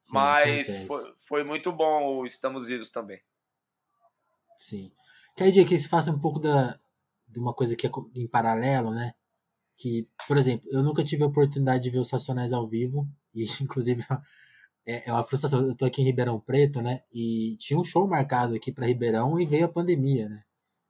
Sim, 0.00 0.14
Mas 0.14 0.86
foi, 0.86 1.14
foi, 1.26 1.44
muito 1.44 1.72
bom 1.72 2.18
o 2.18 2.26
Estamos 2.26 2.66
Vivos 2.66 2.90
também. 2.90 3.22
Sim. 4.56 4.92
Quer 5.36 5.48
dizer 5.48 5.64
que 5.64 5.76
você 5.76 5.88
faça 5.88 6.10
um 6.10 6.18
pouco 6.18 6.38
da, 6.38 6.78
de 7.34 7.40
uma 7.40 7.54
coisa 7.54 7.76
que 7.76 7.86
é 7.86 7.90
em 8.14 8.26
paralelo, 8.26 8.90
né? 8.90 9.14
Que, 9.76 10.06
por 10.28 10.36
exemplo, 10.36 10.68
eu 10.70 10.82
nunca 10.82 11.02
tive 11.02 11.24
a 11.24 11.26
oportunidade 11.26 11.82
de 11.82 11.90
ver 11.90 11.98
os 11.98 12.10
Racionais 12.10 12.52
ao 12.52 12.66
vivo, 12.66 13.08
e 13.34 13.44
inclusive 13.62 14.04
é, 14.86 15.08
é 15.08 15.12
uma 15.12 15.24
frustração. 15.24 15.66
Eu 15.66 15.76
tô 15.76 15.84
aqui 15.84 16.02
em 16.02 16.04
Ribeirão 16.04 16.40
Preto, 16.40 16.80
né? 16.82 17.02
E 17.12 17.56
tinha 17.58 17.78
um 17.78 17.84
show 17.84 18.06
marcado 18.06 18.54
aqui 18.54 18.72
para 18.72 18.86
Ribeirão 18.86 19.38
e 19.40 19.46
veio 19.46 19.66
a 19.66 19.68
pandemia, 19.68 20.28
né? 20.28 20.44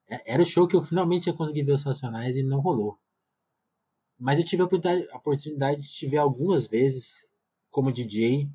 É, 0.09 0.34
era 0.34 0.42
o 0.42 0.47
show 0.47 0.68
que 0.68 0.76
eu 0.76 0.82
finalmente 0.82 1.28
ia 1.28 1.32
conseguir 1.34 1.62
ver 1.62 1.72
os 1.72 1.84
Racionais 1.84 2.36
e 2.36 2.42
não 2.42 2.61
rolou. 2.61 2.99
Mas 4.18 4.38
eu 4.38 4.45
tive 4.45 4.62
a 4.62 4.66
oportunidade, 4.66 5.09
a 5.11 5.16
oportunidade 5.16 5.82
de 5.82 5.88
te 5.88 6.07
ver 6.07 6.18
algumas 6.18 6.66
vezes 6.66 7.26
como 7.70 7.92
DJ 7.92 8.49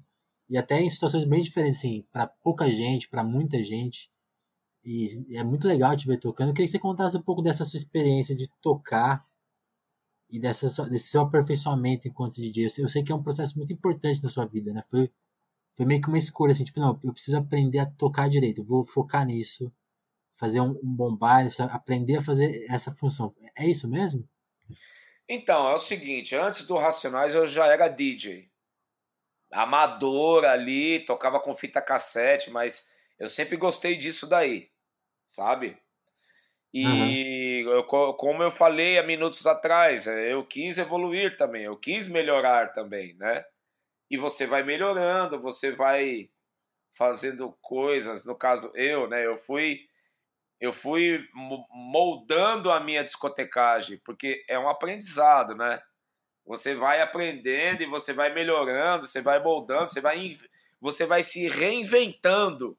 e 0.50 0.58
até 0.58 0.82
em 0.82 0.90
situações 0.90 1.26
bem 1.26 1.42
diferentes, 1.42 1.80
assim, 1.80 2.06
para 2.12 2.28
pouca 2.28 2.70
gente, 2.72 3.10
para 3.10 3.24
muita 3.24 3.64
gente. 3.64 4.10
E 4.90 5.38
é 5.38 5.44
muito 5.44 5.68
legal 5.68 5.96
te 5.96 6.08
ver 6.08 6.18
tocando. 6.18 6.50
Eu 6.50 6.54
queria 6.54 6.66
que 6.66 6.72
você 6.72 6.80
contasse 6.80 7.16
um 7.16 7.22
pouco 7.22 7.44
dessa 7.44 7.64
sua 7.64 7.78
experiência 7.78 8.36
de 8.36 8.50
tocar 8.60 9.24
e 10.28 10.40
dessa, 10.40 10.66
desse 10.90 11.10
seu 11.10 11.22
aperfeiçoamento 11.22 12.08
enquanto 12.08 12.42
DJ. 12.42 12.66
Eu 12.66 12.70
sei, 12.72 12.84
eu 12.86 12.90
sei 12.90 13.04
que 13.04 13.12
é 13.12 13.16
um 13.16 13.22
processo 13.22 13.56
muito 13.56 13.72
importante 13.72 14.24
na 14.24 14.30
sua 14.30 14.48
vida, 14.48 14.74
né? 14.74 14.82
Foi, 14.90 15.12
foi 15.76 15.86
meio 15.86 16.02
que 16.02 16.08
uma 16.08 16.18
escolha, 16.18 16.54
assim, 16.54 16.64
tipo, 16.64 16.80
não, 16.80 17.00
eu 17.04 17.14
preciso 17.14 17.38
aprender 17.38 17.78
a 17.78 17.86
tocar 17.86 18.28
direito, 18.30 18.64
vou 18.64 18.84
focar 18.84 19.28
nisso, 19.28 19.72
fazer 20.36 20.60
um, 20.60 20.72
um 20.84 20.96
bom 20.96 21.16
baile, 21.16 21.52
aprender 21.70 22.18
a 22.18 22.24
fazer 22.24 22.66
essa 22.68 22.92
função. 22.92 23.32
É 23.56 23.68
isso 23.68 23.88
mesmo? 23.88 24.28
Então, 25.28 25.70
é 25.70 25.76
o 25.76 25.80
seguinte, 25.80 26.36
antes 26.36 26.66
do 26.66 26.78
Racionais 26.80 27.36
eu 27.36 27.46
já 27.46 27.68
era 27.68 27.88
DJ. 27.88 28.50
Amador 29.52 30.46
ali, 30.46 31.06
tocava 31.06 31.40
com 31.40 31.56
fita 31.56 31.80
cassete, 31.80 32.50
mas 32.50 32.88
eu 33.20 33.30
sempre 33.30 33.56
gostei 33.56 33.96
disso 33.96 34.26
daí, 34.26 34.69
sabe? 35.30 35.78
E 36.74 37.64
uhum. 37.66 37.72
eu, 37.72 37.84
como 37.84 38.44
eu 38.44 38.52
falei 38.52 38.98
há 38.98 39.04
minutos 39.04 39.46
atrás, 39.46 40.08
é, 40.08 40.34
eu 40.34 40.44
quis 40.44 40.78
evoluir 40.78 41.38
também, 41.38 41.64
eu 41.64 41.78
quis 41.78 42.08
melhorar 42.08 42.74
também, 42.74 43.16
né? 43.16 43.44
E 44.10 44.18
você 44.18 44.46
vai 44.48 44.64
melhorando, 44.64 45.40
você 45.40 45.72
vai 45.72 46.30
fazendo 46.94 47.56
coisas, 47.62 48.26
no 48.26 48.36
caso 48.36 48.72
eu, 48.76 49.08
né? 49.08 49.26
Eu 49.26 49.38
fui 49.38 49.88
eu 50.60 50.74
fui 50.74 51.26
moldando 51.72 52.70
a 52.70 52.82
minha 52.82 53.04
discotecagem, 53.04 53.98
porque 54.04 54.44
é 54.48 54.60
um 54.60 54.68
aprendizado, 54.68 55.56
né? 55.56 55.82
Você 56.46 56.76
vai 56.76 57.02
aprendendo 57.02 57.82
e 57.82 57.86
você 57.86 58.14
vai 58.14 58.34
melhorando, 58.34 59.08
você 59.08 59.22
vai 59.22 59.42
moldando, 59.42 59.90
você 59.90 60.02
vai 60.02 60.38
você 60.82 61.06
vai 61.06 61.24
se 61.24 61.48
reinventando 61.48 62.78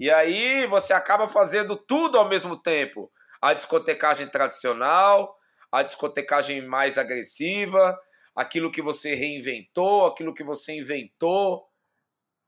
e 0.00 0.10
aí 0.10 0.66
você 0.66 0.94
acaba 0.94 1.28
fazendo 1.28 1.76
tudo 1.76 2.16
ao 2.16 2.26
mesmo 2.26 2.56
tempo. 2.56 3.12
A 3.38 3.52
discotecagem 3.52 4.26
tradicional, 4.28 5.38
a 5.70 5.82
discotecagem 5.82 6.66
mais 6.66 6.96
agressiva, 6.96 8.00
aquilo 8.34 8.70
que 8.70 8.80
você 8.80 9.14
reinventou, 9.14 10.06
aquilo 10.06 10.32
que 10.32 10.42
você 10.42 10.74
inventou. 10.78 11.68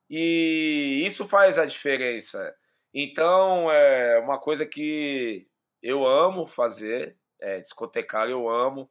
E 0.08 1.02
isso 1.06 1.28
faz 1.28 1.58
a 1.58 1.66
diferença. 1.66 2.56
Então, 2.94 3.70
é 3.70 4.18
uma 4.18 4.38
coisa 4.38 4.64
que 4.64 5.46
eu 5.82 6.06
amo 6.06 6.46
fazer, 6.46 7.18
é, 7.38 7.60
discotecar 7.60 8.30
eu 8.30 8.48
amo, 8.48 8.90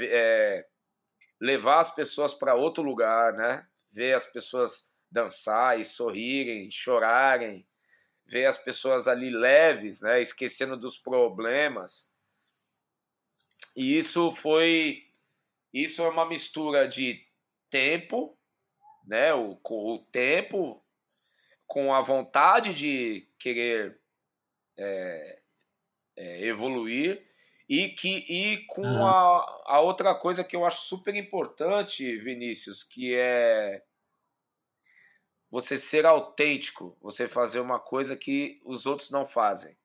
é, 0.00 0.64
levar 1.40 1.80
as 1.80 1.92
pessoas 1.92 2.32
para 2.34 2.54
outro 2.54 2.84
lugar, 2.84 3.32
né? 3.32 3.66
Ver 3.90 4.14
as 4.14 4.26
pessoas 4.26 4.92
dançar 5.10 5.80
e 5.80 5.84
sorrirem, 5.84 6.70
chorarem, 6.70 7.66
ver 8.26 8.46
as 8.46 8.58
pessoas 8.58 9.06
ali 9.06 9.30
leves, 9.30 10.02
né, 10.02 10.20
esquecendo 10.20 10.76
dos 10.76 10.98
problemas. 10.98 12.12
E 13.74 13.96
isso 13.96 14.32
foi 14.32 15.04
isso 15.72 16.02
é 16.02 16.08
uma 16.08 16.26
mistura 16.26 16.88
de 16.88 17.22
tempo, 17.68 18.38
né, 19.06 19.34
o, 19.34 19.58
o 19.62 19.98
tempo 20.10 20.82
com 21.66 21.92
a 21.92 22.00
vontade 22.00 22.72
de 22.72 23.28
querer 23.38 24.00
é, 24.76 25.40
é, 26.16 26.46
evoluir 26.46 27.22
e 27.68 27.88
que 27.88 28.24
e 28.28 28.64
com 28.66 28.86
a, 29.06 29.62
a 29.66 29.80
outra 29.80 30.14
coisa 30.14 30.44
que 30.44 30.54
eu 30.54 30.64
acho 30.64 30.82
super 30.82 31.14
importante, 31.14 32.16
Vinícius, 32.18 32.82
que 32.82 33.14
é 33.14 33.82
você 35.50 35.78
ser 35.78 36.04
autêntico, 36.04 36.96
você 37.00 37.28
fazer 37.28 37.60
uma 37.60 37.78
coisa 37.78 38.16
que 38.16 38.60
os 38.64 38.86
outros 38.86 39.10
não 39.10 39.26
fazem. 39.26 39.76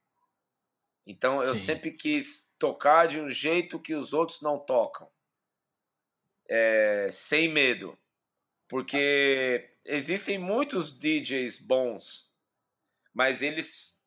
Então 1.06 1.42
eu 1.44 1.56
Sim. 1.56 1.66
sempre 1.66 1.92
quis 1.92 2.56
tocar 2.60 3.08
de 3.08 3.20
um 3.20 3.30
jeito 3.30 3.80
que 3.80 3.96
os 3.96 4.14
outros 4.14 4.42
não 4.42 4.60
tocam, 4.60 5.10
é, 6.48 7.10
sem 7.12 7.48
medo, 7.48 7.98
porque 8.68 9.70
existem 9.86 10.38
muitos 10.38 10.98
DJs 10.98 11.60
bons, 11.60 12.32
mas 13.14 13.42
eles 13.42 14.02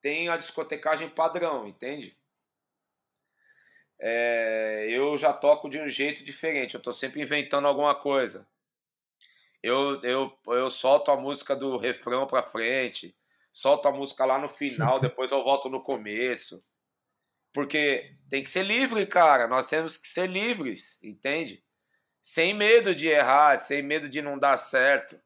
têm 0.00 0.28
a 0.28 0.36
discotecagem 0.36 1.08
padrão, 1.08 1.66
entende? 1.66 2.16
É, 3.98 4.86
eu 4.90 5.16
já 5.16 5.32
toco 5.32 5.68
de 5.68 5.80
um 5.80 5.88
jeito 5.88 6.24
diferente, 6.24 6.74
eu 6.74 6.78
estou 6.78 6.92
sempre 6.92 7.22
inventando 7.22 7.66
alguma 7.66 7.94
coisa 7.94 8.46
eu, 9.64 9.98
eu, 10.02 10.38
eu 10.48 10.68
solto 10.68 11.10
a 11.10 11.16
música 11.16 11.56
do 11.56 11.78
refrão 11.78 12.26
pra 12.26 12.42
frente, 12.42 13.16
solto 13.50 13.88
a 13.88 13.92
música 13.92 14.22
lá 14.26 14.38
no 14.38 14.46
final, 14.46 15.00
depois 15.00 15.32
eu 15.32 15.42
volto 15.42 15.70
no 15.70 15.82
começo. 15.82 16.62
Porque 17.50 18.14
tem 18.28 18.44
que 18.44 18.50
ser 18.50 18.62
livre, 18.62 19.06
cara. 19.06 19.48
Nós 19.48 19.66
temos 19.66 19.96
que 19.96 20.06
ser 20.06 20.28
livres, 20.28 21.02
entende? 21.02 21.64
Sem 22.22 22.52
medo 22.52 22.94
de 22.94 23.08
errar, 23.08 23.56
sem 23.56 23.80
medo 23.80 24.06
de 24.06 24.20
não 24.20 24.38
dar 24.38 24.58
certo. 24.58 25.18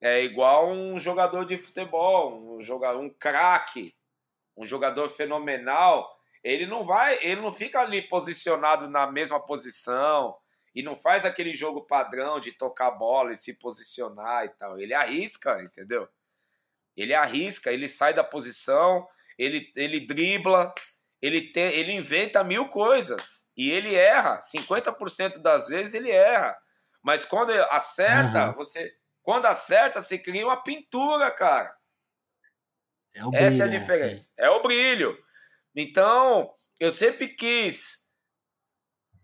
É 0.00 0.22
igual 0.22 0.70
um 0.70 0.98
jogador 0.98 1.44
de 1.44 1.58
futebol, 1.58 2.56
um 2.56 2.60
jogador, 2.62 3.00
um 3.00 3.10
craque, 3.10 3.94
um 4.56 4.64
jogador 4.64 5.10
fenomenal. 5.10 6.10
Ele 6.42 6.64
não 6.64 6.84
vai, 6.84 7.18
ele 7.22 7.42
não 7.42 7.52
fica 7.52 7.80
ali 7.80 8.00
posicionado 8.00 8.88
na 8.88 9.06
mesma 9.06 9.38
posição 9.38 10.38
e 10.74 10.82
não 10.82 10.96
faz 10.96 11.24
aquele 11.24 11.52
jogo 11.52 11.86
padrão 11.86 12.40
de 12.40 12.52
tocar 12.52 12.90
bola 12.92 13.32
e 13.32 13.36
se 13.36 13.58
posicionar 13.58 14.44
e 14.46 14.48
tal. 14.50 14.78
Ele 14.80 14.94
arrisca, 14.94 15.62
entendeu? 15.62 16.08
Ele 16.96 17.14
arrisca, 17.14 17.72
ele 17.72 17.88
sai 17.88 18.14
da 18.14 18.24
posição, 18.24 19.06
ele, 19.38 19.72
ele 19.76 20.06
dribla, 20.06 20.74
ele, 21.20 21.52
tem, 21.52 21.72
ele 21.72 21.92
inventa 21.92 22.42
mil 22.42 22.68
coisas 22.68 23.46
e 23.56 23.70
ele 23.70 23.94
erra. 23.94 24.40
50% 24.40 25.38
das 25.38 25.66
vezes 25.68 25.94
ele 25.94 26.10
erra. 26.10 26.56
Mas 27.02 27.24
quando 27.24 27.50
acerta, 27.50 28.48
uhum. 28.48 28.54
você. 28.54 28.94
Quando 29.22 29.46
acerta, 29.46 30.00
você 30.00 30.18
cria 30.18 30.46
uma 30.46 30.62
pintura, 30.62 31.30
cara. 31.30 31.76
É 33.14 33.20
brilho, 33.20 33.36
Essa 33.36 33.64
é 33.64 33.66
a 33.66 33.70
né? 33.70 33.78
diferença. 33.78 34.32
É 34.36 34.50
o 34.50 34.62
brilho. 34.62 35.16
Então, 35.76 36.52
eu 36.80 36.90
sempre 36.90 37.28
quis 37.28 38.01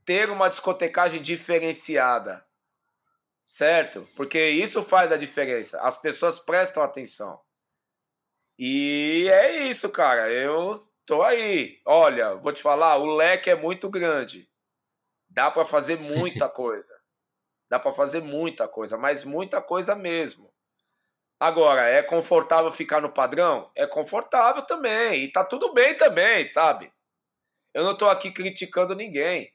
ter 0.09 0.30
uma 0.30 0.48
discotecagem 0.48 1.20
diferenciada. 1.20 2.42
Certo? 3.44 4.09
Porque 4.16 4.42
isso 4.48 4.82
faz 4.82 5.12
a 5.12 5.18
diferença. 5.18 5.82
As 5.82 6.00
pessoas 6.00 6.38
prestam 6.38 6.82
atenção. 6.82 7.38
E 8.59 9.28
é 9.30 9.68
isso, 9.68 9.92
cara. 9.92 10.30
Eu 10.32 10.82
tô 11.04 11.22
aí. 11.22 11.78
Olha, 11.84 12.36
vou 12.36 12.54
te 12.54 12.62
falar, 12.62 12.96
o 12.96 13.16
leque 13.16 13.50
é 13.50 13.54
muito 13.54 13.90
grande. 13.90 14.48
Dá 15.28 15.50
para 15.50 15.66
fazer 15.66 15.98
muita 16.16 16.48
coisa. 16.48 16.98
Dá 17.68 17.78
para 17.78 17.92
fazer 17.92 18.22
muita 18.22 18.66
coisa, 18.66 18.96
mas 18.96 19.26
muita 19.26 19.61
coisa 19.61 19.94
mesmo. 19.94 20.50
Agora, 21.38 21.86
é 21.86 22.02
confortável 22.02 22.72
ficar 22.72 23.02
no 23.02 23.12
padrão? 23.12 23.70
É 23.74 23.86
confortável 23.86 24.62
também. 24.62 25.24
E 25.24 25.30
tá 25.30 25.44
tudo 25.44 25.74
bem 25.74 25.94
também, 25.98 26.46
sabe? 26.46 26.90
Eu 27.74 27.84
não 27.84 27.94
tô 27.94 28.09
aqui 28.09 28.32
criticando 28.32 28.94
ninguém. 28.94 29.52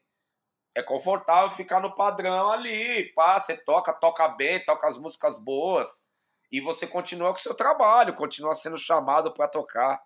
É 0.75 0.81
confortável 0.81 1.55
ficar 1.55 1.79
no 1.79 1.93
padrão 1.95 2.49
ali. 2.49 3.11
Pá, 3.13 3.39
você 3.39 3.55
toca, 3.55 3.93
toca 3.93 4.27
bem, 4.29 4.63
toca 4.65 4.87
as 4.87 4.97
músicas 4.97 5.43
boas 5.43 6.09
e 6.51 6.61
você 6.61 6.85
continua 6.85 7.31
com 7.31 7.39
o 7.39 7.41
seu 7.41 7.55
trabalho, 7.55 8.15
continua 8.15 8.53
sendo 8.53 8.77
chamado 8.77 9.33
para 9.33 9.47
tocar. 9.47 10.01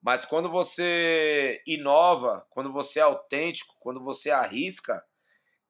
Mas 0.00 0.24
quando 0.24 0.50
você 0.50 1.62
inova, 1.66 2.46
quando 2.50 2.72
você 2.72 2.98
é 2.98 3.02
autêntico, 3.02 3.76
quando 3.78 4.02
você 4.02 4.30
arrisca, 4.30 5.04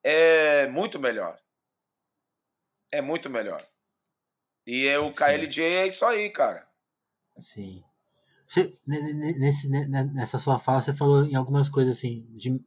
é 0.02 0.66
muito 0.68 0.98
melhor. 0.98 1.38
É 2.90 3.02
muito 3.02 3.28
melhor. 3.28 3.62
E 4.66 4.86
é, 4.86 4.98
o 4.98 5.10
KLJ 5.10 5.64
é 5.64 5.86
isso 5.86 6.04
aí, 6.04 6.30
cara. 6.30 6.66
Sim. 7.36 7.84
Você, 8.46 8.78
nesse, 8.86 9.68
nessa 9.68 10.38
sua 10.38 10.58
fala, 10.58 10.80
você 10.80 10.92
falou 10.92 11.24
em 11.24 11.34
algumas 11.34 11.68
coisas 11.68 11.96
assim, 11.96 12.26
de 12.36 12.60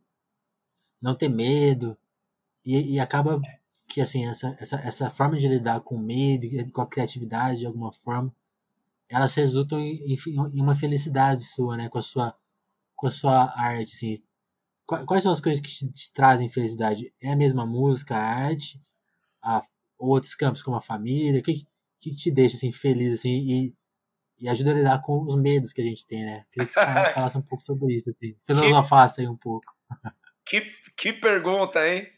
não 1.02 1.16
ter 1.16 1.30
medo, 1.30 1.98
e, 2.66 2.96
e 2.96 3.00
acaba 3.00 3.40
que 3.88 4.02
assim 4.02 4.26
essa, 4.26 4.56
essa, 4.60 4.78
essa 4.78 5.10
forma 5.10 5.38
de 5.38 5.48
lidar 5.48 5.80
com 5.82 5.98
medo, 5.98 6.48
com 6.72 6.82
a 6.82 6.88
criatividade 6.88 7.60
de 7.60 7.66
alguma 7.66 7.92
forma, 7.94 8.34
elas 9.08 9.34
resultam 9.36 9.80
em, 9.80 10.16
em 10.28 10.62
uma 10.62 10.76
felicidade 10.76 11.44
sua, 11.44 11.78
né, 11.78 11.90
com 11.90 12.00
a 12.00 12.02
sua 12.02 12.36
com 12.96 13.08
a 13.08 13.12
sua 13.12 13.54
arte, 13.60 13.94
assim. 13.94 14.24
Quais 14.86 15.24
são 15.24 15.32
as 15.32 15.42
coisas 15.42 15.62
que 15.62 15.70
te, 15.70 15.92
te 15.92 16.14
trazem 16.14 16.48
felicidade? 16.48 17.12
É 17.22 17.32
a 17.32 17.36
mesma 17.36 17.66
música, 17.66 18.16
a 18.16 18.24
arte, 18.24 18.80
a, 19.42 19.62
outros 19.98 20.36
campos 20.36 20.62
como 20.62 20.78
a 20.78 20.82
família, 20.82 21.40
o 21.40 21.44
que, 21.44 21.68
que 22.00 22.12
te 22.12 22.32
deixa 22.32 22.56
assim 22.56 22.72
feliz 22.72 23.20
assim 23.20 23.34
e, 23.34 23.76
e 24.40 24.48
ajuda 24.48 24.72
a 24.72 24.74
lidar 24.76 25.02
com 25.02 25.24
os 25.24 25.36
medos 25.36 25.74
que 25.74 25.82
a 25.82 25.84
gente 25.84 26.06
tem, 26.06 26.24
né? 26.24 26.46
Queria 26.52 26.68
que 26.68 26.74
você 26.74 27.14
falasse 27.14 27.38
um 27.38 27.42
pouco 27.42 27.64
sobre 27.64 27.96
isso, 27.96 28.10
assim. 28.10 28.36
Filosofasse 28.46 29.22
aí 29.22 29.28
um 29.28 29.38
pouco. 29.38 29.66
Que, 30.46 30.62
que 30.96 31.14
pergunta, 31.14 31.88
hein? 31.88 32.12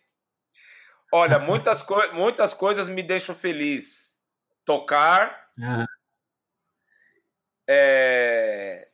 Olha, 1.12 1.40
muitas, 1.40 1.82
co 1.82 1.96
muitas 2.14 2.54
coisas 2.54 2.90
me 2.90 3.02
deixam 3.02 3.34
feliz. 3.34 4.14
Tocar. 4.66 5.50
Uhum. 5.58 5.86
É, 7.70 8.90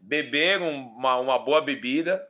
beber 0.00 0.60
uma, 0.60 1.16
uma 1.16 1.38
boa 1.38 1.60
bebida. 1.60 2.22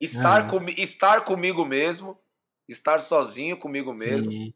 Estar, 0.00 0.42
uhum. 0.42 0.48
com, 0.48 0.68
estar 0.70 1.24
comigo 1.24 1.64
mesmo. 1.64 2.18
Estar 2.66 3.00
sozinho 3.00 3.58
comigo 3.58 3.92
mesmo. 3.92 4.32
Sim. 4.32 4.54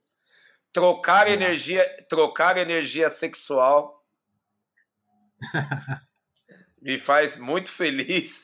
Trocar 0.72 1.26
uhum. 1.26 1.34
energia, 1.34 2.06
trocar 2.08 2.56
energia 2.56 3.10
sexual. 3.10 4.02
me 6.80 6.98
faz 6.98 7.36
muito 7.36 7.70
feliz. 7.70 8.43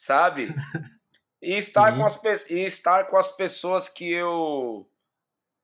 Sabe? 0.00 0.48
E 1.42 1.56
estar, 1.56 1.96
com 1.96 2.04
as, 2.04 2.50
e 2.50 2.58
estar 2.66 3.08
com 3.08 3.16
as 3.16 3.34
pessoas 3.34 3.88
que 3.88 4.12
eu 4.12 4.86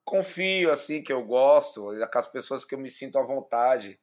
confio, 0.07 0.70
assim, 0.70 1.03
que 1.03 1.12
eu 1.12 1.22
gosto, 1.22 1.91
com 2.11 2.18
as 2.18 2.26
pessoas 2.26 2.64
que 2.64 2.74
eu 2.74 2.78
me 2.78 2.89
sinto 2.89 3.18
à 3.18 3.22
vontade. 3.22 4.01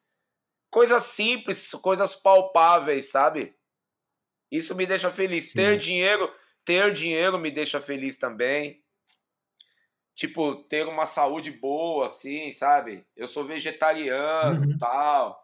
Coisas 0.69 1.03
simples, 1.05 1.71
coisas 1.71 2.13
palpáveis, 2.13 3.09
sabe? 3.09 3.55
Isso 4.51 4.75
me 4.75 4.85
deixa 4.85 5.09
feliz. 5.09 5.49
Sim. 5.49 5.55
Ter 5.55 5.77
dinheiro, 5.79 6.31
ter 6.63 6.93
dinheiro 6.93 7.39
me 7.39 7.49
deixa 7.49 7.81
feliz 7.81 8.19
também. 8.19 8.83
Tipo, 10.13 10.57
ter 10.65 10.87
uma 10.87 11.07
saúde 11.07 11.49
boa, 11.49 12.05
assim, 12.05 12.51
sabe? 12.51 13.03
Eu 13.15 13.25
sou 13.25 13.45
vegetariano, 13.45 14.73
uhum. 14.73 14.77
tal. 14.77 15.41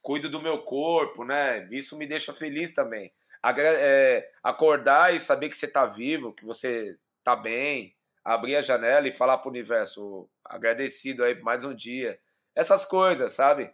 Cuido 0.00 0.30
do 0.30 0.40
meu 0.40 0.62
corpo, 0.62 1.24
né? 1.24 1.68
Isso 1.72 1.98
me 1.98 2.06
deixa 2.06 2.32
feliz 2.32 2.72
também 2.72 3.12
é, 3.56 4.30
acordar 4.42 5.14
e 5.14 5.20
saber 5.20 5.48
que 5.48 5.56
você 5.56 5.66
está 5.66 5.86
vivo, 5.86 6.32
que 6.32 6.44
você 6.44 6.98
está 7.18 7.36
bem, 7.36 7.94
abrir 8.24 8.56
a 8.56 8.60
janela 8.60 9.06
e 9.06 9.12
falar 9.12 9.38
para 9.38 9.48
o 9.48 9.50
universo, 9.50 10.28
agradecido 10.44 11.22
aí 11.22 11.34
por 11.34 11.44
mais 11.44 11.64
um 11.64 11.74
dia. 11.74 12.18
Essas 12.54 12.84
coisas, 12.84 13.32
sabe? 13.32 13.72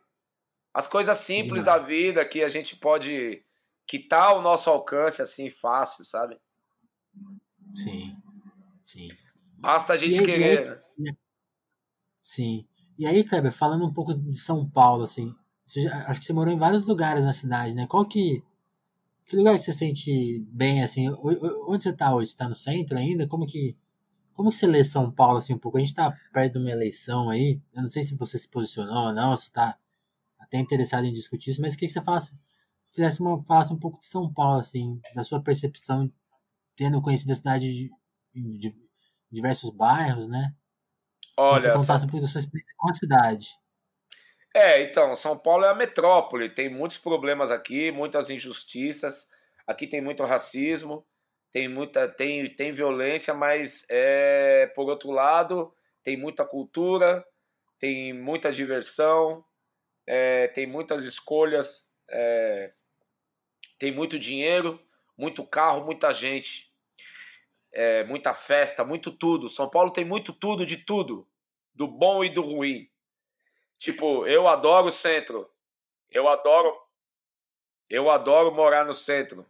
As 0.75 0.87
coisas 0.87 1.19
simples 1.19 1.65
Demais. 1.65 1.65
da 1.65 1.79
vida 1.79 2.25
que 2.25 2.43
a 2.43 2.49
gente 2.49 2.77
pode. 2.77 3.45
que 3.87 3.99
tá 3.99 4.25
ao 4.25 4.43
nosso 4.43 4.71
alcance 4.71 5.23
assim, 5.23 5.51
fácil, 5.51 6.05
sabe? 6.05 6.39
Sim. 7.75 8.17
Sim. 8.85 9.09
Basta 9.59 9.93
a 9.93 9.97
gente 9.97 10.21
e, 10.21 10.25
querer. 10.25 10.83
E 10.99 11.09
aí, 11.09 11.17
sim. 12.21 12.69
E 12.99 13.07
aí, 13.07 13.25
Kleber, 13.25 13.53
falando 13.53 13.87
um 13.87 13.93
pouco 13.93 14.15
de 14.15 14.37
São 14.37 14.69
Paulo, 14.69 15.05
assim, 15.05 15.35
já, 15.67 16.07
acho 16.09 16.21
que 16.21 16.27
você 16.27 16.33
morou 16.33 16.53
em 16.53 16.59
vários 16.59 16.87
lugares 16.87 17.25
na 17.25 17.33
cidade, 17.33 17.75
né? 17.75 17.87
Qual 17.87 18.05
que 18.05 18.43
que 19.27 19.37
lugar 19.37 19.57
que 19.57 19.65
você 19.65 19.73
sente 19.73 20.41
bem, 20.49 20.83
assim? 20.83 21.09
Onde 21.11 21.83
você 21.83 21.93
tá 21.93 22.15
hoje? 22.15 22.31
Você 22.31 22.37
tá 22.37 22.49
no 22.49 22.55
centro 22.55 22.99
ainda? 22.99 23.27
Como 23.27 23.47
que, 23.47 23.77
como 24.33 24.51
que 24.51 24.57
você 24.57 24.67
lê 24.67 24.85
São 24.85 25.11
Paulo, 25.11 25.39
assim, 25.39 25.55
um 25.55 25.59
pouco? 25.59 25.79
A 25.79 25.81
gente 25.81 25.95
tá 25.95 26.13
perto 26.33 26.55
de 26.55 26.59
uma 26.59 26.71
eleição 26.71 27.31
aí. 27.31 27.61
Eu 27.73 27.83
não 27.83 27.89
sei 27.89 28.03
se 28.03 28.17
você 28.17 28.39
se 28.39 28.49
posicionou 28.49 29.07
ou 29.07 29.13
não, 29.13 29.37
se 29.37 29.51
tá 29.53 29.79
até 30.39 30.59
interessado 30.59 31.05
em 31.05 31.13
discutir 31.13 31.51
isso, 31.51 31.63
mas 31.63 31.75
o 31.75 31.79
que, 31.79 31.87
que 31.87 31.93
você 31.93 32.01
falasse, 32.03 32.37
fizesse 32.89 33.21
uma, 33.21 33.41
falasse 33.43 33.73
um 33.73 33.79
pouco 33.79 33.99
de 34.01 34.07
São 34.07 34.33
Paulo, 34.33 34.59
assim, 34.59 35.01
da 35.15 35.23
sua 35.23 35.43
percepção, 35.43 36.13
tendo 36.77 37.01
conhecido 37.01 37.33
a 37.33 37.35
cidade 37.35 37.73
de, 37.73 38.59
de 38.59 38.77
diversos 39.31 39.71
bairros, 39.71 40.27
né? 40.27 40.55
Olha. 41.39 41.73
Contasse 41.73 42.05
um 42.05 42.09
pouco 42.09 42.25
da 42.25 42.31
sua 42.31 42.41
experiência 42.41 42.75
com 42.77 42.91
a 42.91 42.93
cidade. 42.93 43.47
É, 44.55 44.83
então, 44.83 45.17
São 45.17 45.37
Paulo 45.39 45.65
é 45.65 45.71
a 45.71 45.75
metrópole, 45.75 46.51
tem 46.51 46.69
muitos 46.69 46.99
problemas 46.99 47.51
aqui, 47.51 47.91
muitas 47.91 48.29
injustiças, 48.29 49.31
aqui 49.67 49.87
tem 49.87 50.01
muito 50.03 50.23
racismo, 50.25 51.07
tem 51.51 51.69
muita 51.69 52.07
tem, 52.07 52.55
tem 52.55 52.71
violência, 52.71 53.33
mas 53.33 53.87
é, 53.89 54.67
por 54.75 54.89
outro 54.91 55.11
lado, 55.11 55.75
tem 56.05 56.19
muita 56.19 56.45
cultura, 56.45 57.25
tem 57.79 58.13
muita 58.13 58.53
diversão, 58.53 59.43
é, 60.07 60.49
tem 60.49 60.67
muitas 60.67 61.03
escolhas, 61.05 61.91
é, 62.11 62.73
tem 63.79 63.91
muito 63.91 64.19
dinheiro, 64.19 64.79
muito 65.17 65.47
carro, 65.47 65.85
muita 65.85 66.13
gente, 66.13 66.71
é, 67.73 68.05
muita 68.05 68.35
festa, 68.35 68.85
muito 68.85 69.11
tudo. 69.11 69.49
São 69.49 69.69
Paulo 69.69 69.91
tem 69.91 70.05
muito 70.05 70.33
tudo 70.33 70.67
de 70.67 70.77
tudo, 70.77 71.27
do 71.75 71.89
bom 71.89 72.23
e 72.23 72.29
do 72.29 72.43
ruim. 72.43 72.92
Tipo, 73.83 74.25
eu 74.29 74.47
adoro 74.47 74.87
o 74.87 74.93
centro. 74.93 75.51
Eu 76.09 76.29
adoro. 76.29 76.73
Eu 77.91 78.09
adoro 78.09 78.55
morar 78.55 78.85
no 78.85 78.95
centro. 78.95 79.45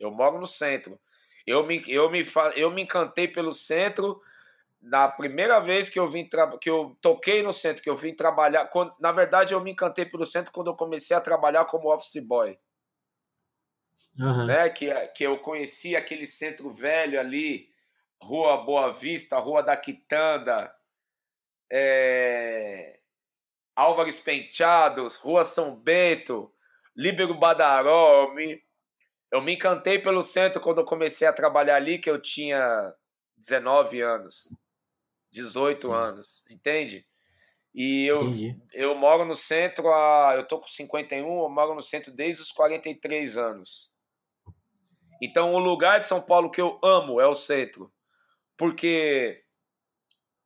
Eu 0.00 0.10
moro 0.10 0.40
no 0.40 0.48
centro. 0.48 0.98
Eu 1.46 1.64
me, 1.64 1.80
eu 1.86 2.10
me, 2.10 2.26
eu 2.56 2.72
me 2.72 2.82
encantei 2.82 3.28
pelo 3.28 3.54
centro 3.54 4.20
na 4.82 5.06
primeira 5.06 5.60
vez 5.60 5.88
que 5.88 5.96
eu 5.96 6.08
vim 6.08 6.28
que 6.60 6.68
eu 6.68 6.98
toquei 7.00 7.40
no 7.40 7.52
centro, 7.52 7.80
que 7.80 7.88
eu 7.88 7.94
vim 7.94 8.12
trabalhar. 8.12 8.66
Quando, 8.66 8.92
na 8.98 9.12
verdade, 9.12 9.54
eu 9.54 9.60
me 9.60 9.70
encantei 9.70 10.04
pelo 10.04 10.26
centro 10.26 10.50
quando 10.50 10.70
eu 10.70 10.74
comecei 10.74 11.16
a 11.16 11.20
trabalhar 11.20 11.64
como 11.66 11.94
office 11.94 12.20
boy. 12.20 12.58
uhum. 14.18 14.46
né? 14.46 14.70
Que, 14.70 14.92
que 15.14 15.22
eu 15.22 15.38
conheci 15.38 15.94
aquele 15.94 16.26
centro 16.26 16.72
velho 16.72 17.20
ali, 17.20 17.70
Rua 18.20 18.56
Boa 18.56 18.92
Vista, 18.92 19.38
Rua 19.38 19.62
da 19.62 19.76
Quitanda, 19.76 20.74
é... 21.70 22.97
Álvares 23.78 24.18
Penteados, 24.18 25.14
Rua 25.14 25.44
São 25.44 25.76
Bento, 25.76 26.52
Líbero 26.96 27.32
Badaró. 27.38 28.24
Eu 28.24 28.34
me, 28.34 28.60
eu 29.30 29.40
me 29.40 29.54
encantei 29.54 30.00
pelo 30.00 30.20
centro 30.24 30.60
quando 30.60 30.78
eu 30.78 30.84
comecei 30.84 31.28
a 31.28 31.32
trabalhar 31.32 31.76
ali, 31.76 32.00
que 32.00 32.10
eu 32.10 32.20
tinha 32.20 32.92
19 33.36 34.00
anos, 34.00 34.52
18 35.30 35.78
Sim. 35.78 35.92
anos, 35.92 36.44
entende? 36.50 37.06
E 37.72 38.04
eu, 38.06 38.18
eu 38.72 38.96
moro 38.96 39.24
no 39.24 39.36
centro, 39.36 39.92
há, 39.92 40.34
eu 40.34 40.44
tô 40.48 40.58
com 40.58 40.66
51, 40.66 41.24
eu 41.24 41.48
moro 41.48 41.76
no 41.76 41.82
centro 41.82 42.10
desde 42.10 42.42
os 42.42 42.50
43 42.50 43.38
anos. 43.38 43.92
Então, 45.22 45.54
o 45.54 45.58
lugar 45.60 46.00
de 46.00 46.04
São 46.04 46.20
Paulo 46.20 46.50
que 46.50 46.60
eu 46.60 46.80
amo 46.82 47.20
é 47.20 47.28
o 47.28 47.34
centro. 47.36 47.92
Porque, 48.56 49.44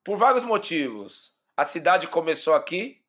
por 0.05 0.19
vários 0.19 0.45
motivos, 0.45 1.35
a 1.57 1.65
cidade 1.65 2.09
começou 2.09 2.53
aqui. 2.53 3.02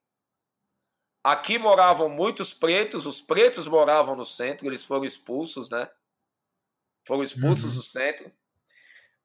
Aqui 1.24 1.58
moravam 1.58 2.10
muitos 2.10 2.54
pretos, 2.54 3.06
os 3.06 3.22
pretos 3.22 3.66
moravam 3.66 4.16
no 4.16 4.26
centro, 4.26 4.68
eles 4.68 4.84
foram 4.84 5.06
expulsos, 5.06 5.70
né? 5.70 5.90
Foram 7.08 7.24
expulsos 7.24 7.72
uhum. 7.72 7.76
do 7.76 7.82
centro. 7.82 8.32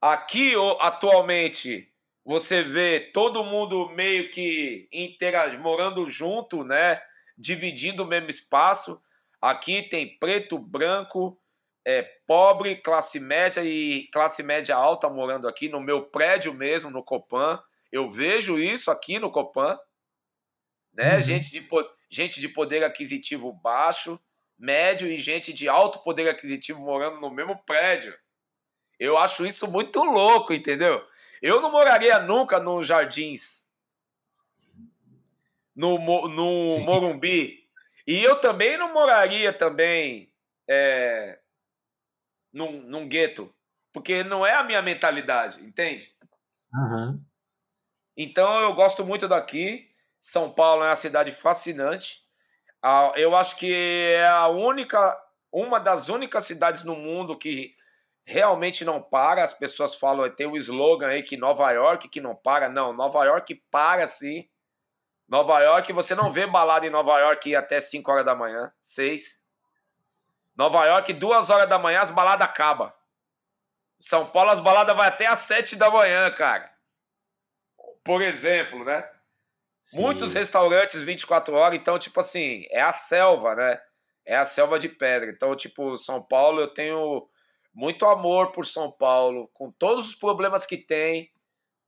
Aqui, 0.00 0.52
atualmente, 0.78 1.92
você 2.24 2.62
vê 2.62 3.10
todo 3.12 3.42
mundo 3.42 3.88
meio 3.88 4.30
que 4.30 4.88
interagindo, 4.92 5.62
morando 5.62 6.04
junto, 6.06 6.62
né? 6.62 7.02
Dividindo 7.36 8.04
o 8.04 8.06
mesmo 8.06 8.30
espaço. 8.30 9.02
Aqui 9.40 9.82
tem 9.82 10.18
preto, 10.18 10.56
branco, 10.58 11.40
é, 11.84 12.02
pobre, 12.26 12.76
classe 12.76 13.18
média 13.18 13.64
e 13.64 14.08
classe 14.12 14.42
média 14.42 14.76
alta 14.76 15.08
morando 15.08 15.48
aqui 15.48 15.68
no 15.68 15.80
meu 15.80 16.02
prédio 16.02 16.52
mesmo, 16.54 16.90
no 16.90 17.02
Copan. 17.02 17.60
Eu 17.90 18.08
vejo 18.10 18.58
isso 18.58 18.90
aqui 18.90 19.18
no 19.18 19.30
Copan, 19.30 19.78
né? 20.98 21.14
Uhum. 21.14 21.20
Gente, 21.20 21.52
de, 21.52 21.68
gente 22.10 22.40
de 22.40 22.48
poder 22.48 22.82
aquisitivo 22.82 23.52
baixo, 23.52 24.20
médio 24.58 25.06
e 25.06 25.16
gente 25.16 25.52
de 25.52 25.68
alto 25.68 26.00
poder 26.00 26.28
aquisitivo 26.28 26.80
morando 26.80 27.20
no 27.20 27.30
mesmo 27.30 27.56
prédio. 27.64 28.18
Eu 28.98 29.16
acho 29.16 29.46
isso 29.46 29.70
muito 29.70 30.02
louco, 30.02 30.52
entendeu? 30.52 31.06
Eu 31.40 31.60
não 31.60 31.70
moraria 31.70 32.18
nunca 32.18 32.58
nos 32.58 32.84
Jardins, 32.84 33.64
no, 35.72 35.96
no 36.26 36.80
Morumbi. 36.80 37.64
E 38.04 38.20
eu 38.24 38.40
também 38.40 38.76
não 38.76 38.92
moraria 38.92 39.52
também 39.52 40.32
é, 40.68 41.38
num, 42.52 42.82
num 42.82 43.08
gueto. 43.08 43.54
Porque 43.92 44.24
não 44.24 44.44
é 44.44 44.54
a 44.54 44.64
minha 44.64 44.82
mentalidade, 44.82 45.64
entende? 45.64 46.12
Uhum. 46.74 47.22
Então 48.16 48.60
eu 48.62 48.74
gosto 48.74 49.04
muito 49.04 49.28
daqui. 49.28 49.88
São 50.22 50.50
Paulo 50.50 50.84
é 50.84 50.88
uma 50.88 50.96
cidade 50.96 51.32
fascinante. 51.32 52.22
Eu 53.16 53.34
acho 53.36 53.56
que 53.56 53.72
é 53.72 54.28
a 54.28 54.48
única, 54.48 55.18
uma 55.50 55.78
das 55.78 56.08
únicas 56.08 56.44
cidades 56.44 56.84
no 56.84 56.94
mundo 56.94 57.36
que 57.36 57.74
realmente 58.24 58.84
não 58.84 59.00
para. 59.02 59.42
As 59.42 59.52
pessoas 59.52 59.94
falam, 59.94 60.28
tem 60.30 60.46
o 60.46 60.52
um 60.52 60.56
slogan 60.56 61.08
aí 61.08 61.22
que 61.22 61.36
Nova 61.36 61.70
York 61.70 62.08
que 62.08 62.20
não 62.20 62.34
para. 62.34 62.68
Não, 62.68 62.92
Nova 62.92 63.24
York 63.24 63.54
para 63.70 64.06
sim. 64.06 64.48
Nova 65.28 65.60
York, 65.60 65.92
você 65.92 66.14
não 66.14 66.32
vê 66.32 66.46
balada 66.46 66.86
em 66.86 66.90
Nova 66.90 67.18
York 67.18 67.54
até 67.54 67.78
5 67.80 68.10
horas 68.10 68.24
da 68.24 68.34
manhã, 68.34 68.72
6. 68.80 69.42
Nova 70.56 70.86
York, 70.86 71.12
2 71.12 71.50
horas 71.50 71.68
da 71.68 71.78
manhã, 71.78 72.00
as 72.00 72.10
baladas 72.10 72.48
acabam. 72.48 72.90
São 74.00 74.26
Paulo, 74.26 74.50
as 74.50 74.60
baladas 74.60 74.96
vai 74.96 75.08
até 75.08 75.26
às 75.26 75.40
7 75.40 75.76
da 75.76 75.90
manhã, 75.90 76.30
cara. 76.30 76.72
Por 78.02 78.22
exemplo, 78.22 78.84
né? 78.84 79.06
Sim. 79.88 80.02
Muitos 80.02 80.34
restaurantes 80.34 81.02
24 81.02 81.54
horas, 81.54 81.80
então, 81.80 81.98
tipo 81.98 82.20
assim, 82.20 82.66
é 82.70 82.82
a 82.82 82.92
selva, 82.92 83.54
né? 83.54 83.80
É 84.22 84.36
a 84.36 84.44
selva 84.44 84.78
de 84.78 84.86
pedra. 84.86 85.30
Então, 85.30 85.56
tipo, 85.56 85.96
São 85.96 86.22
Paulo, 86.22 86.60
eu 86.60 86.74
tenho 86.74 87.26
muito 87.72 88.04
amor 88.04 88.52
por 88.52 88.66
São 88.66 88.92
Paulo, 88.92 89.48
com 89.54 89.72
todos 89.72 90.10
os 90.10 90.14
problemas 90.14 90.66
que 90.66 90.76
tem, 90.76 91.32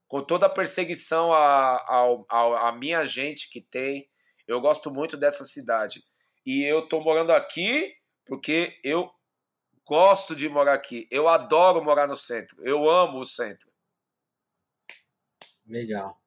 com 0.08 0.22
toda 0.22 0.46
a 0.46 0.48
perseguição 0.50 1.30
a, 1.34 1.76
a, 1.76 2.24
a, 2.30 2.68
a 2.70 2.72
minha 2.72 3.04
gente 3.04 3.50
que 3.50 3.60
tem. 3.60 4.08
Eu 4.48 4.62
gosto 4.62 4.90
muito 4.90 5.14
dessa 5.14 5.44
cidade. 5.44 6.02
E 6.46 6.62
eu 6.64 6.88
tô 6.88 7.00
morando 7.00 7.32
aqui 7.32 7.94
porque 8.24 8.80
eu 8.82 9.10
gosto 9.84 10.34
de 10.34 10.48
morar 10.48 10.72
aqui. 10.72 11.06
Eu 11.10 11.28
adoro 11.28 11.84
morar 11.84 12.08
no 12.08 12.16
centro. 12.16 12.56
Eu 12.66 12.88
amo 12.88 13.18
o 13.18 13.26
centro. 13.26 13.70
Legal. 15.66 16.19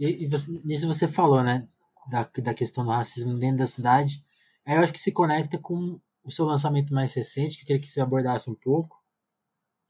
E, 0.00 0.24
e 0.24 0.26
você, 0.26 0.50
nisso 0.64 0.88
você 0.88 1.06
falou, 1.06 1.44
né? 1.44 1.68
Da, 2.08 2.28
da 2.42 2.54
questão 2.54 2.82
do 2.82 2.90
racismo 2.90 3.34
dentro 3.38 3.58
da 3.58 3.66
cidade. 3.66 4.24
Aí 4.64 4.74
eu 4.74 4.80
acho 4.82 4.92
que 4.92 4.98
se 4.98 5.12
conecta 5.12 5.58
com 5.58 6.00
o 6.24 6.30
seu 6.30 6.46
lançamento 6.46 6.94
mais 6.94 7.12
recente, 7.14 7.56
que 7.56 7.62
eu 7.62 7.66
queria 7.66 7.80
que 7.82 7.86
você 7.86 8.00
abordasse 8.00 8.48
um 8.50 8.54
pouco, 8.54 8.98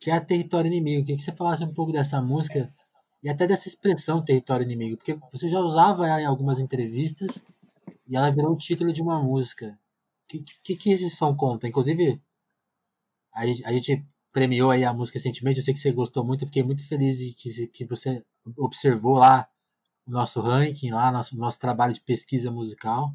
que 0.00 0.10
é 0.10 0.14
a 0.14 0.20
Território 0.20 0.66
Inimigo. 0.66 1.00
Eu 1.00 1.04
queria 1.04 1.16
que 1.16 1.22
você 1.22 1.32
falasse 1.32 1.64
um 1.64 1.72
pouco 1.72 1.92
dessa 1.92 2.20
música 2.20 2.74
e 3.22 3.28
até 3.28 3.46
dessa 3.46 3.68
expressão 3.68 4.24
Território 4.24 4.64
Inimigo, 4.64 4.96
porque 4.96 5.16
você 5.30 5.48
já 5.48 5.60
usava 5.60 6.08
ela 6.08 6.20
em 6.20 6.26
algumas 6.26 6.58
entrevistas 6.58 7.46
e 8.08 8.16
ela 8.16 8.30
virou 8.30 8.52
o 8.52 8.58
título 8.58 8.92
de 8.92 9.00
uma 9.00 9.22
música. 9.22 9.78
O 10.24 10.28
que, 10.28 10.44
que, 10.62 10.76
que 10.76 10.90
esse 10.90 11.08
som 11.10 11.36
conta? 11.36 11.68
Inclusive, 11.68 12.20
a, 13.32 13.42
a 13.42 13.72
gente 13.72 14.04
premiou 14.32 14.70
aí 14.70 14.84
a 14.84 14.92
música 14.92 15.18
recentemente, 15.18 15.58
eu 15.58 15.64
sei 15.64 15.74
que 15.74 15.80
você 15.80 15.92
gostou 15.92 16.24
muito, 16.24 16.42
eu 16.42 16.46
fiquei 16.46 16.62
muito 16.62 16.86
feliz 16.86 17.18
de 17.18 17.32
que, 17.34 17.66
que 17.68 17.84
você 17.84 18.24
observou 18.56 19.14
lá 19.14 19.48
nosso 20.10 20.40
ranking, 20.40 20.90
lá 20.90 21.10
nosso, 21.10 21.36
nosso 21.36 21.58
trabalho 21.58 21.94
de 21.94 22.00
pesquisa 22.00 22.50
musical. 22.50 23.12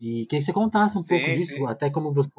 E 0.00 0.26
queria 0.26 0.40
que 0.40 0.42
você 0.42 0.52
contasse 0.52 0.98
um 0.98 1.02
sim, 1.02 1.08
pouco 1.08 1.32
disso, 1.32 1.54
sim. 1.54 1.66
até 1.66 1.90
como 1.90 2.12
você, 2.12 2.30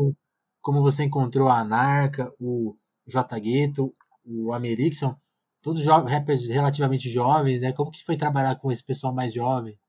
como 0.62 0.82
você 0.82 1.04
encontrou 1.04 1.48
a 1.48 1.60
Anarca, 1.60 2.32
o 2.40 2.76
J 3.08 3.40
Gueto, 3.40 3.96
o 4.26 4.54
Amerikson, 4.54 5.16
todos 5.62 5.82
jovens, 5.82 6.12
rappers 6.12 6.48
relativamente 6.48 7.10
jovens, 7.10 7.62
né? 7.62 7.74
Como 7.74 7.90
que 7.90 8.04
foi 8.04 8.16
trabalhar 8.16 8.56
com 8.58 8.72
esse 8.72 8.86
pessoal 8.86 9.12
mais 9.12 9.34
jovem? 9.34 9.80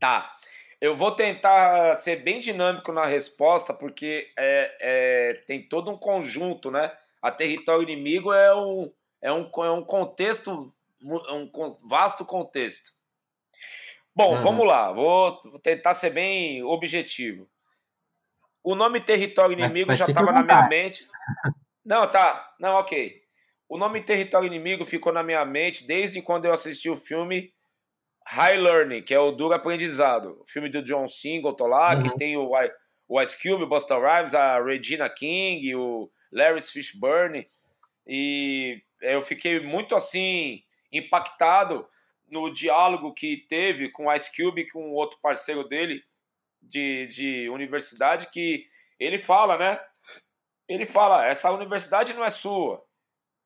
Tá. 0.00 0.34
Eu 0.80 0.96
vou 0.96 1.12
tentar 1.12 1.94
ser 1.94 2.16
bem 2.16 2.40
dinâmico 2.40 2.92
na 2.92 3.06
resposta, 3.06 3.72
porque 3.72 4.26
é, 4.36 4.76
é, 4.80 5.32
tem 5.46 5.66
todo 5.68 5.90
um 5.90 5.96
conjunto, 5.96 6.72
né? 6.72 6.92
A 7.22 7.30
território 7.30 7.84
inimigo 7.84 8.32
é 8.32 8.54
um, 8.54 8.92
é 9.22 9.32
um, 9.32 9.48
é 9.64 9.70
um 9.70 9.84
contexto, 9.84 10.73
um 11.04 11.78
vasto 11.88 12.24
contexto. 12.24 12.92
Bom, 14.14 14.36
uhum. 14.36 14.42
vamos 14.42 14.66
lá. 14.66 14.92
Vou 14.92 15.58
tentar 15.60 15.94
ser 15.94 16.10
bem 16.10 16.62
objetivo. 16.62 17.48
O 18.62 18.74
nome 18.74 19.00
Território 19.00 19.52
Inimigo 19.52 19.88
mas, 19.88 19.98
mas 19.98 20.06
já 20.06 20.06
estava 20.06 20.32
na 20.32 20.42
minha 20.42 20.68
mente. 20.68 21.06
Não, 21.84 22.10
tá. 22.10 22.54
Não, 22.58 22.74
ok. 22.76 23.22
O 23.68 23.76
nome 23.76 24.00
Território 24.02 24.46
Inimigo 24.46 24.84
ficou 24.84 25.12
na 25.12 25.22
minha 25.22 25.44
mente 25.44 25.86
desde 25.86 26.22
quando 26.22 26.46
eu 26.46 26.52
assisti 26.52 26.88
o 26.88 26.96
filme 26.96 27.52
High 28.26 28.56
Learning, 28.56 29.02
que 29.02 29.12
é 29.12 29.18
o 29.18 29.32
Duro 29.32 29.54
Aprendizado. 29.54 30.40
O 30.40 30.46
filme 30.46 30.70
do 30.70 30.82
John 30.82 31.06
Singleton 31.06 31.66
lá, 31.66 31.94
uhum. 31.94 32.02
que 32.04 32.16
tem 32.16 32.36
o, 32.36 32.50
o 33.08 33.20
Ice 33.20 33.36
Cube, 33.36 33.64
o 33.64 33.68
Busta 33.68 33.98
Rhymes, 33.98 34.34
a 34.34 34.62
Regina 34.62 35.10
King, 35.10 35.74
o 35.74 36.10
Larry 36.32 36.62
Fishburne. 36.62 37.46
E 38.06 38.82
eu 39.02 39.20
fiquei 39.20 39.60
muito 39.60 39.94
assim 39.94 40.63
impactado 40.96 41.88
no 42.28 42.52
diálogo 42.52 43.12
que 43.12 43.44
teve 43.48 43.90
com 43.90 44.06
o 44.06 44.14
Ice 44.14 44.34
Cube 44.34 44.70
com 44.70 44.92
outro 44.92 45.18
parceiro 45.20 45.66
dele 45.68 46.02
de, 46.62 47.06
de 47.08 47.48
universidade, 47.50 48.30
que 48.30 48.66
ele 48.98 49.18
fala, 49.18 49.58
né? 49.58 49.80
Ele 50.68 50.86
fala: 50.86 51.26
essa 51.26 51.50
universidade 51.50 52.14
não 52.14 52.24
é 52.24 52.30
sua, 52.30 52.84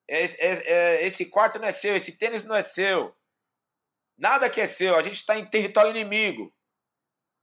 é, 0.08 0.24
é, 0.24 0.38
é, 0.48 1.06
esse 1.06 1.26
quarto 1.26 1.58
não 1.58 1.68
é 1.68 1.72
seu, 1.72 1.94
esse 1.94 2.16
tênis 2.16 2.44
não 2.44 2.56
é 2.56 2.62
seu, 2.62 3.14
nada 4.16 4.48
que 4.48 4.60
é 4.60 4.66
seu, 4.66 4.96
a 4.96 5.02
gente 5.02 5.16
está 5.16 5.38
em 5.38 5.44
território 5.44 5.90
inimigo. 5.90 6.52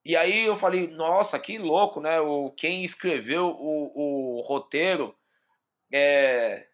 E 0.04 0.16
aí 0.16 0.46
eu 0.46 0.56
falei, 0.56 0.88
nossa, 0.88 1.40
que 1.40 1.58
louco, 1.58 2.00
né? 2.00 2.20
O, 2.20 2.52
quem 2.52 2.84
escreveu 2.84 3.48
o, 3.48 4.38
o 4.38 4.42
roteiro 4.42 5.16
é, 5.92 6.68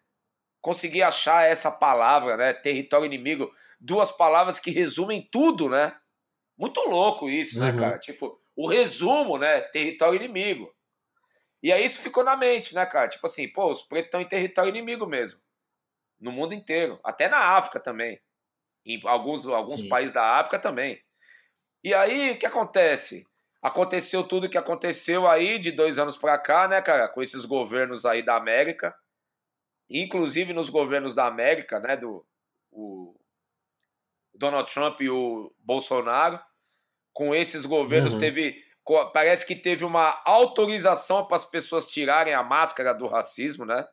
conseguir 0.62 1.02
achar 1.02 1.44
essa 1.44 1.70
palavra, 1.70 2.38
né? 2.38 2.54
Território 2.54 3.04
inimigo 3.04 3.52
duas 3.78 4.10
palavras 4.10 4.58
que 4.58 4.70
resumem 4.70 5.28
tudo, 5.30 5.68
né? 5.68 5.94
Muito 6.56 6.80
louco 6.88 7.28
isso, 7.28 7.58
né, 7.58 7.66
uhum. 7.66 7.76
né, 7.76 7.80
cara? 7.80 7.98
Tipo, 7.98 8.40
o 8.56 8.66
resumo, 8.68 9.36
né? 9.36 9.60
Território 9.60 10.16
inimigo. 10.16 10.72
E 11.62 11.70
aí 11.70 11.84
isso 11.84 12.00
ficou 12.00 12.24
na 12.24 12.36
mente, 12.36 12.74
né, 12.74 12.86
cara? 12.86 13.08
Tipo 13.08 13.26
assim, 13.26 13.48
pô, 13.48 13.70
os 13.70 13.82
pretos 13.82 14.06
estão 14.06 14.20
em 14.20 14.28
território 14.28 14.70
inimigo 14.70 15.06
mesmo. 15.06 15.40
No 16.18 16.32
mundo 16.32 16.54
inteiro. 16.54 16.98
Até 17.04 17.28
na 17.28 17.38
África 17.38 17.78
também. 17.78 18.20
Em 18.86 19.00
alguns, 19.04 19.46
alguns 19.46 19.86
países 19.88 20.14
da 20.14 20.38
África 20.38 20.58
também. 20.58 21.02
E 21.84 21.92
aí, 21.92 22.30
o 22.30 22.38
que 22.38 22.46
acontece? 22.46 23.26
aconteceu 23.62 24.24
tudo 24.24 24.48
que 24.48 24.58
aconteceu 24.58 25.28
aí 25.28 25.56
de 25.56 25.70
dois 25.70 25.98
anos 25.98 26.16
para 26.16 26.36
cá, 26.36 26.66
né, 26.66 26.82
cara, 26.82 27.08
com 27.08 27.22
esses 27.22 27.44
governos 27.44 28.04
aí 28.04 28.20
da 28.22 28.34
América, 28.34 28.92
inclusive 30.00 30.52
nos 30.52 30.70
governos 30.70 31.14
da 31.14 31.26
América, 31.26 31.78
né, 31.78 31.96
do 31.96 32.24
o 32.70 33.14
Donald 34.34 34.72
Trump 34.72 35.00
e 35.00 35.10
o 35.10 35.54
Bolsonaro, 35.58 36.40
com 37.12 37.34
esses 37.34 37.66
governos 37.66 38.14
uhum. 38.14 38.20
teve 38.20 38.64
parece 39.12 39.46
que 39.46 39.54
teve 39.54 39.84
uma 39.84 40.20
autorização 40.24 41.24
para 41.26 41.36
as 41.36 41.44
pessoas 41.44 41.88
tirarem 41.88 42.34
a 42.34 42.42
máscara 42.42 42.92
do 42.92 43.06
racismo, 43.06 43.64
né? 43.64 43.86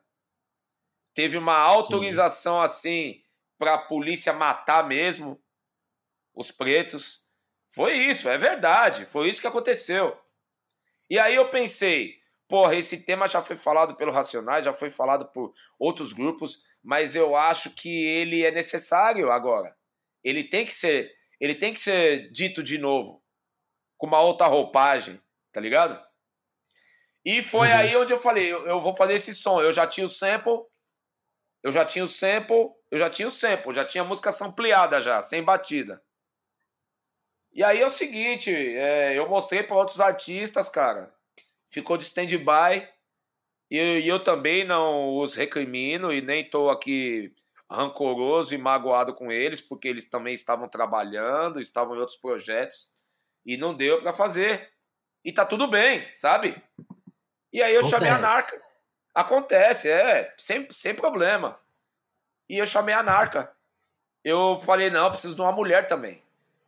Teve 1.14 1.36
uma 1.36 1.56
autorização 1.56 2.56
Sim. 2.56 2.64
assim 2.64 3.22
para 3.58 3.74
a 3.74 3.78
polícia 3.78 4.32
matar 4.32 4.86
mesmo 4.88 5.40
os 6.34 6.50
pretos. 6.50 7.22
Foi 7.72 7.94
isso, 7.94 8.28
é 8.28 8.36
verdade. 8.36 9.06
Foi 9.06 9.28
isso 9.28 9.40
que 9.40 9.46
aconteceu. 9.46 10.18
E 11.08 11.18
aí 11.18 11.36
eu 11.36 11.50
pensei, 11.50 12.19
porra, 12.50 12.74
esse 12.74 13.06
tema 13.06 13.28
já 13.28 13.40
foi 13.40 13.56
falado 13.56 13.94
pelo 13.94 14.12
Racionais, 14.12 14.64
já 14.64 14.74
foi 14.74 14.90
falado 14.90 15.26
por 15.32 15.54
outros 15.78 16.12
grupos, 16.12 16.64
mas 16.82 17.14
eu 17.14 17.36
acho 17.36 17.70
que 17.74 17.88
ele 17.88 18.44
é 18.44 18.50
necessário 18.50 19.30
agora. 19.30 19.74
Ele 20.22 20.44
tem 20.44 20.66
que 20.66 20.74
ser, 20.74 21.10
ele 21.40 21.54
tem 21.54 21.72
que 21.72 21.80
ser 21.80 22.30
dito 22.32 22.62
de 22.62 22.76
novo, 22.76 23.22
com 23.96 24.08
uma 24.08 24.20
outra 24.20 24.48
roupagem, 24.48 25.18
tá 25.52 25.60
ligado? 25.60 25.98
E 27.24 27.42
foi 27.42 27.68
uhum. 27.68 27.76
aí 27.76 27.96
onde 27.96 28.12
eu 28.12 28.18
falei, 28.18 28.52
eu, 28.52 28.66
eu 28.66 28.80
vou 28.80 28.96
fazer 28.96 29.14
esse 29.14 29.32
som. 29.32 29.60
Eu 29.62 29.72
já 29.72 29.86
tinha 29.86 30.06
o 30.06 30.10
sample, 30.10 30.64
eu 31.62 31.70
já 31.70 31.84
tinha 31.84 32.04
o 32.04 32.08
sample, 32.08 32.70
eu 32.90 32.98
já 32.98 33.08
tinha 33.08 33.28
o 33.28 33.30
sample, 33.30 33.74
já 33.74 33.84
tinha 33.84 34.02
a 34.02 34.06
música 34.06 34.30
ampliada 34.44 35.00
já, 35.00 35.22
sem 35.22 35.42
batida. 35.42 36.02
E 37.52 37.62
aí 37.62 37.80
é 37.80 37.86
o 37.86 37.90
seguinte, 37.90 38.50
é, 38.50 39.18
eu 39.18 39.28
mostrei 39.28 39.62
para 39.62 39.76
outros 39.76 40.00
artistas, 40.00 40.68
cara. 40.68 41.12
Ficou 41.70 41.96
de 41.96 42.04
stand-by. 42.04 42.88
E 43.70 43.76
eu, 43.76 44.00
eu 44.00 44.24
também 44.24 44.64
não 44.64 45.16
os 45.18 45.34
recrimino 45.34 46.12
e 46.12 46.20
nem 46.20 46.48
tô 46.48 46.70
aqui 46.70 47.34
rancoroso 47.70 48.52
e 48.52 48.58
magoado 48.58 49.14
com 49.14 49.30
eles, 49.30 49.60
porque 49.60 49.86
eles 49.86 50.10
também 50.10 50.34
estavam 50.34 50.68
trabalhando, 50.68 51.60
estavam 51.60 51.94
em 51.94 52.00
outros 52.00 52.18
projetos 52.18 52.92
e 53.46 53.56
não 53.56 53.74
deu 53.74 54.02
para 54.02 54.12
fazer. 54.12 54.72
E 55.24 55.32
tá 55.32 55.46
tudo 55.46 55.68
bem, 55.68 56.08
sabe? 56.14 56.60
E 57.52 57.62
aí 57.62 57.74
eu 57.74 57.80
Acontece. 57.80 58.04
chamei 58.04 58.10
a 58.10 58.18
Narca. 58.18 58.62
Acontece, 59.14 59.88
é, 59.88 60.34
sem, 60.36 60.68
sem 60.70 60.94
problema. 60.94 61.58
E 62.48 62.58
eu 62.58 62.66
chamei 62.66 62.94
a 62.94 63.02
Narca. 63.02 63.52
Eu 64.24 64.60
falei, 64.64 64.90
não, 64.90 65.04
eu 65.04 65.10
preciso 65.10 65.34
de 65.34 65.40
uma 65.40 65.52
mulher 65.52 65.86
também. 65.86 66.22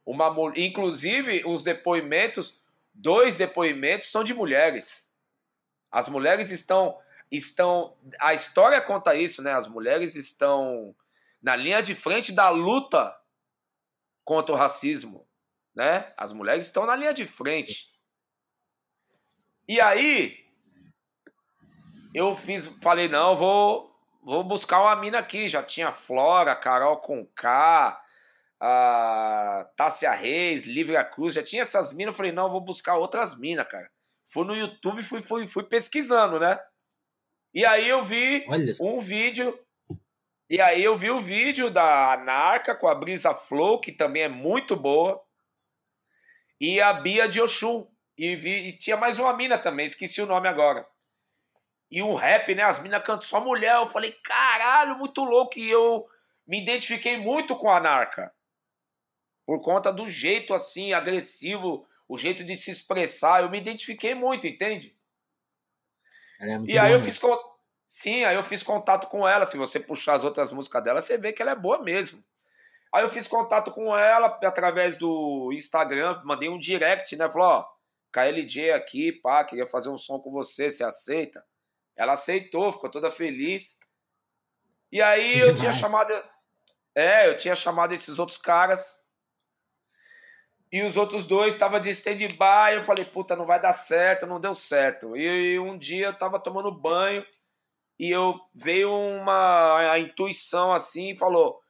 Uma, 0.05 0.35
inclusive, 0.57 1.43
os 1.47 1.63
depoimentos, 1.63 2.61
dois 2.95 3.37
depoimentos 3.37 4.11
são 4.11 4.23
de 4.23 4.35
mulheres. 4.35 5.11
As 5.91 6.09
mulheres 6.09 6.51
estão 6.51 6.99
estão 7.31 7.97
a 8.21 8.35
história 8.35 8.81
conta 8.81 9.15
isso, 9.15 9.43
né? 9.43 9.53
As 9.53 9.67
mulheres 9.67 10.15
estão 10.15 10.95
na 11.43 11.57
linha 11.57 11.83
de 11.83 11.95
frente 11.95 12.33
da 12.33 12.51
luta 12.51 13.17
contra 14.25 14.55
o 14.55 14.59
racismo, 14.59 15.27
né? 15.75 16.13
As 16.17 16.33
mulheres 16.33 16.67
estão 16.67 16.87
na 16.87 16.95
linha 16.95 17.15
de 17.15 17.27
frente. 17.27 17.91
E 19.67 19.81
aí 19.81 20.45
eu 22.15 22.35
fiz, 22.37 22.67
falei 22.83 23.09
não, 23.09 23.37
vou 23.37 23.91
vou 24.23 24.45
buscar 24.45 24.81
uma 24.81 24.95
mina 24.95 25.19
aqui, 25.19 25.49
já 25.49 25.63
tinha 25.63 25.91
Flora, 25.91 26.55
Carol 26.55 26.99
com 26.99 27.27
K, 27.35 28.02
a 28.65 29.69
Tássia 29.77 30.13
Reis, 30.13 30.65
Lívia 30.65 31.03
Cruz, 31.03 31.35
já 31.35 31.43
tinha 31.43 31.63
essas 31.63 31.93
minas. 31.93 32.13
Eu 32.13 32.17
falei, 32.17 32.31
não, 32.31 32.45
eu 32.45 32.53
vou 32.53 32.61
buscar 32.61 32.97
outras 32.97 33.37
minas, 33.37 33.67
cara. 33.67 33.91
Fui 34.29 34.45
no 34.45 34.55
YouTube, 34.55 35.03
fui, 35.03 35.21
fui, 35.21 35.49
fui 35.49 35.65
pesquisando, 35.65 36.39
né? 36.39 36.61
E 37.53 37.67
aí 37.67 37.89
eu 37.89 38.05
vi 38.05 38.47
Olha. 38.49 38.73
um 38.81 39.01
vídeo. 39.01 39.59
E 40.49 40.61
aí 40.61 40.85
eu 40.85 40.97
vi 40.97 41.11
o 41.11 41.21
vídeo 41.21 41.71
da 41.71 42.13
Anarca 42.13 42.73
com 42.73 42.87
a 42.87 42.95
Brisa 42.95 43.35
Flow, 43.35 43.81
que 43.81 43.91
também 43.91 44.23
é 44.23 44.29
muito 44.29 44.77
boa. 44.77 45.21
E 46.61 46.81
a 46.81 46.93
Bia 46.93 47.29
de 47.29 47.41
Oxum. 47.41 47.89
E, 48.17 48.37
vi, 48.37 48.69
e 48.69 48.79
tinha 48.79 48.97
mais 48.97 49.19
uma 49.19 49.37
mina 49.37 49.59
também, 49.59 49.87
esqueci 49.87 50.23
o 50.23 50.27
nome 50.27 50.47
agora. 50.47 50.87
E 51.91 52.01
o 52.01 52.15
rap, 52.15 52.55
né? 52.55 52.63
As 52.63 52.81
minas 52.81 53.03
cantam 53.03 53.27
só 53.27 53.41
mulher. 53.41 53.75
Eu 53.75 53.87
falei, 53.87 54.13
caralho, 54.13 54.97
muito 54.97 55.25
louco. 55.25 55.59
E 55.59 55.69
eu 55.69 56.07
me 56.47 56.63
identifiquei 56.63 57.17
muito 57.17 57.57
com 57.57 57.69
a 57.69 57.79
Anarca 57.79 58.33
por 59.45 59.61
conta 59.61 59.93
do 59.93 60.09
jeito 60.09 60.55
assim 60.55 60.93
agressivo, 60.93 61.87
o 62.09 62.19
jeito 62.19 62.45
de 62.45 62.57
se 62.57 62.71
expressar, 62.71 63.43
eu 63.43 63.51
me 63.51 63.59
identifiquei 63.59 64.15
muito, 64.15 64.47
entende? 64.47 64.97
É 66.41 66.59
e 66.67 66.79
aí 66.79 66.93
eu 66.93 67.01
fiz 67.01 67.21
sim, 67.89 68.25
aí 68.25 68.35
eu 68.35 68.43
fiz 68.43 68.63
contato 68.63 69.07
com 69.09 69.27
ela. 69.27 69.47
Se 69.47 69.57
você 69.57 69.79
puxar 69.79 70.15
as 70.15 70.25
outras 70.25 70.53
músicas 70.53 70.83
dela, 70.83 71.01
você 71.01 71.17
vê 71.17 71.33
que 71.33 71.43
ela 71.43 71.53
é 71.53 71.57
boa 71.57 71.83
mesmo. 71.83 72.23
Aí 72.93 73.03
eu 73.03 73.11
fiz 73.11 73.27
contato 73.27 73.71
com 73.71 73.97
ela 73.97 74.27
através 74.43 74.97
do 74.99 75.51
Instagram, 75.53 76.21
mandei 76.25 76.49
um 76.49 76.59
direct, 76.59 77.17
né? 77.17 77.29
Falou, 77.31 77.49
ó, 77.49 77.69
KLJ 78.13 78.73
aqui, 78.73 79.13
pá, 79.13 79.45
queria 79.45 79.67
fazer 79.67 79.89
um 79.89 79.97
som 79.97 80.19
com 80.19 80.31
você, 80.31 80.71
você 80.71 80.85
aceita? 80.85 81.45
Ela 81.97 82.13
aceitou, 82.13 82.73
ficou 82.73 82.91
toda 82.91 83.11
feliz. 83.11 83.79
E 84.91 85.01
aí 85.01 85.33
que 85.33 85.39
eu 85.39 85.55
demais. 85.55 85.61
tinha 85.61 85.73
chamado. 85.73 86.13
É, 86.95 87.29
eu 87.29 87.37
tinha 87.37 87.55
chamado 87.55 87.95
esses 87.95 88.19
outros 88.19 88.37
caras 88.37 89.02
e 90.73 90.83
os 90.83 90.97
outros 90.97 91.27
dois 91.27 91.53
estavam 91.53 91.79
de 91.79 91.91
stand-by. 91.91 92.75
Eu 92.75 92.83
falei, 92.83 93.05
puta, 93.05 93.37
não 93.37 93.45
vai 93.45 93.61
dar 93.61 93.75
certo, 93.75 94.27
não 94.27 94.41
deu 94.41 94.55
certo. 94.55 95.15
E 95.15 95.59
um 95.59 95.77
dia 95.77 96.07
eu 96.07 96.19
tava 96.19 96.41
tomando 96.41 96.73
banho 96.73 97.25
e 97.99 98.11
eu 98.11 98.41
veio 98.55 98.91
uma 98.91 99.93
a 99.93 99.99
intuição 99.99 100.73
assim 100.73 101.11
e 101.11 101.17
falou: 101.17 101.61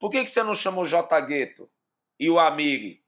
por 0.00 0.10
que, 0.10 0.24
que 0.24 0.30
você 0.30 0.42
não 0.42 0.54
chama 0.54 0.82
o 0.82 0.86
J 0.86 1.20
Gueto 1.20 1.70
e 2.18 2.28
o 2.28 2.40
Amiri? 2.40 3.00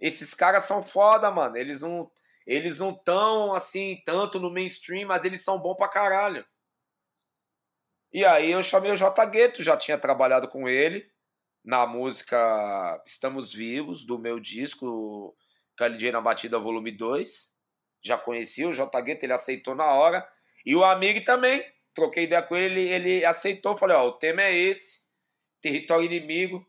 Esses 0.00 0.34
caras 0.34 0.64
são 0.64 0.82
foda, 0.84 1.30
mano. 1.30 1.56
Eles 1.56 1.82
não 1.82 2.10
eles 2.44 2.78
não 2.80 2.94
tão 2.94 3.54
assim 3.54 4.02
tanto 4.04 4.40
no 4.40 4.50
mainstream, 4.50 5.06
mas 5.06 5.24
eles 5.24 5.44
são 5.44 5.60
bons 5.60 5.76
pra 5.76 5.86
caralho. 5.88 6.44
E 8.12 8.24
aí 8.24 8.50
eu 8.50 8.62
chamei 8.62 8.90
o 8.90 8.96
J 8.96 9.24
Gueto, 9.26 9.62
já 9.62 9.76
tinha 9.76 9.98
trabalhado 9.98 10.48
com 10.48 10.68
ele 10.68 11.08
na 11.68 11.86
música 11.86 12.98
Estamos 13.04 13.52
Vivos, 13.52 14.06
do 14.06 14.18
meu 14.18 14.40
disco 14.40 15.36
Calidei 15.76 16.10
na 16.10 16.18
Batida 16.18 16.58
Volume 16.58 16.90
2. 16.90 17.52
Já 18.02 18.16
conheci 18.16 18.64
o 18.64 18.72
J. 18.72 18.98
Guetta, 19.02 19.26
ele 19.26 19.34
aceitou 19.34 19.74
na 19.74 19.84
hora. 19.84 20.26
E 20.64 20.74
o 20.74 20.82
amigo 20.82 21.22
também, 21.26 21.62
troquei 21.92 22.24
ideia 22.24 22.42
com 22.42 22.56
ele, 22.56 22.80
ele 22.88 23.22
aceitou. 23.22 23.76
Falei, 23.76 23.94
ó, 23.94 24.08
o 24.08 24.12
tema 24.12 24.44
é 24.44 24.56
esse, 24.56 25.00
território 25.60 26.06
inimigo. 26.06 26.66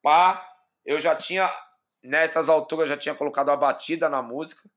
Pá, 0.00 0.48
eu 0.84 1.00
já 1.00 1.16
tinha, 1.16 1.52
nessas 2.00 2.48
alturas, 2.48 2.88
já 2.88 2.96
tinha 2.96 3.16
colocado 3.16 3.48
a 3.48 3.56
batida 3.56 4.08
na 4.08 4.22
música. 4.22 4.70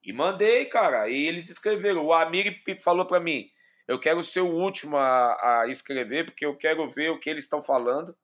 E 0.00 0.12
mandei, 0.12 0.66
cara. 0.66 1.08
E 1.08 1.26
eles 1.26 1.50
escreveram. 1.50 2.04
O 2.04 2.12
amigo 2.12 2.50
falou 2.80 3.04
para 3.04 3.18
mim: 3.18 3.50
eu 3.88 3.98
quero 3.98 4.22
ser 4.22 4.42
o 4.42 4.54
último 4.54 4.96
a, 4.96 5.62
a 5.62 5.66
escrever, 5.66 6.26
porque 6.26 6.46
eu 6.46 6.56
quero 6.56 6.86
ver 6.86 7.10
o 7.10 7.18
que 7.18 7.28
eles 7.28 7.42
estão 7.42 7.60
falando 7.60 8.16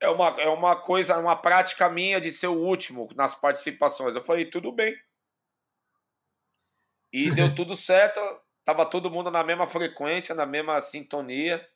é 0.00 0.08
uma, 0.08 0.28
é 0.40 0.48
uma 0.48 0.76
coisa, 0.76 1.18
uma 1.18 1.36
prática 1.36 1.88
minha 1.88 2.20
de 2.20 2.30
ser 2.30 2.48
o 2.48 2.58
último 2.58 3.08
nas 3.14 3.34
participações. 3.34 4.14
Eu 4.14 4.22
falei, 4.22 4.50
tudo 4.50 4.72
bem. 4.72 4.94
E 7.12 7.30
deu 7.34 7.54
tudo 7.54 7.76
certo, 7.76 8.20
tava 8.64 8.84
todo 8.86 9.10
mundo 9.10 9.30
na 9.30 9.42
mesma 9.42 9.66
frequência, 9.66 10.34
na 10.34 10.46
mesma 10.46 10.80
sintonia, 10.80 11.66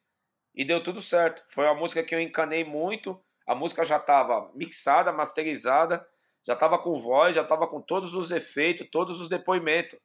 e 0.55 0.65
deu 0.65 0.83
tudo 0.83 1.01
certo. 1.01 1.45
Foi 1.51 1.65
uma 1.65 1.75
música 1.75 2.03
que 2.03 2.15
eu 2.15 2.21
encanei 2.21 2.65
muito, 2.65 3.23
a 3.47 3.55
música 3.55 3.85
já 3.85 3.97
estava 3.97 4.51
mixada, 4.55 5.13
masterizada, 5.13 6.07
já 6.47 6.55
estava 6.55 6.79
com 6.79 7.01
voz, 7.01 7.35
já 7.35 7.43
estava 7.43 7.67
com 7.67 7.81
todos 7.81 8.15
os 8.15 8.31
efeitos, 8.31 8.89
todos 8.91 9.21
os 9.21 9.29
depoimentos. 9.29 9.99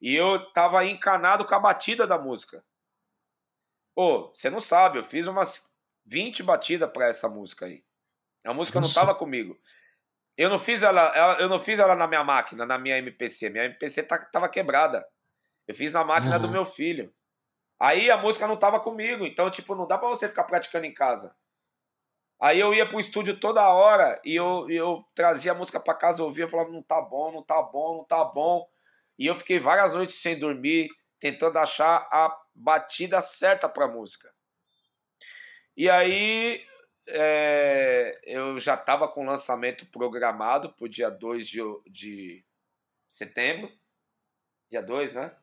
E 0.00 0.14
eu 0.14 0.36
estava 0.36 0.84
encanado 0.84 1.44
com 1.44 1.54
a 1.54 1.60
batida 1.60 2.06
da 2.06 2.18
música. 2.18 2.64
Pô, 3.94 4.28
você 4.32 4.48
não 4.50 4.60
sabe, 4.60 4.98
eu 4.98 5.04
fiz 5.04 5.26
umas 5.26 5.71
20 6.06 6.42
batidas 6.42 6.90
para 6.90 7.06
essa 7.06 7.28
música 7.28 7.66
aí. 7.66 7.84
A 8.44 8.52
música 8.52 8.80
Nossa. 8.80 9.00
não 9.00 9.06
tava 9.06 9.18
comigo. 9.18 9.58
Eu 10.36 10.48
não 10.48 10.58
fiz 10.58 10.82
ela, 10.82 11.36
eu 11.38 11.48
não 11.48 11.58
fiz 11.58 11.78
ela 11.78 11.94
na 11.94 12.06
minha 12.06 12.24
máquina, 12.24 12.66
na 12.66 12.78
minha 12.78 12.98
MPC. 12.98 13.50
Minha 13.50 13.66
MPC 13.66 14.02
tá, 14.04 14.18
tava 14.18 14.48
quebrada. 14.48 15.06
Eu 15.66 15.74
fiz 15.74 15.92
na 15.92 16.04
máquina 16.04 16.36
uhum. 16.36 16.42
do 16.42 16.48
meu 16.48 16.64
filho. 16.64 17.12
Aí 17.78 18.10
a 18.10 18.16
música 18.16 18.46
não 18.46 18.56
tava 18.56 18.78
comigo, 18.80 19.26
então 19.26 19.50
tipo, 19.50 19.74
não 19.74 19.86
dá 19.86 19.98
para 19.98 20.08
você 20.08 20.28
ficar 20.28 20.44
praticando 20.44 20.86
em 20.86 20.94
casa. 20.94 21.34
Aí 22.40 22.58
eu 22.58 22.74
ia 22.74 22.88
pro 22.88 22.98
estúdio 22.98 23.38
toda 23.38 23.68
hora 23.68 24.20
e 24.24 24.34
eu, 24.34 24.68
eu 24.68 25.04
trazia 25.14 25.52
a 25.52 25.54
música 25.54 25.78
para 25.78 25.94
casa, 25.94 26.20
eu 26.20 26.26
ouvia, 26.26 26.48
falava, 26.48 26.70
não 26.70 26.82
tá 26.82 27.00
bom, 27.00 27.30
não 27.30 27.42
tá 27.42 27.62
bom, 27.62 27.98
não 27.98 28.04
tá 28.04 28.24
bom. 28.24 28.68
E 29.18 29.26
eu 29.26 29.36
fiquei 29.36 29.60
várias 29.60 29.94
noites 29.94 30.20
sem 30.20 30.38
dormir, 30.38 30.90
tentando 31.20 31.56
achar 31.58 32.08
a 32.10 32.36
batida 32.54 33.20
certa 33.20 33.68
pra 33.68 33.86
música. 33.86 34.28
E 35.76 35.88
aí 35.88 36.64
é, 37.06 38.20
eu 38.24 38.58
já 38.58 38.74
estava 38.74 39.08
com 39.08 39.22
o 39.22 39.26
lançamento 39.26 39.86
programado 39.86 40.72
para 40.72 40.84
o 40.84 40.88
dia 40.88 41.10
2 41.10 41.48
de, 41.48 41.62
de 41.86 42.44
setembro. 43.08 43.70
Dia 44.70 44.82
2, 44.82 45.14
né? 45.14 45.34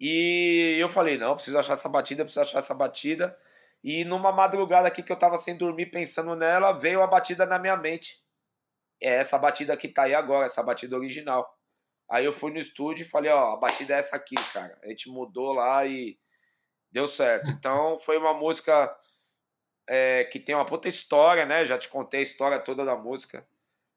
E 0.00 0.78
eu 0.80 0.88
falei, 0.88 1.18
não, 1.18 1.34
preciso 1.34 1.58
achar 1.58 1.74
essa 1.74 1.88
batida, 1.88 2.24
preciso 2.24 2.40
achar 2.40 2.58
essa 2.58 2.74
batida. 2.74 3.38
E 3.84 4.04
numa 4.04 4.32
madrugada 4.32 4.88
aqui 4.88 5.02
que 5.02 5.12
eu 5.12 5.18
tava 5.18 5.36
sem 5.36 5.56
dormir 5.56 5.86
pensando 5.86 6.34
nela, 6.34 6.72
veio 6.72 7.02
a 7.02 7.06
batida 7.06 7.44
na 7.46 7.58
minha 7.58 7.76
mente. 7.76 8.18
É 9.00 9.16
essa 9.16 9.38
batida 9.38 9.76
que 9.76 9.88
tá 9.88 10.04
aí 10.04 10.14
agora, 10.14 10.46
essa 10.46 10.62
batida 10.62 10.96
original. 10.96 11.56
Aí 12.10 12.24
eu 12.24 12.32
fui 12.32 12.50
no 12.52 12.58
estúdio 12.58 13.04
e 13.04 13.08
falei, 13.08 13.30
ó, 13.30 13.54
a 13.54 13.56
batida 13.56 13.94
é 13.94 13.98
essa 13.98 14.16
aqui, 14.16 14.34
cara. 14.52 14.78
A 14.82 14.88
gente 14.88 15.08
mudou 15.10 15.52
lá 15.52 15.86
e 15.86 16.18
deu 16.90 17.06
certo. 17.06 17.48
Então 17.50 18.00
foi 18.00 18.18
uma 18.18 18.34
música 18.34 18.94
é, 19.92 20.22
que 20.22 20.38
tem 20.38 20.54
uma 20.54 20.64
puta 20.64 20.86
história, 20.86 21.44
né? 21.44 21.66
Já 21.66 21.76
te 21.76 21.88
contei 21.88 22.20
a 22.20 22.22
história 22.22 22.60
toda 22.60 22.84
da 22.84 22.94
música. 22.94 23.44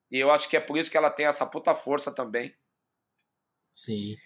E 0.10 0.18
eu 0.18 0.32
acho 0.32 0.50
que 0.50 0.58
é 0.58 0.60
por 0.60 0.76
isso 0.76 0.90
que 0.90 0.98
ela 0.98 1.12
tem 1.12 1.28
essa 1.28 1.46
puta 1.46 1.76
força 1.76 2.12
também. 2.12 2.52
Sim. 3.72 4.18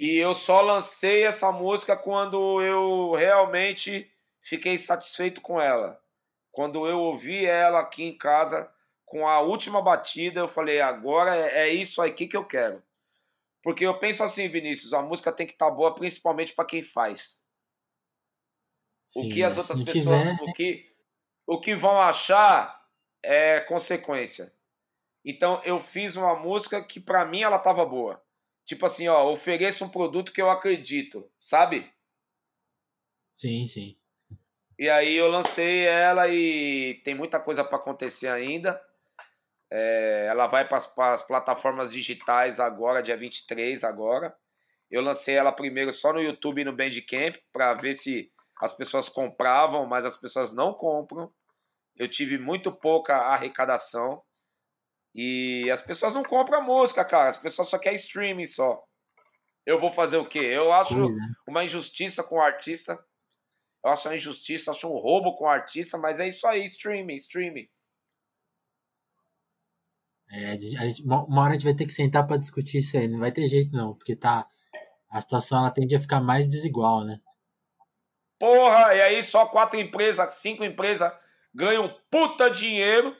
E 0.00 0.16
eu 0.16 0.34
só 0.34 0.60
lancei 0.60 1.24
essa 1.24 1.52
música 1.52 1.96
quando 1.96 2.60
eu 2.60 3.12
realmente 3.12 4.12
fiquei 4.40 4.76
satisfeito 4.76 5.40
com 5.40 5.60
ela. 5.60 6.02
Quando 6.50 6.88
eu 6.88 6.98
ouvi 6.98 7.46
ela 7.46 7.78
aqui 7.78 8.02
em 8.02 8.18
casa 8.18 8.68
com 9.06 9.28
a 9.28 9.40
última 9.40 9.80
batida, 9.80 10.40
eu 10.40 10.48
falei: 10.48 10.80
agora 10.80 11.36
é, 11.36 11.68
é 11.68 11.72
isso 11.72 12.02
aqui 12.02 12.26
que 12.26 12.36
eu 12.36 12.44
quero. 12.44 12.82
Porque 13.62 13.86
eu 13.86 13.96
penso 13.96 14.24
assim, 14.24 14.48
Vinícius, 14.48 14.92
a 14.92 15.00
música 15.00 15.30
tem 15.30 15.46
que 15.46 15.52
estar 15.52 15.66
tá 15.66 15.70
boa, 15.70 15.94
principalmente 15.94 16.52
para 16.52 16.64
quem 16.64 16.82
faz. 16.82 17.40
Sim, 19.06 19.30
o 19.30 19.32
que 19.32 19.44
as 19.44 19.56
outras 19.56 19.84
pessoas, 19.84 20.22
tiver... 20.22 20.42
o 20.42 20.52
que 20.52 20.91
o 21.52 21.60
que 21.60 21.74
vão 21.74 22.00
achar 22.00 22.82
é 23.22 23.60
consequência. 23.60 24.52
Então 25.24 25.62
eu 25.64 25.78
fiz 25.78 26.16
uma 26.16 26.34
música 26.34 26.82
que 26.82 26.98
para 26.98 27.24
mim 27.24 27.42
ela 27.42 27.58
tava 27.58 27.84
boa. 27.84 28.22
Tipo 28.64 28.86
assim, 28.86 29.08
ó, 29.08 29.30
ofereço 29.30 29.84
um 29.84 29.88
produto 29.88 30.32
que 30.32 30.40
eu 30.40 30.50
acredito, 30.50 31.30
sabe? 31.38 31.92
Sim, 33.34 33.66
sim. 33.66 33.96
E 34.78 34.88
aí 34.88 35.14
eu 35.14 35.28
lancei 35.28 35.86
ela 35.86 36.28
e 36.28 37.00
tem 37.04 37.14
muita 37.14 37.38
coisa 37.38 37.62
para 37.62 37.76
acontecer 37.76 38.28
ainda. 38.28 38.80
É, 39.70 40.26
ela 40.28 40.46
vai 40.46 40.66
para 40.66 40.78
as 40.78 41.22
plataformas 41.22 41.92
digitais 41.92 42.58
agora, 42.60 43.02
dia 43.02 43.16
23 43.16 43.84
agora. 43.84 44.34
Eu 44.90 45.02
lancei 45.02 45.36
ela 45.36 45.52
primeiro 45.52 45.92
só 45.92 46.12
no 46.12 46.20
YouTube 46.20 46.60
e 46.60 46.64
no 46.64 46.76
Bandcamp 46.76 47.36
para 47.52 47.74
ver 47.74 47.94
se 47.94 48.30
as 48.60 48.72
pessoas 48.72 49.08
compravam, 49.08 49.86
mas 49.86 50.04
as 50.04 50.16
pessoas 50.16 50.54
não 50.54 50.74
compram. 50.74 51.32
Eu 51.96 52.08
tive 52.08 52.38
muito 52.38 52.72
pouca 52.72 53.16
arrecadação. 53.16 54.22
E 55.14 55.70
as 55.70 55.82
pessoas 55.82 56.14
não 56.14 56.22
compram 56.22 56.62
música, 56.64 57.04
cara. 57.04 57.30
As 57.30 57.36
pessoas 57.36 57.68
só 57.68 57.78
querem 57.78 57.96
streaming 57.96 58.46
só. 58.46 58.82
Eu 59.64 59.78
vou 59.78 59.90
fazer 59.90 60.16
o 60.16 60.26
quê? 60.26 60.38
Eu 60.38 60.72
acho 60.72 60.94
uma 61.46 61.64
injustiça 61.64 62.22
com 62.22 62.36
o 62.36 62.40
artista. 62.40 62.98
Eu 63.84 63.90
acho 63.90 64.08
uma 64.08 64.16
injustiça, 64.16 64.70
acho 64.70 64.88
um 64.88 64.98
roubo 64.98 65.34
com 65.34 65.44
o 65.44 65.48
artista, 65.48 65.98
mas 65.98 66.20
é 66.20 66.28
isso 66.28 66.46
aí, 66.46 66.64
streaming, 66.64 67.16
streaming. 67.16 67.68
É, 70.30 70.56
gente, 70.56 71.02
uma 71.04 71.42
hora 71.42 71.50
a 71.50 71.52
gente 71.54 71.64
vai 71.64 71.74
ter 71.74 71.84
que 71.84 71.92
sentar 71.92 72.26
para 72.26 72.38
discutir 72.38 72.78
isso 72.78 72.96
aí, 72.96 73.06
não 73.06 73.18
vai 73.18 73.30
ter 73.30 73.46
jeito 73.48 73.76
não, 73.76 73.94
porque 73.94 74.16
tá 74.16 74.48
a 75.10 75.20
situação 75.20 75.58
ela 75.58 75.70
tende 75.70 75.94
a 75.94 76.00
ficar 76.00 76.22
mais 76.22 76.48
desigual, 76.48 77.04
né? 77.04 77.20
Porra, 78.38 78.94
e 78.94 79.02
aí 79.02 79.22
só 79.22 79.46
quatro 79.46 79.78
empresas, 79.78 80.32
cinco 80.34 80.64
empresas 80.64 81.12
ganham 81.54 81.94
puta 82.10 82.50
dinheiro 82.50 83.16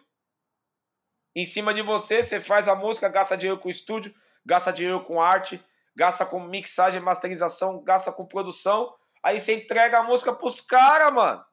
em 1.35 1.47
cima 1.47 1.73
de 1.73 1.83
você, 1.83 2.23
você 2.23 2.41
faz 2.41 2.69
a 2.69 2.75
música, 2.75 3.09
gasta 3.09 3.37
dinheiro 3.37 3.61
com 3.61 3.69
estúdio, 3.69 4.15
gasta 4.45 4.73
dinheiro 4.73 5.03
com 5.03 5.21
arte, 5.21 5.63
gasta 5.97 6.27
com 6.27 6.41
mixagem, 6.41 7.01
masterização, 7.01 7.83
gasta 7.83 8.13
com 8.13 8.27
produção, 8.27 8.95
aí 9.23 9.41
você 9.41 9.55
entrega 9.55 9.99
a 9.99 10.03
música 10.03 10.33
pros 10.33 10.61
caras, 10.61 11.13
mano. 11.13 11.45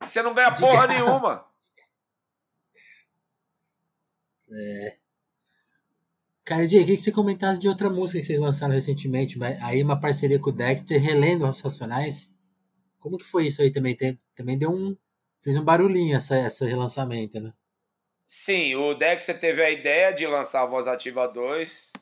Você 0.00 0.22
não 0.22 0.34
ganha 0.34 0.52
porra 0.52 0.86
nenhuma. 0.88 1.46
É. 4.50 4.98
Cara, 6.44 6.66
Diego, 6.66 6.84
queria 6.84 6.96
que 6.96 7.02
você 7.02 7.12
comentasse 7.12 7.60
de 7.60 7.68
outra 7.68 7.88
música 7.88 8.18
que 8.18 8.26
vocês 8.26 8.40
lançaram 8.40 8.74
recentemente, 8.74 9.38
aí 9.62 9.80
uma 9.80 9.98
parceria 9.98 10.40
com 10.40 10.50
o 10.50 10.52
Dexter, 10.52 11.00
relendo 11.00 11.48
os 11.48 11.60
Racionais. 11.60 12.31
Como 13.02 13.18
que 13.18 13.24
foi 13.24 13.46
isso 13.46 13.60
aí 13.60 13.72
também? 13.72 13.96
Tem, 13.96 14.16
também 14.32 14.56
deu 14.56 14.70
um. 14.70 14.96
fez 15.42 15.56
um 15.56 15.64
barulhinho 15.64 16.14
essa, 16.14 16.36
essa 16.36 16.64
relançamento, 16.64 17.40
né? 17.40 17.52
Sim, 18.24 18.76
o 18.76 18.94
Dexter 18.94 19.38
teve 19.38 19.60
a 19.60 19.70
ideia 19.70 20.12
de 20.12 20.24
lançar 20.24 20.62
a 20.62 20.66
Voz 20.66 20.86
Ativa 20.86 21.26
2, 21.26 21.92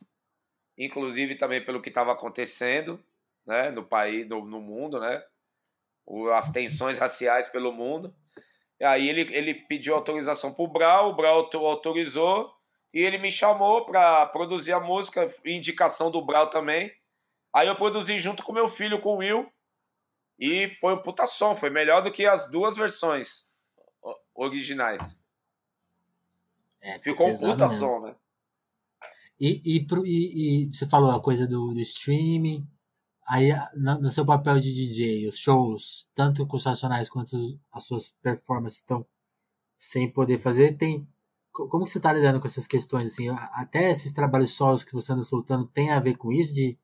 inclusive 0.77 1.37
também 1.37 1.65
pelo 1.65 1.81
que 1.81 1.89
estava 1.89 2.13
acontecendo 2.13 3.03
né, 3.47 3.71
no 3.71 3.83
país, 3.83 4.29
no, 4.29 4.45
no 4.45 4.61
mundo, 4.61 5.01
né? 5.01 5.25
as 6.35 6.53
tensões 6.53 6.99
raciais 6.99 7.49
pelo 7.49 7.73
mundo. 7.73 8.15
E 8.79 8.85
aí 8.85 9.09
ele, 9.09 9.35
ele 9.35 9.55
pediu 9.55 9.95
autorização 9.95 10.53
para 10.53 10.65
o 10.65 10.69
Brau, 10.69 11.11
o 11.11 11.17
Brau 11.17 11.49
autorizou 11.67 12.53
e 12.93 13.01
ele 13.01 13.17
me 13.17 13.31
chamou 13.31 13.87
para 13.87 14.27
produzir 14.27 14.73
a 14.73 14.81
música, 14.81 15.33
indicação 15.47 16.11
do 16.11 16.25
Brau 16.25 16.51
também. 16.51 16.93
Aí 17.55 17.69
eu 17.69 17.77
produzi 17.77 18.19
junto 18.19 18.43
com 18.43 18.53
meu 18.53 18.69
filho, 18.69 19.01
com 19.01 19.15
o 19.15 19.17
Will, 19.19 19.51
e 20.41 20.71
foi 20.81 20.95
um 20.95 21.03
puta 21.03 21.27
som, 21.27 21.55
foi 21.55 21.69
melhor 21.69 22.03
do 22.03 22.11
que 22.11 22.25
as 22.25 22.51
duas 22.51 22.75
versões 22.75 23.47
originais. 24.35 25.21
É, 26.81 26.99
ficou 26.99 27.29
um 27.29 27.39
puta 27.39 27.69
mesmo. 27.69 27.79
som, 27.79 28.01
né? 28.01 28.17
E, 29.39 29.61
e, 29.65 29.87
e, 30.05 30.65
e, 30.65 30.75
você 30.75 30.87
falou 30.87 31.11
a 31.11 31.21
coisa 31.21 31.47
do, 31.47 31.75
do 31.75 31.81
streaming. 31.81 32.67
Aí, 33.29 33.51
no, 33.75 34.01
no, 34.01 34.11
seu 34.11 34.25
papel 34.25 34.59
de 34.61 34.73
DJ, 34.73 35.29
os 35.29 35.39
shows, 35.39 36.09
tanto 36.15 36.49
os 36.51 36.65
nacionais 36.65 37.11
quanto 37.11 37.37
as 37.71 37.85
suas 37.85 38.09
performances 38.23 38.79
estão 38.79 39.07
sem 39.77 40.11
poder 40.11 40.39
fazer, 40.39 40.77
tem. 40.77 41.07
Como 41.53 41.85
que 41.85 41.91
você 41.91 41.99
está 41.99 42.13
lidando 42.13 42.41
com 42.41 42.47
essas 42.47 42.67
questões? 42.67 43.09
Assim, 43.09 43.29
até 43.53 43.91
esses 43.91 44.13
trabalhos 44.13 44.53
solos 44.53 44.85
que 44.85 44.93
você 44.93 45.13
anda 45.13 45.23
soltando 45.23 45.67
tem 45.67 45.91
a 45.91 46.01
ver 46.01 46.17
com 46.17 46.33
isso, 46.33 46.55
de 46.55 46.79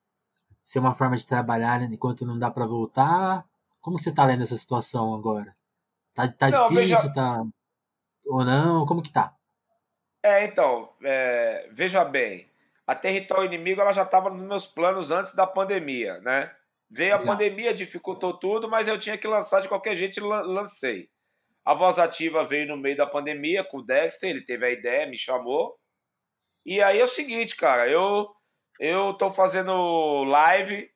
ser 0.66 0.80
uma 0.80 0.96
forma 0.96 1.16
de 1.16 1.24
trabalhar 1.24 1.80
enquanto 1.82 2.26
não 2.26 2.36
dá 2.36 2.50
para 2.50 2.66
voltar? 2.66 3.46
Como 3.80 3.96
que 3.96 4.02
você 4.02 4.10
está 4.10 4.24
lendo 4.24 4.42
essa 4.42 4.56
situação 4.56 5.14
agora? 5.14 5.54
Tá, 6.12 6.26
tá 6.26 6.50
não, 6.50 6.68
difícil, 6.68 6.96
veja... 6.96 7.12
tá 7.12 7.46
ou 8.26 8.44
não? 8.44 8.84
Como 8.84 9.00
que 9.00 9.12
tá? 9.12 9.36
É, 10.24 10.44
então, 10.44 10.92
é, 11.04 11.68
veja 11.70 12.04
bem, 12.04 12.50
a 12.84 12.96
Território 12.96 13.44
Inimigo 13.44 13.80
ela 13.80 13.92
já 13.92 14.02
estava 14.02 14.28
nos 14.28 14.42
meus 14.42 14.66
planos 14.66 15.12
antes 15.12 15.36
da 15.36 15.46
pandemia, 15.46 16.18
né? 16.18 16.52
Veio 16.90 17.14
a 17.14 17.22
pandemia, 17.22 17.72
dificultou 17.72 18.36
tudo, 18.36 18.68
mas 18.68 18.88
eu 18.88 18.98
tinha 18.98 19.16
que 19.16 19.28
lançar 19.28 19.62
de 19.62 19.68
qualquer 19.68 19.94
jeito 19.94 20.26
lancei. 20.26 21.08
A 21.64 21.74
Voz 21.74 21.96
Ativa 22.00 22.44
veio 22.44 22.66
no 22.66 22.76
meio 22.76 22.96
da 22.96 23.06
pandemia 23.06 23.62
com 23.62 23.78
o 23.78 23.82
Dexter, 23.84 24.30
ele 24.30 24.44
teve 24.44 24.66
a 24.66 24.70
ideia, 24.72 25.06
me 25.06 25.16
chamou. 25.16 25.78
E 26.64 26.82
aí 26.82 26.98
é 26.98 27.04
o 27.04 27.08
seguinte, 27.08 27.54
cara, 27.54 27.88
eu 27.88 28.36
eu 28.79 29.14
tô 29.14 29.31
fazendo 29.31 30.24
live, 30.24 30.91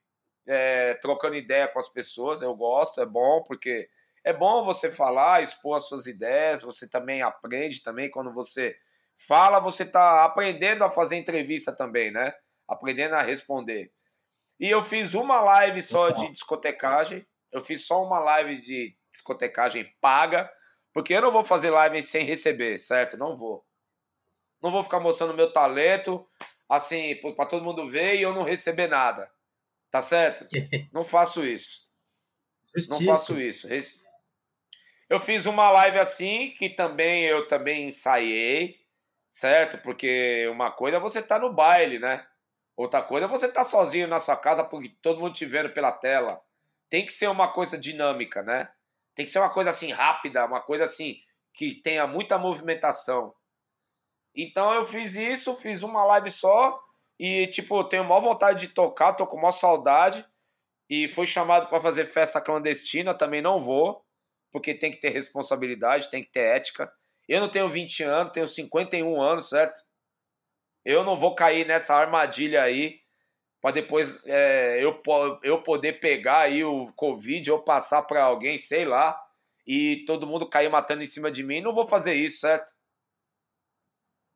é, 0.46 0.94
trocando 0.94 1.36
ideia 1.36 1.68
com 1.68 1.78
as 1.78 1.88
pessoas, 1.88 2.42
eu 2.42 2.54
gosto, 2.54 3.00
é 3.00 3.06
bom, 3.06 3.42
porque 3.42 3.88
é 4.24 4.32
bom 4.32 4.64
você 4.64 4.90
falar, 4.90 5.42
expor 5.42 5.76
as 5.76 5.86
suas 5.86 6.06
ideias, 6.06 6.62
você 6.62 6.88
também 6.88 7.22
aprende 7.22 7.82
também 7.82 8.10
quando 8.10 8.32
você 8.32 8.76
fala, 9.26 9.60
você 9.60 9.82
está 9.82 10.24
aprendendo 10.24 10.84
a 10.84 10.90
fazer 10.90 11.16
entrevista 11.16 11.74
também, 11.74 12.10
né? 12.10 12.34
Aprendendo 12.68 13.14
a 13.14 13.22
responder. 13.22 13.92
E 14.58 14.68
eu 14.68 14.82
fiz 14.82 15.14
uma 15.14 15.40
live 15.40 15.80
só 15.80 16.10
de 16.10 16.30
discotecagem. 16.30 17.26
Eu 17.50 17.62
fiz 17.62 17.86
só 17.86 18.04
uma 18.04 18.18
live 18.18 18.60
de 18.60 18.94
discotecagem 19.10 19.90
paga, 20.00 20.50
porque 20.92 21.14
eu 21.14 21.22
não 21.22 21.32
vou 21.32 21.42
fazer 21.42 21.70
live 21.70 22.02
sem 22.02 22.24
receber, 22.24 22.78
certo? 22.78 23.16
Não 23.16 23.36
vou. 23.36 23.64
Não 24.62 24.70
vou 24.70 24.84
ficar 24.84 25.00
mostrando 25.00 25.34
meu 25.34 25.50
talento 25.50 26.28
assim 26.70 27.16
para 27.16 27.46
todo 27.46 27.64
mundo 27.64 27.88
ver 27.88 28.16
e 28.16 28.22
eu 28.22 28.32
não 28.32 28.42
receber 28.42 28.88
nada. 28.88 29.30
Tá 29.90 30.00
certo? 30.00 30.46
Não 30.92 31.04
faço 31.04 31.44
isso. 31.44 31.88
Justiça. 32.76 33.04
Não 33.04 33.12
faço 33.12 33.40
isso. 33.40 33.68
Eu 35.08 35.18
fiz 35.18 35.46
uma 35.46 35.68
live 35.72 35.98
assim 35.98 36.54
que 36.56 36.70
também 36.70 37.24
eu 37.24 37.48
também 37.48 37.88
ensaiei 37.88 38.80
certo? 39.30 39.78
Porque 39.78 40.48
uma 40.48 40.72
coisa 40.72 40.96
é 40.96 41.00
você 41.00 41.22
tá 41.22 41.38
no 41.38 41.52
baile, 41.52 41.98
né? 41.98 42.26
Outra 42.76 43.00
coisa 43.00 43.26
é 43.26 43.28
você 43.28 43.50
tá 43.50 43.64
sozinho 43.64 44.08
na 44.08 44.18
sua 44.18 44.36
casa 44.36 44.64
porque 44.64 44.90
todo 45.00 45.20
mundo 45.20 45.34
te 45.34 45.46
vendo 45.46 45.70
pela 45.70 45.92
tela. 45.92 46.42
Tem 46.90 47.06
que 47.06 47.12
ser 47.12 47.28
uma 47.28 47.48
coisa 47.48 47.78
dinâmica, 47.78 48.42
né? 48.42 48.68
Tem 49.14 49.24
que 49.24 49.30
ser 49.30 49.38
uma 49.38 49.50
coisa 49.50 49.70
assim 49.70 49.92
rápida, 49.92 50.44
uma 50.44 50.60
coisa 50.60 50.84
assim 50.84 51.20
que 51.54 51.74
tenha 51.74 52.06
muita 52.06 52.38
movimentação. 52.38 53.34
Então 54.34 54.72
eu 54.74 54.84
fiz 54.84 55.14
isso, 55.16 55.54
fiz 55.56 55.82
uma 55.82 56.04
live 56.04 56.30
só 56.30 56.80
e 57.18 57.46
tipo, 57.48 57.84
tenho 57.84 58.04
maior 58.04 58.20
vontade 58.20 58.66
de 58.66 58.74
tocar, 58.74 59.14
tô 59.14 59.26
com 59.26 59.36
maior 59.36 59.52
saudade 59.52 60.24
e 60.88 61.08
fui 61.08 61.26
chamado 61.26 61.68
para 61.68 61.80
fazer 61.80 62.06
festa 62.06 62.40
clandestina, 62.40 63.14
também 63.14 63.42
não 63.42 63.60
vou. 63.60 64.04
porque 64.52 64.74
tem 64.74 64.90
que 64.90 64.98
ter 64.98 65.10
responsabilidade, 65.10 66.10
tem 66.10 66.24
que 66.24 66.30
ter 66.32 66.40
ética. 66.56 66.92
Eu 67.28 67.40
não 67.40 67.50
tenho 67.50 67.68
20 67.68 68.02
anos, 68.02 68.32
tenho 68.32 68.48
51 68.48 69.20
anos, 69.22 69.48
certo? 69.50 69.80
Eu 70.84 71.04
não 71.04 71.18
vou 71.18 71.34
cair 71.34 71.66
nessa 71.66 71.94
armadilha 71.94 72.62
aí 72.62 73.00
para 73.60 73.72
depois 73.72 74.24
é, 74.26 74.82
eu, 74.82 75.00
eu 75.42 75.62
poder 75.62 76.00
pegar 76.00 76.40
aí 76.40 76.64
o 76.64 76.90
Covid 76.94 77.50
ou 77.52 77.62
passar 77.62 78.02
para 78.02 78.24
alguém, 78.24 78.56
sei 78.56 78.84
lá, 78.86 79.20
e 79.66 80.04
todo 80.06 80.26
mundo 80.26 80.48
cair 80.48 80.70
matando 80.70 81.02
em 81.02 81.06
cima 81.06 81.30
de 81.30 81.42
mim. 81.42 81.60
Não 81.60 81.74
vou 81.74 81.86
fazer 81.86 82.14
isso, 82.14 82.40
certo? 82.40 82.72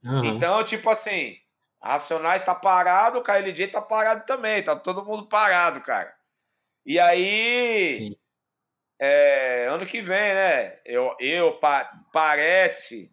Uhum. 0.05 0.25
Então, 0.25 0.63
tipo 0.65 0.91
assim, 0.91 1.37
Racionais 1.83 2.45
tá 2.45 2.55
parado, 2.55 3.19
o 3.19 3.23
KLJ 3.23 3.69
tá 3.69 3.81
parado 3.81 4.25
também, 4.27 4.63
tá 4.63 4.77
todo 4.77 5.05
mundo 5.05 5.29
parado, 5.29 5.81
cara. 5.81 6.15
E 6.85 6.99
aí, 6.99 8.17
é, 8.99 9.67
ano 9.69 9.87
que 9.87 10.01
vem, 10.01 10.35
né? 10.35 10.79
Eu, 10.85 11.15
eu 11.19 11.59
pa, 11.59 11.91
parece, 12.13 13.11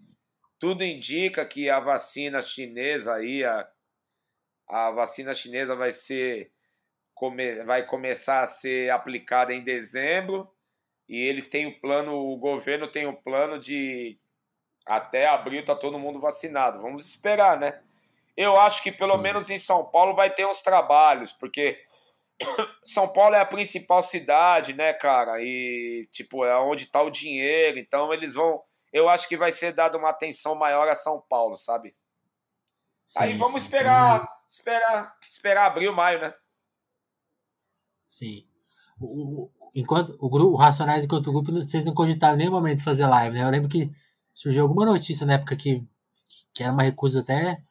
tudo 0.59 0.83
indica 0.83 1.45
que 1.45 1.69
a 1.69 1.79
vacina 1.79 2.41
chinesa 2.41 3.15
aí, 3.15 3.43
a, 3.43 3.67
a 4.69 4.91
vacina 4.91 5.33
chinesa 5.33 5.75
vai 5.75 5.91
ser 5.91 6.51
come, 7.13 7.63
vai 7.63 7.85
começar 7.85 8.41
a 8.41 8.47
ser 8.47 8.89
aplicada 8.89 9.53
em 9.53 9.63
dezembro 9.63 10.49
e 11.07 11.17
eles 11.17 11.49
têm 11.49 11.65
o 11.65 11.69
um 11.69 11.79
plano, 11.79 12.13
o 12.13 12.37
governo 12.37 12.89
tem 12.89 13.05
um 13.05 13.15
plano 13.15 13.59
de 13.59 14.17
até 14.85 15.27
abril 15.27 15.63
tá 15.63 15.75
todo 15.75 15.99
mundo 15.99 16.19
vacinado. 16.19 16.81
Vamos 16.81 17.07
esperar, 17.07 17.59
né? 17.59 17.79
Eu 18.35 18.57
acho 18.57 18.81
que 18.81 18.91
pelo 18.91 19.15
Sim. 19.15 19.21
menos 19.21 19.49
em 19.49 19.57
São 19.57 19.85
Paulo 19.85 20.15
vai 20.15 20.29
ter 20.33 20.47
uns 20.47 20.61
trabalhos, 20.61 21.31
porque 21.31 21.77
São 22.85 23.07
Paulo 23.07 23.35
é 23.35 23.41
a 23.41 23.45
principal 23.45 24.01
cidade, 24.01 24.73
né, 24.73 24.93
cara? 24.93 25.41
E, 25.41 26.07
tipo, 26.11 26.45
é 26.45 26.57
onde 26.57 26.85
tá 26.87 27.01
o 27.01 27.11
dinheiro. 27.11 27.77
Então, 27.79 28.13
eles 28.13 28.33
vão. 28.33 28.61
Eu 28.91 29.09
acho 29.09 29.27
que 29.27 29.37
vai 29.37 29.51
ser 29.51 29.73
dado 29.73 29.97
uma 29.97 30.09
atenção 30.09 30.55
maior 30.55 30.87
a 30.89 30.95
São 30.95 31.21
Paulo, 31.29 31.55
sabe? 31.55 31.95
Sim, 33.05 33.23
Aí 33.23 33.37
vamos 33.37 33.61
sim. 33.61 33.67
esperar, 33.67 34.27
esperar, 34.49 35.15
esperar 35.27 35.65
abril, 35.65 35.93
maio, 35.93 36.21
né? 36.21 36.33
Sim. 38.05 38.45
O, 38.99 39.49
enquanto 39.73 40.15
o 40.19 40.29
grupo, 40.29 40.53
o 40.53 40.57
Racionais 40.57 41.05
enquanto 41.05 41.31
grupo, 41.31 41.51
vocês 41.51 41.83
não 41.83 41.93
cogitaram 41.93 42.35
em 42.35 42.39
nenhum 42.39 42.51
momento 42.51 42.79
de 42.79 42.83
fazer 42.83 43.07
live, 43.07 43.37
né? 43.37 43.43
Eu 43.43 43.49
lembro 43.49 43.69
que 43.69 43.89
surgiu 44.41 44.63
alguma 44.63 44.87
notícia 44.87 45.25
na 45.27 45.33
época 45.33 45.55
que, 45.55 45.83
que 46.51 46.63
era 46.63 46.73
uma 46.73 46.81
recusa 46.81 47.19
até 47.19 47.61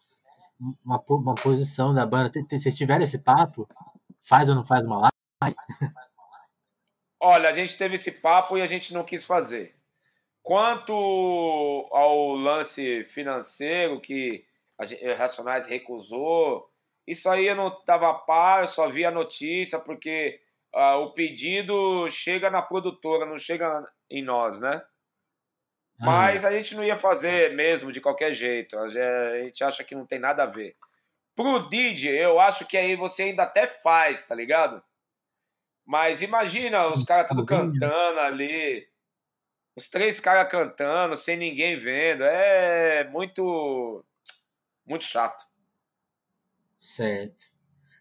uma, 0.85 1.03
uma 1.09 1.35
posição 1.35 1.93
da 1.93 2.07
banda. 2.07 2.31
Vocês 2.49 2.77
tiveram 2.77 3.03
esse 3.03 3.25
papo? 3.25 3.69
Faz 4.21 4.49
ou 4.49 4.55
não 4.55 4.65
faz 4.65 4.87
uma 4.87 5.11
live? 5.43 5.57
Olha, 7.19 7.49
a 7.49 7.53
gente 7.53 7.77
teve 7.77 7.97
esse 7.97 8.13
papo 8.13 8.57
e 8.57 8.63
a 8.63 8.67
gente 8.67 8.95
não 8.95 9.03
quis 9.03 9.25
fazer. 9.25 9.75
Quanto 10.43 10.93
ao 11.91 12.35
lance 12.35 13.03
financeiro 13.05 14.01
que 14.01 14.45
a 14.79 15.15
Racionais 15.15 15.67
recusou, 15.67 16.71
isso 17.05 17.29
aí 17.29 17.47
eu 17.47 17.57
não 17.57 17.69
estava 17.69 18.11
a 18.11 18.15
par, 18.15 18.63
eu 18.63 18.69
só 18.69 18.89
vi 18.89 19.05
a 19.05 19.11
notícia, 19.11 19.81
porque 19.81 20.41
uh, 20.75 20.99
o 21.03 21.13
pedido 21.13 22.09
chega 22.09 22.49
na 22.49 22.63
produtora, 22.63 23.27
não 23.27 23.39
chega 23.39 23.85
em 24.09 24.23
nós, 24.23 24.61
né? 24.61 24.81
Mas 26.01 26.45
a 26.45 26.51
gente 26.51 26.75
não 26.75 26.83
ia 26.83 26.97
fazer 26.97 27.55
mesmo 27.55 27.93
de 27.93 28.01
qualquer 28.01 28.33
jeito. 28.33 28.79
A 28.79 28.89
gente 28.89 29.63
acha 29.63 29.85
que 29.85 29.95
não 29.95 30.07
tem 30.07 30.19
nada 30.19 30.45
a 30.45 30.47
ver. 30.47 30.75
Pro 31.37 31.69
DJ, 31.69 32.25
eu 32.25 32.41
acho 32.41 32.67
que 32.67 32.77
aí 32.77 32.97
você 32.97 33.25
ainda 33.25 33.43
até 33.43 33.67
faz, 33.67 34.27
tá 34.27 34.35
ligado? 34.35 34.83
Mas 35.87 36.23
imagina 36.23 36.89
os 36.89 37.05
caras 37.05 37.29
tudo 37.29 37.45
cantando 37.45 38.21
ali. 38.21 38.89
Os 39.77 39.89
três 39.89 40.21
caras 40.21 40.51
cantando, 40.51 41.17
sem 41.17 41.37
ninguém 41.37 41.79
vendo. 41.79 42.25
É 42.25 43.05
muito. 43.09 44.05
Muito 44.87 45.05
chato. 45.05 45.45
Certo. 46.79 47.45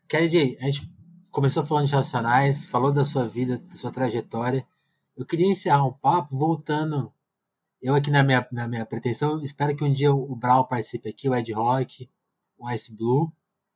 Kennedy, 0.07 0.57
a 0.59 0.65
gente 0.65 0.81
começou 1.31 1.65
falando 1.65 1.85
de 1.85 1.93
Racionais, 1.93 2.65
falou 2.65 2.93
da 2.93 3.03
sua 3.03 3.27
vida, 3.27 3.59
da 3.59 3.75
sua 3.75 3.91
trajetória. 3.91 4.65
Eu 5.17 5.25
queria 5.25 5.47
encerrar 5.47 5.85
um 5.85 5.93
papo 5.93 6.37
voltando 6.37 7.13
eu 7.81 7.95
aqui 7.95 8.11
na 8.11 8.23
minha, 8.23 8.47
na 8.51 8.67
minha 8.67 8.85
pretensão, 8.85 9.41
espero 9.41 9.75
que 9.75 9.83
um 9.83 9.91
dia 9.91 10.13
o 10.13 10.35
Brawl 10.35 10.67
participe 10.67 11.09
aqui, 11.09 11.29
o 11.29 11.35
Ed 11.35 11.51
Rock, 11.53 12.09
o 12.57 12.69
Ice 12.71 12.93
Blue. 12.95 13.31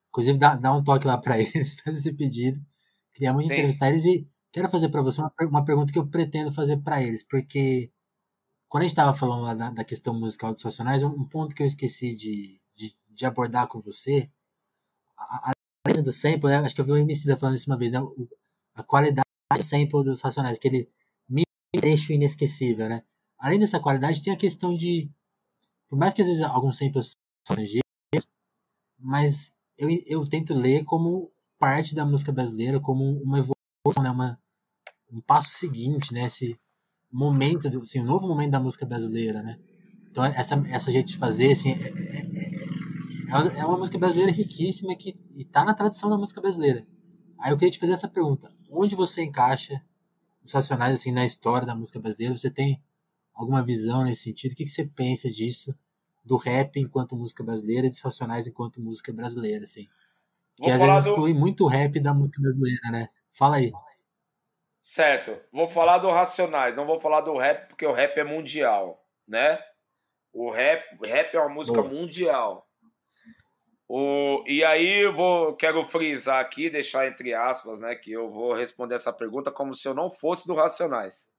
Inclusive, 0.09 0.37
dá, 0.37 0.55
dá 0.55 0.73
um 0.73 0.83
toque 0.83 1.07
lá 1.07 1.17
para 1.17 1.39
eles, 1.39 1.75
faz 1.79 1.97
esse 1.97 2.13
pedido. 2.13 2.63
Queria 3.13 3.33
muito 3.33 3.47
Sim. 3.47 3.53
entrevistar 3.53 3.89
eles 3.89 4.05
e 4.05 4.27
quero 4.51 4.69
fazer 4.69 4.89
para 4.89 5.01
você 5.01 5.21
uma, 5.21 5.33
uma 5.41 5.65
pergunta 5.65 5.91
que 5.91 5.99
eu 5.99 6.07
pretendo 6.07 6.51
fazer 6.51 6.77
para 6.77 7.01
eles, 7.01 7.23
porque 7.23 7.91
quando 8.69 8.83
a 8.83 8.85
gente 8.85 8.93
estava 8.93 9.13
falando 9.13 9.43
lá 9.43 9.53
da, 9.53 9.69
da, 9.69 9.83
questão 9.83 10.19
musical 10.19 10.51
dos 10.51 10.63
Racionais, 10.63 11.03
um, 11.03 11.23
ponto 11.25 11.55
que 11.55 11.61
eu 11.61 11.67
esqueci 11.67 12.15
de, 12.15 12.59
de, 12.75 12.95
de 13.09 13.25
abordar 13.25 13.67
com 13.67 13.79
você, 13.79 14.29
a, 15.17 15.51
a 15.51 16.01
do 16.01 16.11
sample, 16.11 16.49
né? 16.49 16.57
acho 16.57 16.73
que 16.73 16.81
eu 16.81 16.85
vi 16.85 16.91
o 16.91 16.97
MC 16.97 17.35
falando 17.37 17.55
isso 17.55 17.69
uma 17.69 17.77
vez, 17.77 17.91
né? 17.91 17.99
A 18.73 18.81
qualidade 18.81 19.27
do 19.55 19.63
sample 19.63 20.03
dos 20.03 20.21
Racionais, 20.21 20.57
aquele 20.57 20.89
trecho 21.71 22.13
inesquecível, 22.13 22.87
né? 22.87 23.03
Além 23.43 23.59
dessa 23.59 23.77
qualidade, 23.77 24.23
tem 24.23 24.31
a 24.31 24.37
questão 24.37 24.73
de. 24.73 25.11
Por 25.89 25.99
mais 25.99 26.13
que 26.13 26.21
às 26.21 26.27
vezes 26.29 26.41
alguns 26.41 26.77
samples 26.77 27.11
são 27.45 27.55
estrangeiros, 27.55 27.83
mas 28.97 29.53
eu, 29.77 29.89
eu 30.07 30.27
tento 30.27 30.53
ler 30.53 30.85
como 30.85 31.29
parte 31.59 31.93
da 31.93 32.05
música 32.05 32.31
brasileira, 32.31 32.79
como 32.79 33.03
uma 33.21 33.39
evolução, 33.39 34.01
né, 34.01 34.09
uma, 34.09 34.39
um 35.11 35.19
passo 35.21 35.49
seguinte, 35.49 36.13
né, 36.13 36.25
momento, 37.11 37.67
assim, 37.81 37.99
um 37.99 38.05
novo 38.05 38.27
momento 38.27 38.51
da 38.51 38.61
música 38.61 38.85
brasileira, 38.85 39.43
né. 39.43 39.59
Então 40.09 40.23
essa, 40.23 40.55
essa 40.69 40.91
jeito 40.91 41.07
de 41.07 41.17
fazer, 41.17 41.51
assim, 41.51 41.71
é, 41.71 41.73
é, 41.73 43.57
é, 43.57 43.59
é 43.59 43.65
uma 43.65 43.77
música 43.77 43.97
brasileira 43.97 44.31
riquíssima 44.31 44.95
que 44.95 45.19
está 45.35 45.65
na 45.65 45.73
tradição 45.73 46.09
da 46.09 46.17
música 46.17 46.39
brasileira. 46.39 46.87
Aí 47.37 47.51
eu 47.51 47.57
queria 47.57 47.71
te 47.71 47.79
fazer 47.79 47.93
essa 47.93 48.07
pergunta: 48.07 48.49
onde 48.71 48.95
você 48.95 49.23
encaixa 49.23 49.83
os 50.43 50.53
Racionais 50.53 50.93
assim 50.93 51.11
na 51.11 51.25
história 51.25 51.67
da 51.67 51.75
música 51.75 51.99
brasileira? 51.99 52.37
Você 52.37 52.49
tem 52.49 52.81
alguma 53.33 53.63
visão 53.63 54.03
nesse 54.03 54.23
sentido? 54.23 54.51
O 54.51 54.55
que, 54.55 54.63
que 54.63 54.69
você 54.69 54.85
pensa 54.85 55.29
disso, 55.29 55.75
do 56.23 56.37
rap 56.37 56.79
enquanto 56.79 57.15
música 57.15 57.43
brasileira 57.43 57.87
e 57.87 57.89
dos 57.89 58.01
Racionais 58.01 58.47
enquanto 58.47 58.81
música 58.81 59.11
brasileira, 59.11 59.63
assim? 59.63 59.87
Que 60.61 60.69
às 60.69 60.79
vezes 60.79 61.05
do... 61.05 61.11
exclui 61.11 61.33
muito 61.33 61.65
o 61.65 61.67
rap 61.67 61.99
da 61.99 62.13
música 62.13 62.41
brasileira, 62.41 62.91
né? 62.91 63.09
Fala 63.31 63.57
aí. 63.57 63.71
Certo. 64.81 65.39
Vou 65.51 65.67
falar 65.67 65.97
do 65.97 66.11
Racionais, 66.11 66.75
não 66.75 66.85
vou 66.85 66.99
falar 66.99 67.21
do 67.21 67.37
rap, 67.37 67.69
porque 67.69 67.85
o 67.85 67.93
rap 67.93 68.17
é 68.17 68.23
mundial, 68.23 69.03
né? 69.27 69.59
O 70.31 70.51
rap, 70.51 70.83
rap 71.03 71.33
é 71.33 71.39
uma 71.39 71.49
música 71.49 71.81
Boa. 71.81 71.93
mundial. 71.93 72.67
O, 73.87 74.43
e 74.47 74.63
aí 74.63 75.03
eu 75.03 75.13
vou, 75.13 75.55
quero 75.55 75.83
frisar 75.85 76.39
aqui, 76.39 76.69
deixar 76.69 77.07
entre 77.07 77.33
aspas, 77.33 77.79
né, 77.79 77.95
que 77.95 78.11
eu 78.11 78.29
vou 78.31 78.53
responder 78.53 78.95
essa 78.95 79.13
pergunta 79.13 79.51
como 79.51 79.75
se 79.75 79.87
eu 79.87 79.93
não 79.93 80.09
fosse 80.09 80.47
do 80.47 80.55
Racionais. 80.55 81.29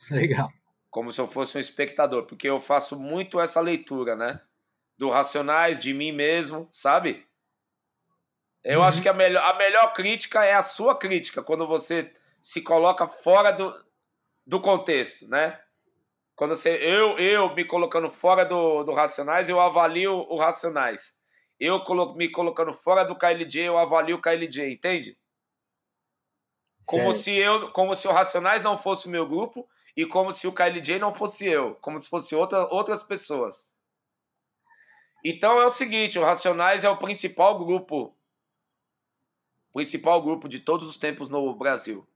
Legal. 0.10 0.50
Como 0.90 1.12
se 1.12 1.20
eu 1.20 1.26
fosse 1.26 1.56
um 1.56 1.60
espectador, 1.60 2.26
porque 2.26 2.48
eu 2.48 2.60
faço 2.60 2.98
muito 2.98 3.40
essa 3.40 3.60
leitura, 3.60 4.16
né? 4.16 4.40
Do 4.98 5.10
Racionais, 5.10 5.78
de 5.78 5.94
mim 5.94 6.12
mesmo, 6.12 6.68
sabe? 6.72 7.26
Eu 8.62 8.80
uhum. 8.80 8.86
acho 8.86 9.00
que 9.00 9.08
a 9.08 9.12
melhor, 9.12 9.42
a 9.42 9.56
melhor 9.56 9.92
crítica 9.92 10.44
é 10.44 10.54
a 10.54 10.62
sua 10.62 10.98
crítica, 10.98 11.42
quando 11.42 11.66
você 11.66 12.14
se 12.42 12.60
coloca 12.60 13.06
fora 13.06 13.50
do, 13.50 13.74
do 14.46 14.60
contexto, 14.60 15.28
né? 15.28 15.58
Quando 16.34 16.56
você, 16.56 16.70
eu, 16.76 17.18
eu 17.18 17.54
me 17.54 17.64
colocando 17.64 18.10
fora 18.10 18.44
do, 18.44 18.82
do 18.82 18.92
Racionais, 18.92 19.48
eu 19.48 19.60
avalio 19.60 20.12
o 20.12 20.36
Racionais. 20.36 21.14
Eu 21.58 21.84
colo, 21.84 22.14
me 22.14 22.30
colocando 22.30 22.72
fora 22.72 23.04
do 23.04 23.16
KLJ, 23.16 23.64
eu 23.64 23.78
avalio 23.78 24.16
o 24.16 24.20
KLJ, 24.20 24.72
entende? 24.72 25.18
Como 26.86 27.12
se 27.12 27.36
eu, 27.36 27.70
como 27.72 27.94
se 27.94 28.08
o 28.08 28.12
Racionais 28.12 28.62
não 28.62 28.78
fosse 28.78 29.06
o 29.06 29.10
meu 29.10 29.28
grupo 29.28 29.68
e 29.96 30.06
como 30.06 30.32
se 30.32 30.46
o 30.46 30.52
KLJ 30.52 30.98
não 30.98 31.14
fosse 31.14 31.46
eu, 31.46 31.74
como 31.76 32.00
se 32.00 32.08
fosse 32.08 32.34
outra, 32.34 32.66
outras 32.72 33.02
pessoas. 33.02 33.76
Então 35.24 35.60
é 35.60 35.66
o 35.66 35.70
seguinte, 35.70 36.18
o 36.18 36.24
Racionais 36.24 36.84
é 36.84 36.88
o 36.88 36.96
principal 36.96 37.58
grupo, 37.58 38.16
principal 39.72 40.22
grupo 40.22 40.48
de 40.48 40.60
todos 40.60 40.88
os 40.88 40.96
tempos 40.96 41.28
no 41.28 41.54
Brasil. 41.54 42.06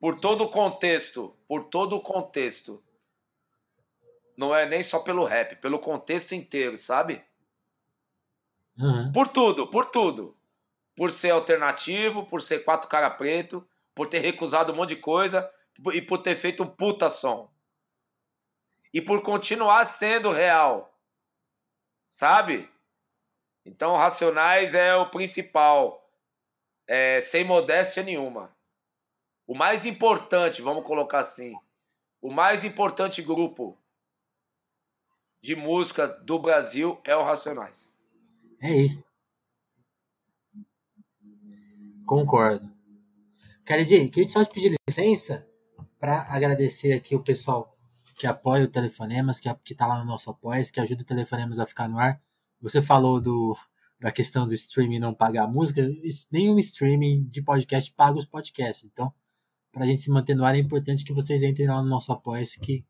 Por 0.00 0.18
todo 0.20 0.44
o 0.44 0.48
contexto, 0.48 1.36
por 1.48 1.64
todo 1.64 1.96
o 1.96 2.00
contexto. 2.00 2.82
Não 4.36 4.54
é 4.54 4.64
nem 4.68 4.84
só 4.84 5.00
pelo 5.00 5.24
rap, 5.24 5.56
pelo 5.56 5.80
contexto 5.80 6.32
inteiro, 6.32 6.78
sabe? 6.78 7.24
Uhum. 8.78 9.10
Por 9.12 9.26
tudo, 9.26 9.66
por 9.66 9.86
tudo. 9.86 10.36
Por 10.96 11.12
ser 11.12 11.30
alternativo, 11.30 12.24
por 12.26 12.40
ser 12.40 12.60
quatro 12.64 12.88
cara 12.88 13.10
preto, 13.10 13.66
por 13.98 14.08
ter 14.08 14.20
recusado 14.20 14.72
um 14.72 14.76
monte 14.76 14.90
de 14.90 15.00
coisa 15.00 15.52
e 15.92 16.00
por 16.00 16.18
ter 16.18 16.36
feito 16.36 16.62
um 16.62 16.68
puta 16.68 17.10
som. 17.10 17.50
E 18.94 19.02
por 19.02 19.22
continuar 19.22 19.84
sendo 19.86 20.30
real. 20.30 20.96
Sabe? 22.08 22.70
Então, 23.66 23.96
Racionais 23.96 24.72
é 24.72 24.94
o 24.94 25.10
principal. 25.10 26.08
É, 26.86 27.20
sem 27.20 27.42
modéstia 27.42 28.04
nenhuma. 28.04 28.56
o 29.48 29.52
mais 29.52 29.84
importante, 29.84 30.62
vamos 30.62 30.86
colocar 30.86 31.18
assim, 31.18 31.58
o 32.22 32.30
mais 32.30 32.64
importante 32.64 33.20
grupo 33.20 33.76
de 35.42 35.56
música 35.56 36.06
do 36.06 36.38
Brasil 36.38 37.00
é 37.02 37.16
o 37.16 37.24
Racionais. 37.24 37.92
É 38.62 38.76
isso. 38.76 39.04
Concordo. 42.06 42.77
Khalid, 43.68 44.08
queria 44.08 44.30
só 44.30 44.42
te 44.42 44.50
pedir 44.50 44.74
licença 44.88 45.46
para 46.00 46.22
agradecer 46.34 46.94
aqui 46.94 47.14
o 47.14 47.22
pessoal 47.22 47.76
que 48.18 48.26
apoia 48.26 48.64
o 48.64 48.68
Telefonemas, 48.68 49.40
que, 49.40 49.54
que 49.62 49.74
tá 49.74 49.86
lá 49.86 49.98
no 49.98 50.06
nosso 50.06 50.30
apoio, 50.30 50.64
que 50.72 50.80
ajuda 50.80 51.02
o 51.02 51.04
Telefonemas 51.04 51.58
a 51.58 51.66
ficar 51.66 51.86
no 51.86 51.98
ar. 51.98 52.18
Você 52.62 52.80
falou 52.80 53.20
do, 53.20 53.54
da 54.00 54.10
questão 54.10 54.46
do 54.46 54.54
streaming 54.54 54.98
não 54.98 55.12
pagar 55.12 55.44
a 55.44 55.46
música. 55.46 55.86
Nenhum 56.32 56.58
streaming 56.58 57.24
de 57.28 57.42
podcast 57.42 57.92
paga 57.92 58.18
os 58.18 58.24
podcasts. 58.24 58.88
Então, 58.90 59.12
para 59.70 59.84
a 59.84 59.86
gente 59.86 60.00
se 60.00 60.10
manter 60.10 60.34
no 60.34 60.46
ar, 60.46 60.54
é 60.54 60.58
importante 60.58 61.04
que 61.04 61.12
vocês 61.12 61.42
entrem 61.42 61.68
lá 61.68 61.82
no 61.82 61.90
nosso 61.90 62.10
apoio, 62.10 62.42
que, 62.62 62.86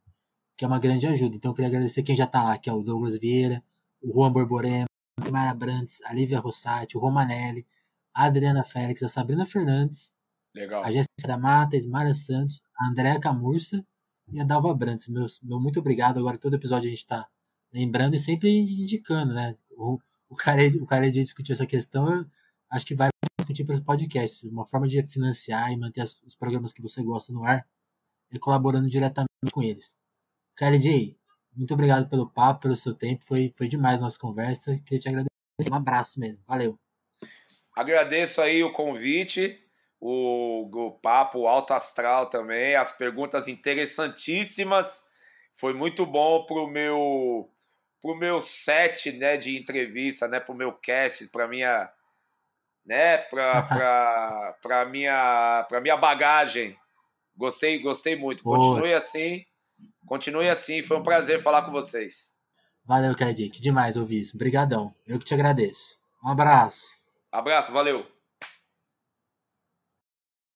que 0.57 0.64
é 0.64 0.68
uma 0.68 0.79
grande 0.79 1.09
ajuda. 1.09 1.35
Então, 1.35 1.51
eu 1.51 1.55
queria 1.57 1.70
agradecer 1.70 2.05
quem 2.05 2.14
já 2.14 2.24
está 2.24 2.41
lá, 2.41 2.57
que 2.57 2.70
é 2.70 2.72
o 2.72 2.85
Douglas 2.85 3.18
Vieira, 3.18 3.64
o 4.01 4.12
Juan 4.12 4.31
Borborema, 4.31 4.87
a 5.20 5.29
Maia 5.29 5.55
Brandes, 5.55 6.01
a 6.05 6.14
Lívia 6.14 6.39
Rossati, 6.39 6.97
o 6.97 7.01
Romanelli, 7.01 7.66
a 8.14 8.26
Adriana 8.26 8.62
Félix, 8.62 9.03
a 9.03 9.09
Sabrina 9.09 9.45
Fernandes, 9.45 10.16
Legal. 10.55 10.83
a 10.85 10.91
Jéssica 10.91 11.27
da 11.27 11.39
Mata, 11.39 11.77
a 11.77 11.79
Ismara 11.79 12.13
Santos, 12.15 12.61
a 12.79 12.89
Andréa 12.89 13.21
Camurça 13.21 13.85
e 14.31 14.41
a 14.41 14.45
Dalva 14.45 14.75
Brandes. 14.75 15.09
Meu, 15.09 15.27
meu 15.43 15.61
muito 15.61 15.81
obrigado. 15.81 16.19
Agora, 16.19 16.39
todo 16.39 16.55
episódio 16.55 16.87
a 16.87 16.91
gente 16.91 16.99
está 16.99 17.29
lembrando 17.73 18.15
e 18.15 18.19
sempre 18.19 18.51
indicando, 18.51 19.35
né? 19.35 19.57
O, 19.71 19.99
o 20.29 20.37
cara, 20.37 20.63
o 20.81 20.87
cara 20.87 21.11
de 21.11 21.23
discutir 21.23 21.53
essa 21.53 21.67
questão, 21.67 22.13
eu 22.13 22.27
acho 22.71 22.87
que 22.87 22.95
vai 22.95 23.09
discutir 23.41 23.65
pelos 23.65 23.81
podcasts. 23.81 24.45
Uma 24.45 24.67
forma 24.67 24.87
de 24.87 25.05
financiar 25.07 25.73
e 25.73 25.77
manter 25.77 26.03
as, 26.03 26.21
os 26.23 26.35
programas 26.35 26.73
que 26.73 26.83
você 26.83 27.03
gosta 27.03 27.33
no 27.33 27.45
ar 27.45 27.67
é 28.31 28.39
colaborando 28.39 28.89
diretamente 28.89 29.29
com 29.53 29.63
eles. 29.63 29.97
KLJ, 30.57 31.17
muito 31.55 31.73
obrigado 31.75 32.09
pelo 32.09 32.29
papo, 32.29 32.63
pelo 32.63 32.77
seu 32.77 32.95
tempo. 32.95 33.25
Foi, 33.25 33.53
foi 33.55 33.69
demais 33.69 34.01
a 34.01 34.05
nossa 34.05 34.19
conversa. 34.19 34.79
Queria 34.85 34.99
te 34.99 35.09
agradecer. 35.09 35.29
Um 35.71 35.75
abraço 35.75 36.21
mesmo. 36.21 36.43
Valeu. 36.47 36.79
Agradeço 37.75 38.41
aí 38.41 38.63
o 38.63 38.73
convite, 38.73 39.59
o, 40.01 40.69
o 40.73 40.91
papo 40.93 41.47
alto 41.47 41.75
astral 41.75 42.31
também, 42.31 42.77
as 42.77 42.93
perguntas 42.93 43.49
interessantíssimas. 43.49 45.07
Foi 45.55 45.75
muito 45.75 46.07
bom 46.07 46.45
pro 46.47 46.69
meu 46.69 47.51
pro 48.01 48.15
meu 48.15 48.41
set, 48.41 49.11
né, 49.13 49.37
de 49.37 49.59
entrevista, 49.59 50.29
né, 50.29 50.39
pro 50.39 50.55
meu 50.55 50.73
cast, 50.73 51.27
para 51.29 51.49
minha 51.49 51.91
né, 52.87 53.19
para 53.19 53.63
para 53.67 54.59
para 54.63 54.85
minha 54.87 55.67
para 55.69 55.81
minha 55.81 55.97
bagagem. 55.97 56.77
Gostei, 57.37 57.79
gostei 57.79 58.17
muito. 58.17 58.43
Continue 58.43 58.95
assim. 58.95 59.45
Continue 60.07 60.49
assim, 60.49 60.83
foi 60.83 60.97
um 60.97 61.03
prazer 61.03 61.43
falar 61.43 61.63
com 61.63 61.71
vocês. 61.71 62.35
Valeu, 62.85 63.15
Kedic. 63.15 63.61
Demais 63.61 63.97
ouvir 63.97 64.21
isso. 64.21 64.35
Obrigadão. 64.35 64.95
Eu 65.07 65.19
que 65.19 65.25
te 65.25 65.35
agradeço. 65.35 66.01
Um 66.25 66.31
abraço. 66.31 66.99
Abraço, 67.31 67.71
valeu. 67.71 68.07